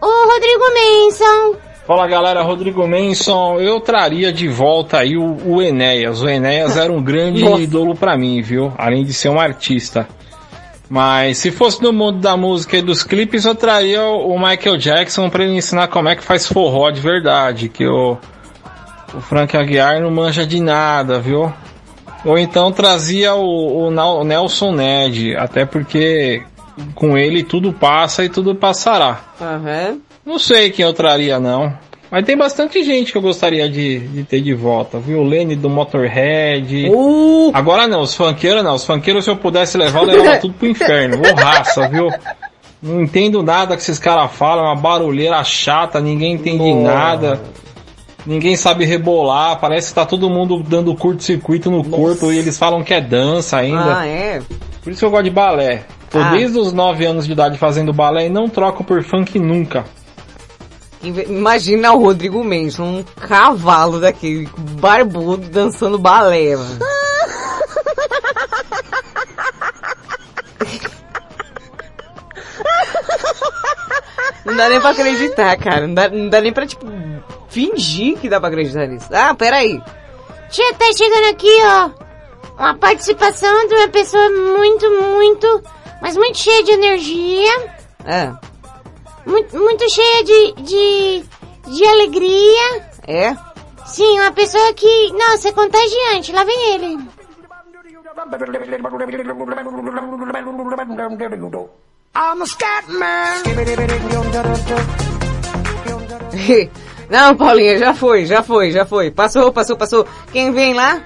O 0.00 0.32
Rodrigo 0.32 0.64
Manson. 0.72 1.56
Fala 1.84 2.06
galera, 2.06 2.42
Rodrigo 2.42 2.86
Manson, 2.86 3.58
eu 3.58 3.80
traria 3.80 4.32
de 4.32 4.46
volta 4.46 4.98
aí 4.98 5.16
o, 5.16 5.36
o 5.44 5.60
Enéas. 5.60 6.22
O 6.22 6.28
Enéas 6.28 6.76
era 6.76 6.92
um 6.92 7.02
grande 7.02 7.44
ídolo 7.44 7.96
pra 7.96 8.16
mim, 8.16 8.40
viu? 8.40 8.72
Além 8.78 9.04
de 9.04 9.12
ser 9.12 9.28
um 9.28 9.40
artista. 9.40 10.06
Mas 10.90 11.38
se 11.38 11.52
fosse 11.52 11.80
no 11.80 11.92
mundo 11.92 12.18
da 12.18 12.36
música 12.36 12.76
e 12.76 12.82
dos 12.82 13.04
clipes, 13.04 13.44
eu 13.44 13.54
traria 13.54 14.02
o 14.02 14.36
Michael 14.36 14.76
Jackson 14.76 15.30
pra 15.30 15.44
ele 15.44 15.54
ensinar 15.54 15.86
como 15.86 16.08
é 16.08 16.16
que 16.16 16.24
faz 16.24 16.48
forró 16.48 16.90
de 16.90 17.00
verdade, 17.00 17.68
que 17.68 17.86
o, 17.86 18.18
o 19.14 19.20
Frank 19.20 19.56
Aguiar 19.56 20.00
não 20.00 20.10
manja 20.10 20.44
de 20.44 20.60
nada, 20.60 21.20
viu? 21.20 21.52
Ou 22.24 22.36
então 22.36 22.72
trazia 22.72 23.34
o, 23.36 23.86
o 23.88 24.24
Nelson 24.24 24.72
Ned, 24.72 25.36
até 25.36 25.64
porque 25.64 26.42
com 26.96 27.16
ele 27.16 27.44
tudo 27.44 27.72
passa 27.72 28.24
e 28.24 28.28
tudo 28.28 28.52
passará. 28.56 29.20
Aham. 29.40 30.00
Não 30.26 30.40
sei 30.40 30.70
quem 30.70 30.84
eu 30.84 30.92
traria, 30.92 31.38
não. 31.38 31.72
Mas 32.10 32.24
tem 32.24 32.36
bastante 32.36 32.82
gente 32.82 33.12
que 33.12 33.18
eu 33.18 33.22
gostaria 33.22 33.68
de, 33.68 34.00
de 34.00 34.24
ter 34.24 34.40
de 34.40 34.52
volta, 34.52 34.98
viu? 34.98 35.20
O 35.20 35.24
Lenny 35.24 35.54
do 35.54 35.70
Motorhead. 35.70 36.88
Uh! 36.90 37.50
Agora 37.54 37.86
não, 37.86 38.00
os 38.02 38.14
funkeiros 38.14 38.64
não. 38.64 38.74
Os 38.74 38.84
funkeiros, 38.84 39.24
se 39.24 39.30
eu 39.30 39.36
pudesse 39.36 39.78
levar, 39.78 40.00
eu 40.00 40.06
levava 40.06 40.38
tudo 40.38 40.54
pro 40.54 40.66
inferno. 40.68 41.18
Ô 41.18 41.34
raça, 41.40 41.88
viu? 41.88 42.08
Não 42.82 43.02
entendo 43.02 43.42
nada 43.42 43.76
que 43.76 43.82
esses 43.82 43.98
caras 43.98 44.32
falam, 44.32 44.64
é 44.64 44.68
uma 44.68 44.76
barulheira 44.76 45.42
chata, 45.44 46.00
ninguém 46.00 46.32
entende 46.34 46.58
Boa. 46.58 46.82
nada. 46.92 47.40
Ninguém 48.26 48.56
sabe 48.56 48.84
rebolar, 48.84 49.58
parece 49.60 49.88
que 49.88 49.94
tá 49.94 50.04
todo 50.04 50.28
mundo 50.28 50.62
dando 50.62 50.94
curto-circuito 50.94 51.70
no 51.70 51.84
corpo 51.84 52.30
e 52.32 52.38
eles 52.38 52.58
falam 52.58 52.82
que 52.82 52.92
é 52.92 53.00
dança 53.00 53.58
ainda. 53.58 53.98
Ah, 53.98 54.06
é? 54.06 54.42
Por 54.82 54.90
isso 54.90 54.98
que 55.00 55.04
eu 55.06 55.10
gosto 55.10 55.24
de 55.24 55.30
balé. 55.30 55.84
Tô 56.10 56.18
Ah. 56.18 56.30
desde 56.32 56.58
os 56.58 56.72
9 56.72 57.04
anos 57.06 57.26
de 57.26 57.32
idade 57.32 57.56
fazendo 57.56 57.92
balé 57.92 58.26
e 58.26 58.28
não 58.28 58.48
troco 58.48 58.82
por 58.82 59.02
funk 59.04 59.38
nunca. 59.38 59.84
Imagina 61.02 61.92
o 61.92 61.98
Rodrigo 61.98 62.44
Manson, 62.44 62.82
um 62.98 63.04
cavalo 63.26 63.98
daquele, 63.98 64.46
barbudo, 64.56 65.48
dançando 65.48 65.98
balé, 65.98 66.56
mano. 66.56 66.78
Não 74.44 74.56
dá 74.56 74.68
nem 74.68 74.80
pra 74.80 74.90
acreditar, 74.90 75.56
cara. 75.56 75.86
Não 75.86 75.94
dá, 75.94 76.08
não 76.08 76.28
dá 76.28 76.40
nem 76.40 76.52
pra, 76.52 76.66
tipo, 76.66 76.86
fingir 77.48 78.18
que 78.18 78.28
dá 78.28 78.40
pra 78.40 78.48
acreditar 78.48 78.86
nisso. 78.86 79.06
Ah, 79.12 79.34
peraí. 79.34 79.80
Tia, 80.50 80.74
tá 80.74 80.92
chegando 80.92 81.30
aqui, 81.30 81.58
ó. 81.62 81.90
Uma 82.58 82.74
participação 82.74 83.68
de 83.68 83.74
uma 83.74 83.88
pessoa 83.88 84.28
muito, 84.28 84.90
muito, 84.90 85.62
mas 86.02 86.16
muito 86.16 86.36
cheia 86.38 86.62
de 86.62 86.72
energia. 86.72 87.70
É. 88.04 88.32
Muito, 89.26 89.56
muito 89.56 89.88
cheia 89.90 90.24
de, 90.24 90.52
de, 90.62 91.24
de 91.66 91.86
alegria. 91.86 92.90
É? 93.06 93.36
Sim, 93.86 94.20
uma 94.20 94.32
pessoa 94.32 94.72
que, 94.74 95.12
nossa, 95.12 95.48
é 95.48 95.52
contagiante. 95.52 96.32
Lá 96.32 96.44
vem 96.44 96.74
ele. 96.74 96.98
Não, 107.10 107.36
Paulinha, 107.36 107.78
já 107.78 107.92
foi, 107.92 108.24
já 108.24 108.42
foi, 108.42 108.70
já 108.70 108.86
foi. 108.86 109.10
Passou, 109.10 109.52
passou, 109.52 109.76
passou. 109.76 110.06
Quem 110.32 110.52
vem 110.52 110.74
lá? 110.74 111.02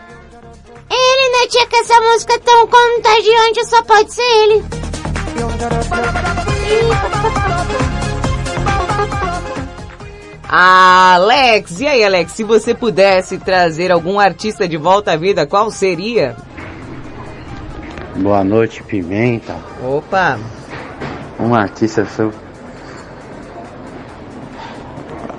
Ele, 0.90 1.28
né, 1.38 1.46
tia, 1.48 1.66
que 1.66 1.76
essa 1.76 1.98
música 2.00 2.38
tão 2.40 2.66
contagiante 2.66 3.64
só 3.66 3.82
pode 3.82 4.12
ser 4.12 4.22
ele. 4.22 4.64
Alex, 10.56 11.80
e 11.80 11.86
aí 11.88 12.04
Alex, 12.04 12.30
se 12.30 12.44
você 12.44 12.72
pudesse 12.72 13.38
trazer 13.38 13.90
algum 13.90 14.20
artista 14.20 14.68
de 14.68 14.76
volta 14.76 15.10
à 15.10 15.16
vida, 15.16 15.44
qual 15.44 15.68
seria? 15.68 16.36
Boa 18.14 18.44
noite, 18.44 18.80
Pimenta. 18.84 19.56
Opa! 19.82 20.38
Um 21.40 21.52
artista 21.56 22.04
seu. 22.04 22.32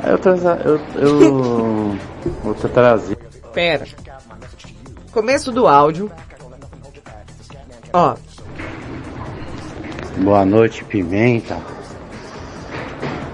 Eu 0.03 0.17
trazer. 0.17 0.65
Eu. 0.65 0.81
Eu. 0.95 1.97
Vou 2.43 2.53
te 2.53 2.67
trazer. 2.67 3.17
Pera. 3.53 3.85
Começo 5.13 5.49
do 5.49 5.65
áudio. 5.65 6.11
Ó, 7.93 8.15
Boa 10.17 10.45
noite, 10.45 10.83
Pimenta. 10.83 11.57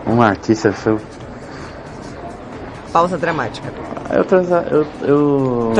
Um 0.06 0.22
artista 0.22 0.72
seu. 0.74 1.02
Pausa 2.92 3.18
dramática. 3.18 3.72
Eu 4.10 4.26
trazer. 4.26 4.72
Eu. 4.72 4.86
eu 5.02 5.74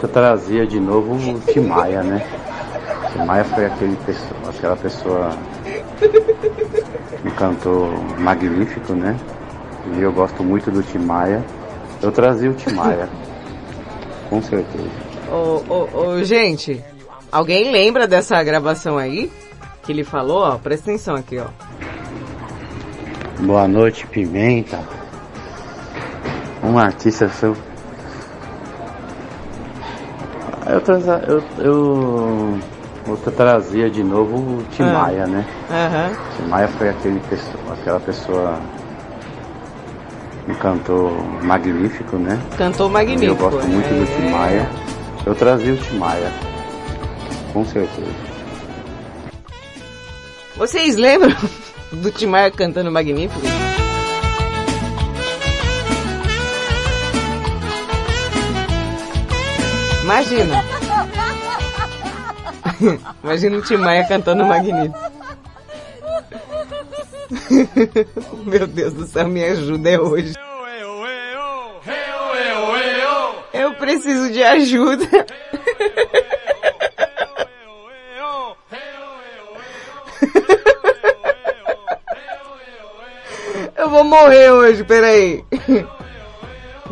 te 0.00 0.08
trazer 0.08 0.66
de 0.66 0.80
novo 0.80 1.14
o 1.14 1.40
Timaya, 1.40 2.02
né? 2.02 2.26
Timaya 3.12 3.44
foi 3.44 3.66
aquele 3.66 3.96
pessoa, 3.96 4.40
aquela 4.48 4.76
pessoa. 4.76 5.30
Um 7.24 7.30
cantor 7.30 7.88
magnífico, 8.18 8.92
né? 8.94 9.16
E 9.96 10.00
eu 10.00 10.12
gosto 10.12 10.42
muito 10.42 10.70
do 10.70 10.82
Timaya. 10.82 11.44
Eu 12.02 12.10
trazia 12.10 12.50
o 12.50 12.54
Timaya. 12.54 13.08
Com 14.28 14.42
certeza. 14.42 14.90
Ô, 15.30 15.62
ô, 15.68 15.88
ô, 15.98 16.24
gente, 16.24 16.82
alguém 17.30 17.70
lembra 17.70 18.06
dessa 18.06 18.42
gravação 18.42 18.98
aí? 18.98 19.30
Que 19.82 19.92
ele 19.92 20.04
falou, 20.04 20.38
ó, 20.38 20.58
presta 20.58 20.90
atenção 20.90 21.14
aqui, 21.14 21.38
ó. 21.38 21.46
Boa 23.40 23.68
noite, 23.68 24.06
Pimenta. 24.06 25.03
Um 26.64 26.78
artista 26.78 27.28
seu. 27.28 27.54
Eu 30.66 30.80
trazer. 30.80 31.28
Eu. 31.28 31.42
eu 33.06 33.16
te 33.22 33.30
trazer 33.30 33.90
de 33.90 34.02
novo 34.02 34.36
o 34.36 34.64
Timaya, 34.70 35.26
né? 35.26 35.44
Aham. 35.70 36.12
Timaya 36.36 36.68
foi 36.68 36.88
aquele 36.88 37.20
pessoa, 37.28 37.74
aquela 37.74 38.00
pessoa. 38.00 38.58
Um 40.48 40.54
cantor 40.54 41.12
magnífico, 41.42 42.16
né? 42.16 42.38
Cantor 42.56 42.90
magnífico. 42.90 43.32
eu 43.32 43.36
gosto 43.36 43.66
muito 43.66 43.88
do 43.88 44.02
é. 44.02 44.16
Timaya. 44.16 44.70
Eu 45.26 45.34
trazia 45.34 45.72
o 45.72 45.76
Timaya. 45.76 46.32
Com 47.52 47.64
certeza. 47.64 48.12
Vocês 50.56 50.96
lembram 50.96 51.36
do 51.92 52.10
Timaya 52.10 52.50
cantando 52.50 52.90
magnífico? 52.90 53.63
Imagina. 60.04 60.62
Imagina 63.24 63.56
o 63.56 63.62
Tim 63.62 63.78
Maia 63.78 64.06
cantando 64.06 64.44
Magnífico. 64.44 64.98
Meu 68.44 68.66
Deus 68.66 68.92
do 68.92 69.06
céu, 69.06 69.26
me 69.26 69.42
ajuda 69.42 69.90
é 69.90 69.98
hoje. 69.98 70.34
Eu 73.54 73.72
preciso 73.76 74.30
de 74.30 74.42
ajuda. 74.42 75.08
Eu 83.76 83.88
vou 83.88 84.04
morrer 84.04 84.50
hoje, 84.50 84.84
peraí. 84.84 85.42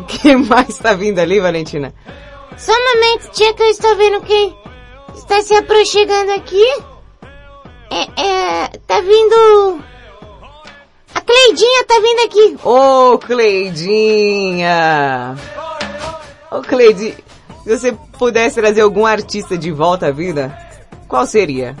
que 0.07 0.35
mais 0.35 0.77
tá 0.79 0.93
vindo 0.93 1.19
ali, 1.19 1.39
Valentina? 1.39 1.93
Só 2.57 2.71
um 2.71 2.95
momento, 2.95 3.31
tia, 3.31 3.53
que 3.53 3.63
eu 3.63 3.69
estou 3.69 3.95
vendo 3.95 4.21
quem 4.21 4.55
está 5.15 5.41
se 5.41 5.53
aproximando 5.55 6.31
aqui. 6.33 6.65
É, 7.89 8.21
é, 8.21 8.67
tá 8.87 9.01
vindo... 9.01 9.79
A 11.15 11.21
Cleidinha 11.21 11.83
tá 11.85 11.95
vindo 12.01 12.19
aqui. 12.25 12.57
Ô, 12.67 13.17
Cleidinha! 13.19 14.65
Ô, 16.51 16.61
Cleidinha, 16.61 17.15
se 17.63 17.69
você 17.77 17.91
pudesse 18.17 18.55
trazer 18.55 18.81
algum 18.81 19.05
artista 19.05 19.57
de 19.57 19.71
volta 19.71 20.07
à 20.07 20.11
vida, 20.11 20.57
qual 21.07 21.25
seria? 21.27 21.75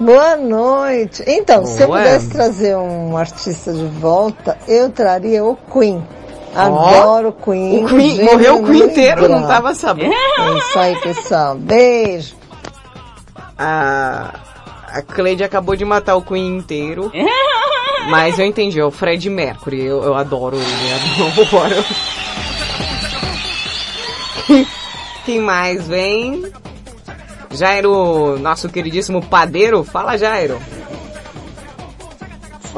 Boa 0.00 0.36
noite. 0.36 1.24
Então, 1.26 1.64
se 1.64 1.82
eu 1.82 1.88
pudesse 1.88 2.30
trazer 2.30 2.76
um 2.76 3.16
artista 3.16 3.72
de 3.72 3.86
volta, 3.86 4.58
eu 4.68 4.90
traria 4.90 5.44
o 5.44 5.56
Queen. 5.56 6.06
Adoro 6.54 7.28
o 7.28 7.32
Queen. 7.32 7.84
o 7.84 7.88
Queen- 7.88 8.22
morreu 8.24 8.58
o 8.60 8.64
Queen 8.66 8.82
inteiro, 8.84 9.28
não 9.28 9.46
tava 9.46 9.74
sabendo. 9.74 10.12
É 10.12 10.58
isso 10.58 10.78
aí, 10.78 10.96
pessoal. 11.00 11.54
Beijo. 11.54 12.34
A, 13.56 14.34
a 14.88 15.02
Cleide 15.02 15.44
acabou 15.44 15.76
de 15.76 15.84
matar 15.84 16.16
o 16.16 16.22
Queen 16.22 16.56
inteiro. 16.58 17.10
Mas 18.10 18.38
eu 18.38 18.46
entendi, 18.46 18.80
é 18.80 18.84
o 18.84 18.90
Fred 18.90 19.28
Mercury. 19.28 19.84
Eu, 19.84 20.02
eu 20.02 20.14
adoro 20.14 20.56
ele, 20.56 21.42
adoro. 21.42 21.84
Quem 25.26 25.40
mais 25.40 25.86
vem? 25.86 26.50
Jairo, 27.50 28.38
nosso 28.38 28.68
queridíssimo 28.68 29.22
padeiro. 29.24 29.84
Fala, 29.84 30.16
Jairo. 30.16 30.58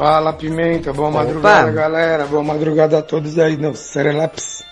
Fala 0.01 0.33
Pimenta, 0.33 0.91
boa 0.91 1.09
Opa. 1.09 1.19
madrugada 1.19 1.71
galera, 1.71 2.25
boa 2.25 2.43
madrugada 2.43 2.97
a 2.97 3.01
todos 3.03 3.37
aí 3.37 3.55
no 3.55 3.75
Serelaps, 3.75 4.63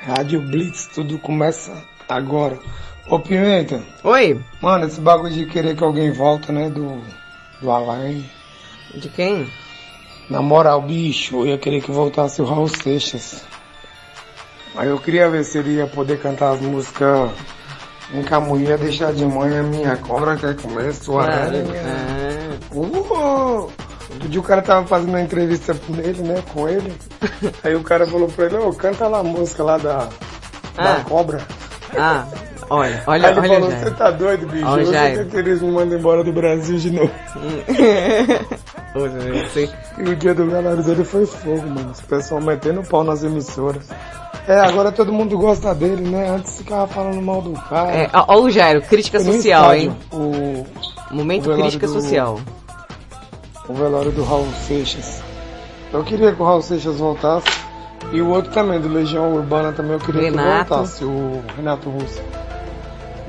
Rádio 0.00 0.40
Blitz, 0.40 0.88
tudo 0.92 1.20
começa 1.20 1.72
agora. 2.08 2.58
Ô 3.08 3.20
Pimenta. 3.20 3.80
Oi. 4.02 4.40
Mano, 4.60 4.86
esse 4.86 5.00
bagulho 5.00 5.32
de 5.32 5.46
querer 5.46 5.76
que 5.76 5.84
alguém 5.84 6.10
volta, 6.10 6.52
né, 6.52 6.68
do, 6.68 7.00
do 7.60 7.70
Alain. 7.70 8.28
De 8.92 9.08
quem? 9.08 9.48
Na 10.28 10.42
moral, 10.42 10.82
bicho, 10.82 11.36
eu 11.36 11.46
ia 11.46 11.58
querer 11.58 11.80
que 11.80 11.92
voltasse 11.92 12.42
o 12.42 12.44
Raul 12.44 12.66
Seixas. 12.66 13.44
Aí 14.74 14.88
eu 14.88 14.98
queria 14.98 15.30
ver 15.30 15.44
se 15.44 15.58
ele 15.58 15.76
ia 15.76 15.86
poder 15.86 16.18
cantar 16.18 16.54
as 16.54 16.60
músicas 16.60 17.30
cá, 18.28 18.40
mulher, 18.40 18.78
deixar 18.78 19.12
de 19.12 19.24
manhã, 19.26 19.62
minha 19.62 19.96
cobra 19.98 20.34
quer 20.34 20.56
comer 20.56 20.92
sua 20.92 21.22
aranha. 21.22 22.58
Uh! 22.74 23.91
Outro 24.14 24.28
dia 24.28 24.40
o 24.40 24.44
cara 24.44 24.62
tava 24.62 24.86
fazendo 24.86 25.08
uma 25.10 25.20
entrevista 25.20 25.74
com 25.74 25.94
ele, 25.96 26.22
né, 26.22 26.42
com 26.52 26.68
ele. 26.68 26.92
Aí 27.64 27.74
o 27.74 27.82
cara 27.82 28.06
falou 28.06 28.28
pra 28.28 28.46
ele, 28.46 28.56
ô, 28.56 28.72
canta 28.72 29.06
lá 29.08 29.18
a 29.20 29.24
música 29.24 29.62
lá 29.62 29.78
da, 29.78 30.08
da 30.76 30.94
Ah. 30.94 31.04
cobra. 31.08 31.40
Ah, 31.96 32.24
olha, 32.70 33.02
olha, 33.06 33.28
Aí 33.28 33.34
ele 33.34 33.40
olha, 33.40 33.48
falou, 33.58 33.70
Jairo. 33.70 33.84
você 33.84 33.90
tá 33.96 34.10
doido, 34.10 34.46
bicho? 34.46 34.66
Olha 34.66 34.84
Você 34.84 34.92
Jairo. 34.92 35.16
quer 35.16 35.30
que 35.30 35.36
eles 35.36 35.60
me 35.62 35.70
mandem 35.72 35.98
embora 35.98 36.24
do 36.24 36.32
Brasil 36.32 36.78
de 36.78 36.90
novo? 36.90 37.10
E 39.98 40.02
o 40.02 40.16
dia 40.16 40.34
do 40.34 40.46
galera 40.46 40.76
dele 40.82 41.04
foi 41.04 41.24
fogo, 41.24 41.66
mano. 41.66 41.90
Os 41.92 42.00
pessoal 42.02 42.40
metendo 42.40 42.82
pau 42.82 43.02
nas 43.04 43.22
emissoras. 43.24 43.88
É, 44.46 44.58
agora 44.60 44.90
todo 44.92 45.12
mundo 45.12 45.38
gosta 45.38 45.74
dele, 45.74 46.08
né? 46.08 46.28
Antes 46.30 46.58
ficava 46.58 46.86
falando 46.88 47.22
mal 47.22 47.40
do 47.40 47.52
cara. 47.52 47.90
É, 47.90 48.10
ó, 48.12 48.40
o 48.40 48.50
Jairo, 48.50 48.82
crítica 48.82 49.20
social, 49.20 49.74
estádio, 49.74 49.90
hein? 49.90 49.96
O, 50.12 50.66
Momento 51.14 51.50
o 51.50 51.54
crítica 51.56 51.86
do- 51.86 51.92
social. 51.92 52.40
O 53.68 53.74
velório 53.74 54.10
do 54.12 54.24
Raul 54.24 54.48
Seixas. 54.66 55.22
Eu 55.92 56.02
queria 56.02 56.32
que 56.32 56.42
o 56.42 56.44
Raul 56.44 56.62
Seixas 56.62 56.98
voltasse. 56.98 57.46
E 58.12 58.20
o 58.20 58.28
outro 58.28 58.50
também, 58.52 58.80
do 58.80 58.88
Legião 58.88 59.34
Urbana 59.34 59.72
também, 59.72 59.92
eu 59.92 60.00
queria 60.00 60.22
Renato. 60.22 60.64
que 60.64 60.70
voltasse, 60.70 61.04
o 61.04 61.42
Renato 61.56 61.88
Russo. 61.88 62.20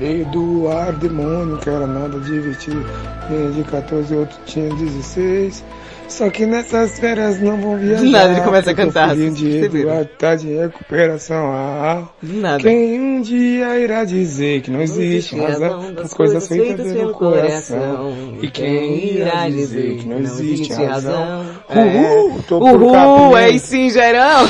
Eduardo 0.00 1.10
Mônica 1.10 1.70
era 1.70 1.86
nada 1.86 2.18
divertido. 2.18 2.84
Tinha 3.28 3.50
de 3.50 3.62
14, 3.62 4.14
outro 4.16 4.36
tinha 4.44 4.68
16. 4.74 5.64
Só 6.08 6.30
que 6.30 6.46
nessas 6.46 6.98
férias 7.00 7.40
não 7.40 7.56
vão 7.60 7.76
viajar. 7.76 8.02
Do 8.04 8.10
nada 8.10 8.32
ele 8.32 8.40
começa 8.42 8.70
a 8.70 8.74
cantar, 8.74 9.16
de 9.16 9.30
você 9.30 9.68
viu? 9.68 9.80
Eduardo 9.82 10.10
tá 10.18 10.34
de 10.36 10.54
recuperação. 10.54 11.46
Ah, 11.50 12.04
Do 12.22 12.40
nada. 12.40 12.62
Quem 12.62 13.00
um 13.00 13.20
dia 13.20 13.78
irá 13.80 14.04
dizer 14.04 14.60
que 14.62 14.70
não 14.70 14.80
existe 14.80 15.36
razão 15.36 15.92
das 15.92 16.14
coisas 16.14 16.46
feitas 16.46 16.92
pelo 16.92 17.14
coração? 17.14 18.14
E 18.40 18.48
quem 18.50 19.14
irá 19.16 19.48
dizer 19.48 19.96
que 19.96 20.06
não 20.06 20.18
existe 20.18 20.72
razão? 20.74 21.46
Uhul, 21.74 22.42
tô 22.46 22.60
por 22.60 22.80
Uhul, 22.82 22.92
caminho. 22.92 23.36
é 23.36 23.50
isso 23.50 23.66
sim, 23.68 23.90
Jairão. 23.90 24.48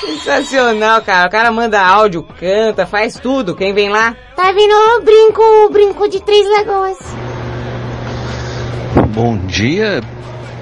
Sensacional, 0.00 1.02
cara. 1.02 1.26
O 1.26 1.30
cara 1.30 1.50
manda 1.50 1.80
áudio, 1.80 2.22
canta, 2.38 2.86
faz 2.86 3.14
tudo. 3.14 3.56
Quem 3.56 3.72
vem 3.72 3.88
lá? 3.88 4.14
Tá 4.36 4.52
vindo 4.52 4.72
o 4.72 5.00
brinco, 5.00 5.42
o 5.66 5.70
brinco 5.70 6.08
de 6.08 6.22
Três 6.22 6.46
Lagoas. 6.50 6.98
Bom 9.16 9.36
dia, 9.46 10.00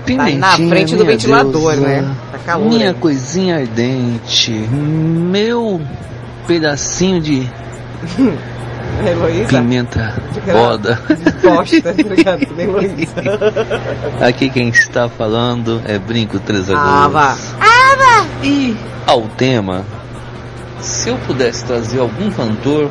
Pimentinha, 0.06 0.38
na 0.38 0.52
frente 0.56 0.94
do 0.94 1.04
ventilador, 1.04 1.72
deusa, 1.72 1.80
né? 1.80 2.14
Tá 2.30 2.38
calor 2.38 2.68
Minha 2.68 2.88
aí. 2.90 2.94
coisinha 2.94 3.56
ardente, 3.56 4.52
meu 4.52 5.80
pedacinho 6.46 7.20
de 7.20 7.48
Heloísa? 9.04 9.48
pimenta 9.48 10.14
foda. 10.52 11.00
Bosta. 11.42 11.94
Aqui 14.24 14.48
quem 14.50 14.68
está 14.68 15.08
falando 15.08 15.82
é 15.84 15.98
Brinco 15.98 16.38
Três 16.38 16.70
Ah, 16.70 17.08
vá. 17.08 17.30
Ava! 17.32 18.28
E 18.44 18.76
ao 19.04 19.22
tema, 19.22 19.84
se 20.80 21.08
eu 21.08 21.16
pudesse 21.26 21.64
trazer 21.64 21.98
algum 21.98 22.30
cantor 22.30 22.88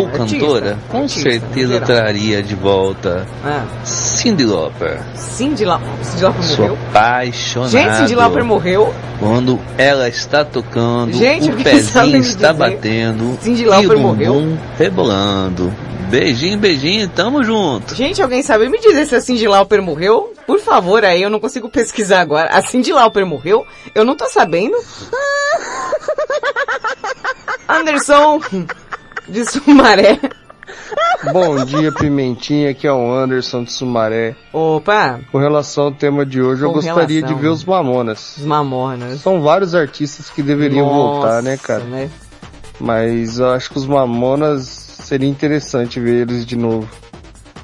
ou. 0.00 0.06
Artista, 0.06 0.38
cantora, 0.38 0.78
com 0.88 0.98
artista, 1.02 1.30
certeza 1.30 1.80
traria 1.80 2.42
de 2.42 2.54
volta 2.54 3.26
Ah. 3.44 3.64
Cyndi 3.84 4.44
Lauper. 4.44 5.00
Cindy, 5.14 5.64
La... 5.64 5.80
Cindy 6.02 6.22
Lauper 6.24 6.42
Sou 6.44 6.56
morreu? 6.58 6.78
apaixonado. 6.90 7.70
Gente, 7.70 7.96
Cindy 7.96 8.14
Lauper 8.14 8.44
morreu? 8.44 8.94
Quando 9.18 9.58
ela 9.76 10.08
está 10.08 10.44
tocando, 10.44 11.12
Gente, 11.16 11.50
o 11.50 11.56
pezinho 11.56 12.16
está 12.18 12.52
batendo 12.52 13.36
Cyndi 13.40 13.62
e 13.62 13.66
Lauper 13.66 13.96
o 13.96 14.00
morreu? 14.00 14.34
bumbum 14.34 14.58
rebolando. 14.78 15.72
Beijinho, 16.08 16.56
beijinho, 16.58 17.06
tamo 17.08 17.44
junto. 17.44 17.94
Gente, 17.94 18.22
alguém 18.22 18.42
sabe 18.42 18.66
me 18.70 18.78
dizer 18.78 19.04
se 19.06 19.14
a 19.14 19.20
Cindy 19.20 19.46
Lauper 19.46 19.82
morreu? 19.82 20.32
Por 20.46 20.58
favor, 20.58 21.04
aí 21.04 21.22
eu 21.22 21.28
não 21.28 21.38
consigo 21.38 21.68
pesquisar 21.68 22.20
agora. 22.20 22.48
A 22.50 22.62
Cindy 22.62 22.92
Lauper 22.94 23.26
morreu? 23.26 23.66
Eu 23.94 24.06
não 24.06 24.16
tô 24.16 24.26
sabendo. 24.26 24.74
Anderson 27.68 28.40
de 29.28 29.44
Sumaré. 29.44 30.18
Bom 31.32 31.64
dia, 31.64 31.90
Pimentinha. 31.92 32.70
Aqui 32.70 32.86
é 32.86 32.92
o 32.92 33.12
Anderson 33.12 33.64
de 33.64 33.72
Sumaré. 33.72 34.34
Opa! 34.52 35.20
Com 35.32 35.38
relação 35.38 35.84
ao 35.84 35.92
tema 35.92 36.24
de 36.24 36.40
hoje, 36.40 36.62
eu 36.62 36.68
Com 36.68 36.74
gostaria 36.76 37.16
relação. 37.20 37.36
de 37.36 37.42
ver 37.42 37.48
os 37.48 37.64
Mamonas. 37.64 38.36
Os 38.38 38.44
Mamonas. 38.44 39.20
São 39.20 39.40
vários 39.40 39.74
artistas 39.74 40.30
que 40.30 40.42
deveriam 40.42 40.86
Nossa, 40.86 40.96
voltar, 41.20 41.42
né, 41.42 41.56
cara? 41.56 41.84
né? 41.84 42.10
Mas 42.80 43.38
eu 43.38 43.50
acho 43.50 43.70
que 43.70 43.78
os 43.78 43.86
Mamonas 43.86 44.62
seria 45.02 45.28
interessante 45.28 45.98
ver 45.98 46.22
eles 46.22 46.46
de 46.46 46.56
novo. 46.56 46.88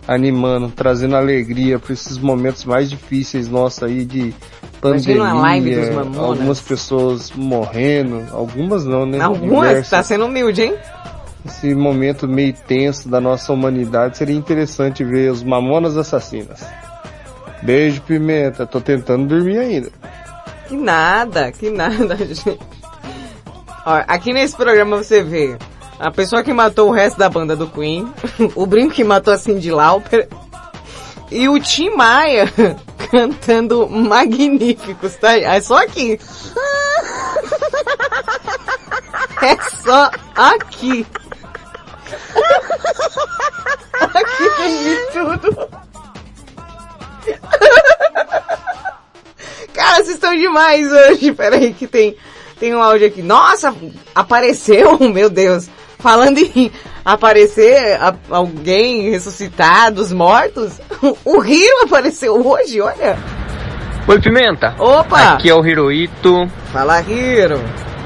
Animando, 0.07 0.71
trazendo 0.75 1.17
alegria 1.17 1.79
para 1.79 1.93
esses 1.95 2.19
momentos 2.19 2.65
mais 2.67 2.91
difíceis 2.91 3.49
nossos 3.49 3.83
aí 3.85 4.05
de 4.05 4.35
pandemia. 4.81 5.15
Imagina 5.15 5.25
uma 5.35 5.41
live 5.43 5.75
dos 5.77 5.89
Mamonas. 5.95 6.19
Algumas 6.19 6.61
pessoas 6.61 7.31
morrendo, 7.33 8.23
algumas 8.33 8.85
não, 8.85 9.07
né? 9.07 9.19
Algumas, 9.21 9.69
Diversas. 9.69 9.89
tá 9.91 10.03
sendo 10.03 10.27
humilde, 10.27 10.63
hein? 10.63 10.75
Esse 11.45 11.75
momento 11.75 12.27
meio 12.27 12.55
tenso 12.55 13.09
da 13.09 13.21
nossa 13.21 13.53
humanidade 13.53 14.17
seria 14.17 14.35
interessante 14.35 15.05
ver 15.05 15.31
os 15.31 15.43
Mamonas 15.43 15.97
Assassinas. 15.97 16.65
Beijo, 17.63 18.01
Pimenta. 18.03 18.67
Tô 18.67 18.81
tentando 18.81 19.27
dormir 19.27 19.59
ainda. 19.59 19.91
Que 20.69 20.77
nada, 20.77 21.53
que 21.53 21.71
nada, 21.71 22.17
gente. 22.25 22.59
Ó, 23.87 24.03
aqui 24.09 24.33
nesse 24.33 24.57
programa 24.57 24.97
você 24.97 25.23
vê 25.23 25.57
a 25.99 26.11
pessoa 26.11 26.43
que 26.43 26.53
matou 26.53 26.89
o 26.89 26.93
resto 26.93 27.19
da 27.19 27.29
banda 27.29 27.55
do 27.55 27.67
Queen, 27.67 28.13
o 28.55 28.67
Brinco 28.67 28.95
que 28.95 29.05
matou 29.05 29.33
a 29.33 29.39
Cindy 29.39 29.71
Lauper 29.71 30.29
e 31.31 31.49
o 31.49 31.61
Tim 31.61 31.91
Maia 31.91 32.51
cantando 33.11 33.89
Magníficos, 33.89 35.17
tá? 35.17 35.37
É 35.37 35.61
só 35.61 35.83
aqui. 35.83 36.19
É 39.43 39.57
só 39.83 40.11
aqui. 40.35 41.07
Aqui 44.01 44.51
tem 44.57 44.85
de 44.85 44.97
tudo. 45.13 45.69
Cara, 49.73 49.97
vocês 49.97 50.11
estão 50.11 50.35
demais 50.37 50.91
hoje. 50.93 51.33
Peraí 51.33 51.73
que 51.73 51.87
tem, 51.87 52.17
tem 52.59 52.75
um 52.75 52.83
áudio 52.83 53.07
aqui. 53.09 53.23
Nossa, 53.23 53.75
apareceu, 54.15 54.99
meu 55.11 55.29
Deus. 55.31 55.69
falando 55.99 56.39
em 56.39 56.71
aparecer 57.05 57.95
a- 58.01 58.15
alguém 58.31 59.11
ressuscitar 59.11 59.93
dos 59.93 60.13
mortos, 60.13 60.81
o 61.25 61.45
Hiro 61.45 61.83
apareceu 61.85 62.35
hoje, 62.47 62.81
olha. 62.81 63.19
Oi, 64.07 64.21
Pimenta. 64.21 64.75
Opa! 64.79 65.33
Aqui 65.35 65.49
é 65.49 65.55
o 65.55 65.67
Hiroito. 65.67 66.47
Fala, 66.73 67.01
Hiro. 67.01 67.59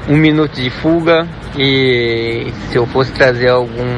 Um 0.08 0.16
minuto 0.16 0.54
de 0.60 0.70
fuga. 0.70 1.26
E 1.56 2.52
se 2.70 2.76
eu 2.76 2.86
fosse 2.86 3.12
trazer 3.12 3.48
algum. 3.48 3.96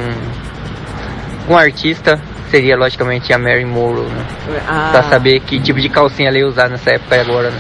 Um 1.49 1.57
artista, 1.57 2.21
seria 2.51 2.77
logicamente 2.77 3.33
a 3.33 3.39
Mary 3.39 3.65
Morrow, 3.65 4.05
né? 4.05 4.25
Ah. 4.69 4.89
Pra 4.93 5.03
saber 5.05 5.41
que 5.41 5.59
tipo 5.61 5.81
de 5.81 5.89
calcinha 5.89 6.29
ela 6.29 6.39
ia 6.39 6.47
usar 6.47 6.69
nessa 6.69 6.91
época 6.91 7.17
e 7.17 7.21
agora, 7.21 7.51
né? 7.51 7.59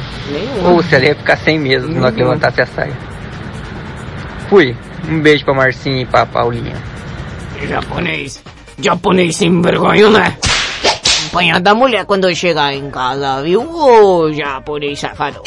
Ou 0.65 0.83
se 0.83 0.95
ela 0.95 1.07
ia 1.07 1.15
ficar 1.15 1.37
sem 1.37 1.59
mesmo, 1.59 1.93
se 1.93 1.99
nós 1.99 2.13
Uhum. 2.13 2.19
levantasse 2.19 2.61
a 2.63 2.67
saia. 2.67 2.97
Fui. 4.49 4.77
Um 5.09 5.21
beijo 5.21 5.45
pra 5.45 5.55
Marcinha 5.55 6.03
e 6.03 6.07
pra 6.07 6.25
Paulinha. 6.27 6.77
Japonês. 7.69 8.43
Japonês 8.79 9.37
sem 9.37 9.61
vergonha, 9.61 10.09
né? 10.11 10.37
Apanhar 11.29 11.61
da 11.61 11.75
mulher 11.75 12.05
quando 12.05 12.29
eu 12.29 12.35
chegar 12.35 12.73
em 12.73 12.91
casa, 12.91 13.43
viu? 13.43 13.61
Ô, 13.63 14.33
japonês 14.33 14.99
safado. 15.01 15.41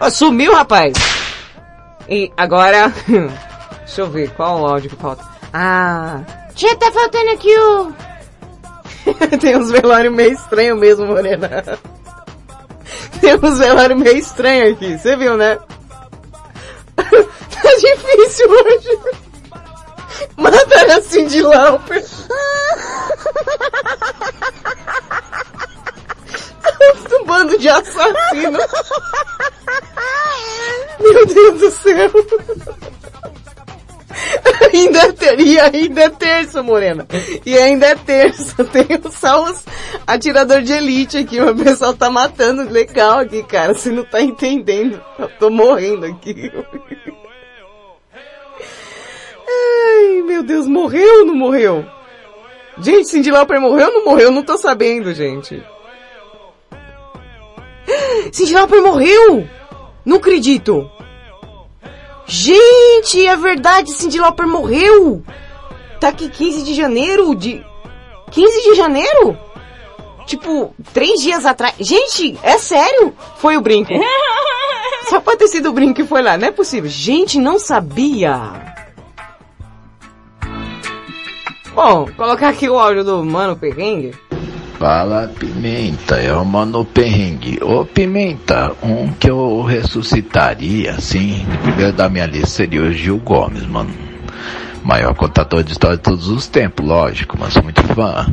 Ó, 0.00 0.08
Sumiu, 0.08 0.52
rapaz. 0.54 0.94
E 2.08 2.32
agora, 2.36 2.92
deixa 3.84 4.00
eu 4.00 4.08
ver, 4.08 4.30
qual 4.34 4.60
o 4.60 4.66
áudio 4.66 4.88
que 4.88 4.96
falta? 4.96 5.22
Ah, 5.52 6.20
Já 6.56 6.74
tá 6.76 6.90
faltando 6.90 7.30
aqui 7.30 7.54
o... 7.58 7.92
tem 9.38 9.56
uns 9.56 9.70
velórios 9.70 10.12
meio 10.14 10.32
estranhos 10.32 10.78
mesmo, 10.78 11.06
Morena. 11.06 11.78
Tem 13.20 13.34
uns 13.34 13.58
velórios 13.58 14.00
meio 14.00 14.16
estranhos 14.16 14.72
aqui, 14.72 14.96
você 14.98 15.14
viu, 15.16 15.36
né? 15.36 15.58
tá 16.96 17.74
difícil 17.78 18.50
hoje. 18.50 18.98
Mataram 20.36 20.94
a 20.96 21.02
Cindy 21.02 21.42
Lauper. 21.42 22.04
um 27.12 27.24
bando 27.24 27.58
de 27.58 27.68
assassino. 27.68 28.58
Meu 31.12 31.26
Deus 31.26 31.60
do 31.60 31.70
céu. 31.70 32.10
Ainda 34.72 34.98
é 35.00 35.12
ter, 35.12 35.40
e 35.40 35.58
ainda 35.58 36.02
é 36.02 36.08
terça, 36.10 36.62
Morena. 36.62 37.06
E 37.44 37.56
ainda 37.56 37.86
é 37.86 37.94
terça. 37.94 38.62
Tem 38.66 38.86
só 39.10 39.44
os 39.44 39.64
atirador 40.06 40.62
de 40.62 40.72
elite 40.72 41.18
aqui. 41.18 41.40
O 41.40 41.56
pessoal 41.56 41.94
tá 41.94 42.10
matando 42.10 42.70
legal 42.70 43.20
aqui, 43.20 43.42
cara. 43.42 43.74
Você 43.74 43.90
não 43.90 44.04
tá 44.04 44.20
entendendo. 44.20 45.02
Eu 45.18 45.28
tô 45.38 45.50
morrendo 45.50 46.06
aqui. 46.06 46.52
Ai, 49.48 50.22
meu 50.22 50.42
Deus, 50.42 50.66
morreu 50.66 51.20
ou 51.20 51.26
não 51.26 51.34
morreu? 51.34 51.84
Gente, 52.78 53.08
Cindy 53.08 53.30
Lauper 53.30 53.60
morreu 53.60 53.88
ou 53.88 53.92
não 53.92 54.04
morreu? 54.04 54.30
Não 54.30 54.42
tô 54.42 54.56
sabendo, 54.56 55.12
gente. 55.12 55.62
Cindy 58.32 58.54
Lauper 58.54 58.82
morreu! 58.82 59.46
Não 60.04 60.16
acredito! 60.16 60.90
Gente, 62.30 63.26
é 63.26 63.36
verdade, 63.36 63.90
Cindy 63.90 64.20
Lauper 64.20 64.46
morreu! 64.46 65.20
Tá 65.98 66.10
aqui 66.10 66.28
15 66.28 66.62
de 66.62 66.74
janeiro 66.74 67.34
de... 67.34 67.60
15 68.30 68.62
de 68.70 68.76
janeiro? 68.76 69.36
Tipo, 70.26 70.72
três 70.94 71.20
dias 71.20 71.44
atrás. 71.44 71.74
Gente, 71.80 72.38
é 72.44 72.56
sério? 72.56 73.12
Foi 73.38 73.56
o 73.56 73.60
brinco. 73.60 73.92
Só 75.10 75.18
pode 75.18 75.38
ter 75.38 75.48
sido 75.48 75.70
o 75.70 75.72
brinco 75.72 75.94
que 75.94 76.04
foi 76.04 76.22
lá, 76.22 76.38
não 76.38 76.46
é 76.46 76.52
possível. 76.52 76.88
Gente, 76.88 77.36
não 77.36 77.58
sabia. 77.58 78.40
Bom, 81.74 82.08
colocar 82.16 82.50
aqui 82.50 82.68
o 82.68 82.78
áudio 82.78 83.02
do 83.02 83.24
Mano 83.24 83.56
Perrengue. 83.56 84.14
Fala 84.80 85.30
Pimenta, 85.38 86.16
é 86.16 86.32
o 86.32 86.42
Mano 86.42 86.86
Perrengue. 86.86 87.58
Ô 87.62 87.84
Pimenta, 87.84 88.72
um 88.82 89.12
que 89.12 89.28
eu 89.28 89.60
ressuscitaria, 89.60 90.92
assim, 90.92 91.46
primeiro 91.62 91.92
da 91.92 92.08
minha 92.08 92.24
lista 92.24 92.46
seria 92.46 92.80
o 92.80 92.90
Gil 92.90 93.18
Gomes, 93.18 93.66
mano. 93.66 93.90
Maior 94.82 95.14
contador 95.14 95.62
de 95.62 95.72
história 95.72 95.98
de 95.98 96.02
todos 96.02 96.28
os 96.28 96.46
tempos, 96.46 96.86
lógico, 96.86 97.36
mas 97.38 97.52
sou 97.52 97.62
muito 97.62 97.82
fã. 97.88 98.26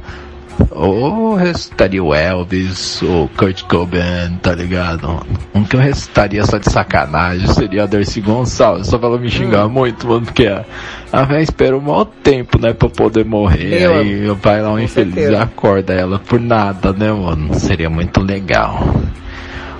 Ou 0.71 1.35
ressuscitaria 1.35 2.03
o 2.03 2.13
Elvis, 2.13 3.01
o 3.01 3.29
Kurt 3.37 3.63
Cobain, 3.63 4.37
tá 4.41 4.53
ligado? 4.53 5.25
Um 5.53 5.63
que 5.63 5.75
eu 5.75 5.79
ressuscitaria 5.79 6.43
só 6.45 6.57
de 6.57 6.71
sacanagem 6.71 7.47
seria 7.47 7.83
a 7.83 7.85
Darcy 7.85 8.21
Gonçalves, 8.21 8.87
só 8.87 8.97
pra 8.97 9.09
ela 9.09 9.17
me 9.17 9.29
xingar 9.29 9.67
muito, 9.67 10.07
mano, 10.07 10.25
porque 10.25 10.47
a, 10.47 10.65
a 11.11 11.23
véia 11.23 11.41
espera 11.41 11.77
um 11.77 11.81
maior 11.81 12.05
tempo, 12.05 12.59
né, 12.59 12.73
pra 12.73 12.89
poder 12.89 13.25
morrer, 13.25 13.81
Eu 13.81 13.95
aí 13.95 14.27
vai 14.41 14.61
lá 14.61 14.71
um 14.71 14.79
infeliz 14.79 15.29
e 15.29 15.35
acorda 15.35 15.93
ela 15.93 16.19
por 16.19 16.39
nada, 16.39 16.93
né, 16.93 17.11
mano? 17.11 17.53
Seria 17.53 17.89
muito 17.89 18.21
legal. 18.21 18.83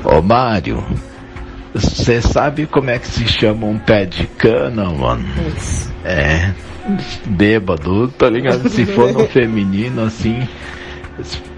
Ô 0.04 0.22
Mário, 0.22 0.84
você 1.74 2.22
sabe 2.22 2.66
como 2.66 2.90
é 2.90 2.98
que 2.98 3.08
se 3.08 3.28
chama 3.28 3.68
um 3.68 3.78
pé 3.78 4.06
de 4.06 4.26
cana, 4.26 4.86
mano? 4.90 5.26
É. 6.04 6.52
Bêbado, 7.26 8.08
tá 8.10 8.30
ligado? 8.30 8.70
Se 8.70 8.86
for 8.86 9.12
no 9.12 9.28
feminino, 9.28 10.04
assim, 10.04 10.48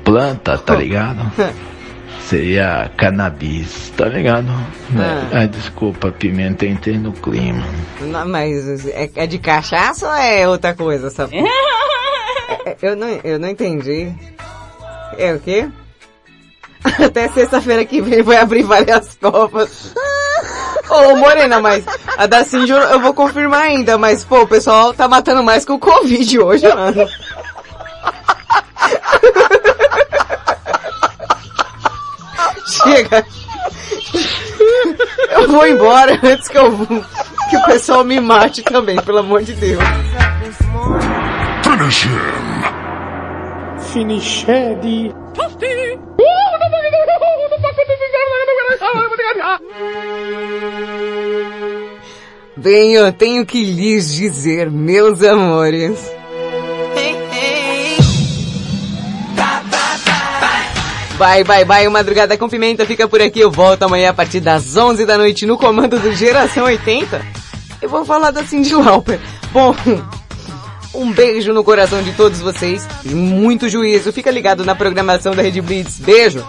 planta, 0.03 0.57
tá 0.57 0.76
ligado? 0.76 1.31
Seria 2.22 2.91
cannabis, 2.95 3.91
tá 3.95 4.06
ligado? 4.06 4.49
Ah. 4.95 5.30
Ai, 5.31 5.47
desculpa, 5.47 6.11
pimenta, 6.11 6.65
entrei 6.65 6.97
no 6.97 7.11
clima. 7.11 7.65
Não, 8.01 8.27
mas 8.27 8.88
é, 8.88 9.10
é 9.15 9.27
de 9.27 9.39
cachaça 9.39 10.07
ou 10.07 10.14
é 10.14 10.47
outra 10.47 10.73
coisa? 10.73 11.10
Sabe? 11.10 11.38
É, 12.65 12.76
eu, 12.81 12.95
não, 12.95 13.07
eu 13.23 13.38
não 13.38 13.47
entendi. 13.47 14.11
É 15.19 15.31
o 15.34 15.39
quê? 15.39 15.69
Até 17.06 17.27
sexta-feira 17.30 17.85
que 17.85 18.01
vem 18.01 18.22
vai 18.22 18.38
abrir 18.38 18.64
várias 18.64 19.18
copas. 19.22 19.93
Ô, 20.89 21.15
Morena, 21.18 21.60
mas 21.61 21.85
a 22.18 22.26
da 22.26 22.43
Cindy 22.43 22.72
eu, 22.72 22.77
eu 22.77 22.99
vou 22.99 23.14
confirmar 23.14 23.64
ainda, 23.64 23.97
mas 23.97 24.23
pô, 24.23 24.41
o 24.41 24.47
pessoal 24.47 24.93
tá 24.93 25.07
matando 25.07 25.43
mais 25.43 25.64
que 25.64 25.72
o 25.72 25.80
Covid 25.80 26.39
hoje, 26.39 26.68
mano. 26.73 27.07
Chega. 32.65 33.26
Eu 35.31 35.47
vou 35.47 35.68
embora 35.68 36.19
antes 36.23 36.47
que 36.47 36.57
eu 36.57 36.72
que 37.49 37.57
o 37.57 37.65
pessoal 37.65 38.03
me 38.03 38.19
mate 38.19 38.61
também, 38.64 39.01
pelo 39.01 39.19
amor 39.19 39.43
de 39.43 39.53
Deus. 39.53 39.84
Finish 41.64 42.06
him. 42.06 42.78
Finished. 43.94 44.45
Bem, 52.56 52.94
eu 52.94 53.11
tenho 53.14 53.45
que 53.45 53.64
lhes 53.64 54.14
dizer, 54.14 54.70
meus 54.70 55.24
amores. 55.24 56.11
Bye, 61.18 61.44
bye, 61.44 61.66
bye. 61.66 61.88
O 61.88 61.91
Madrugada 61.91 62.38
com 62.38 62.48
Pimenta 62.48 62.86
fica 62.86 63.07
por 63.07 63.22
aqui. 63.22 63.40
Eu 63.40 63.52
volto 63.52 63.84
amanhã 63.84 64.11
a 64.11 64.14
partir 64.14 64.40
das 64.40 64.78
11 64.78 65.06
da 65.06 65.18
noite 65.18 65.45
no 65.45 65.57
comando 65.57 65.99
do 65.99 66.14
Geração 66.14 66.66
80. 66.66 67.22
Eu 67.82 67.90
vou 67.90 68.06
falar 68.06 68.32
da 68.32 68.44
Cindy 68.44 68.74
Lauper. 68.76 69.20
Bom, 69.52 69.76
um 70.94 71.11
beijo 71.11 71.53
no 71.53 71.64
coração 71.64 72.02
de 72.02 72.11
todos 72.14 72.40
vocês. 72.41 72.88
e 73.06 73.10
Muito 73.10 73.70
juízo. 73.70 74.11
Fica 74.11 74.32
ligado 74.32 74.66
na 74.66 74.76
programação 74.76 75.36
da 75.36 75.41
Rede 75.41 75.61
Blitz. 75.61 75.99
Beijo. 75.99 76.45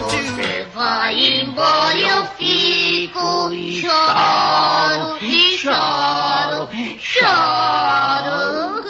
Você 0.00 0.66
vai 0.74 1.40
embora 1.42 1.98
eu 1.98 2.24
fico 2.38 3.52
e 3.52 3.80
choro, 3.82 5.18
e 5.20 5.58
choro, 5.58 6.68
choro. 7.00 8.84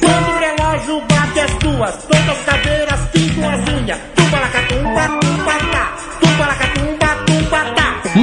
Quando 0.00 0.28
o 0.28 0.38
relógio 0.38 1.00
bate 1.06 1.40
as 1.40 1.54
duas, 1.58 2.04
todas 2.04 2.28
as 2.28 2.44
caveiras 2.44 3.00
pintam 3.12 3.48
as 3.48 3.68
unhas. 3.68 4.23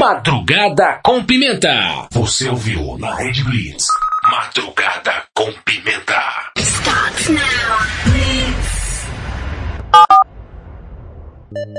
Madrugada 0.02 1.00
com 1.04 1.24
Pimenta. 1.24 2.08
Você 2.12 2.50
ouviu 2.50 2.98
na 2.98 3.14
Rede 3.14 3.44
Blitz. 3.44 3.86
Madrugada 4.32 5.26
com 5.36 5.54
Pimenta. 5.64 6.20
Starts 6.58 7.30
now. 7.30 8.01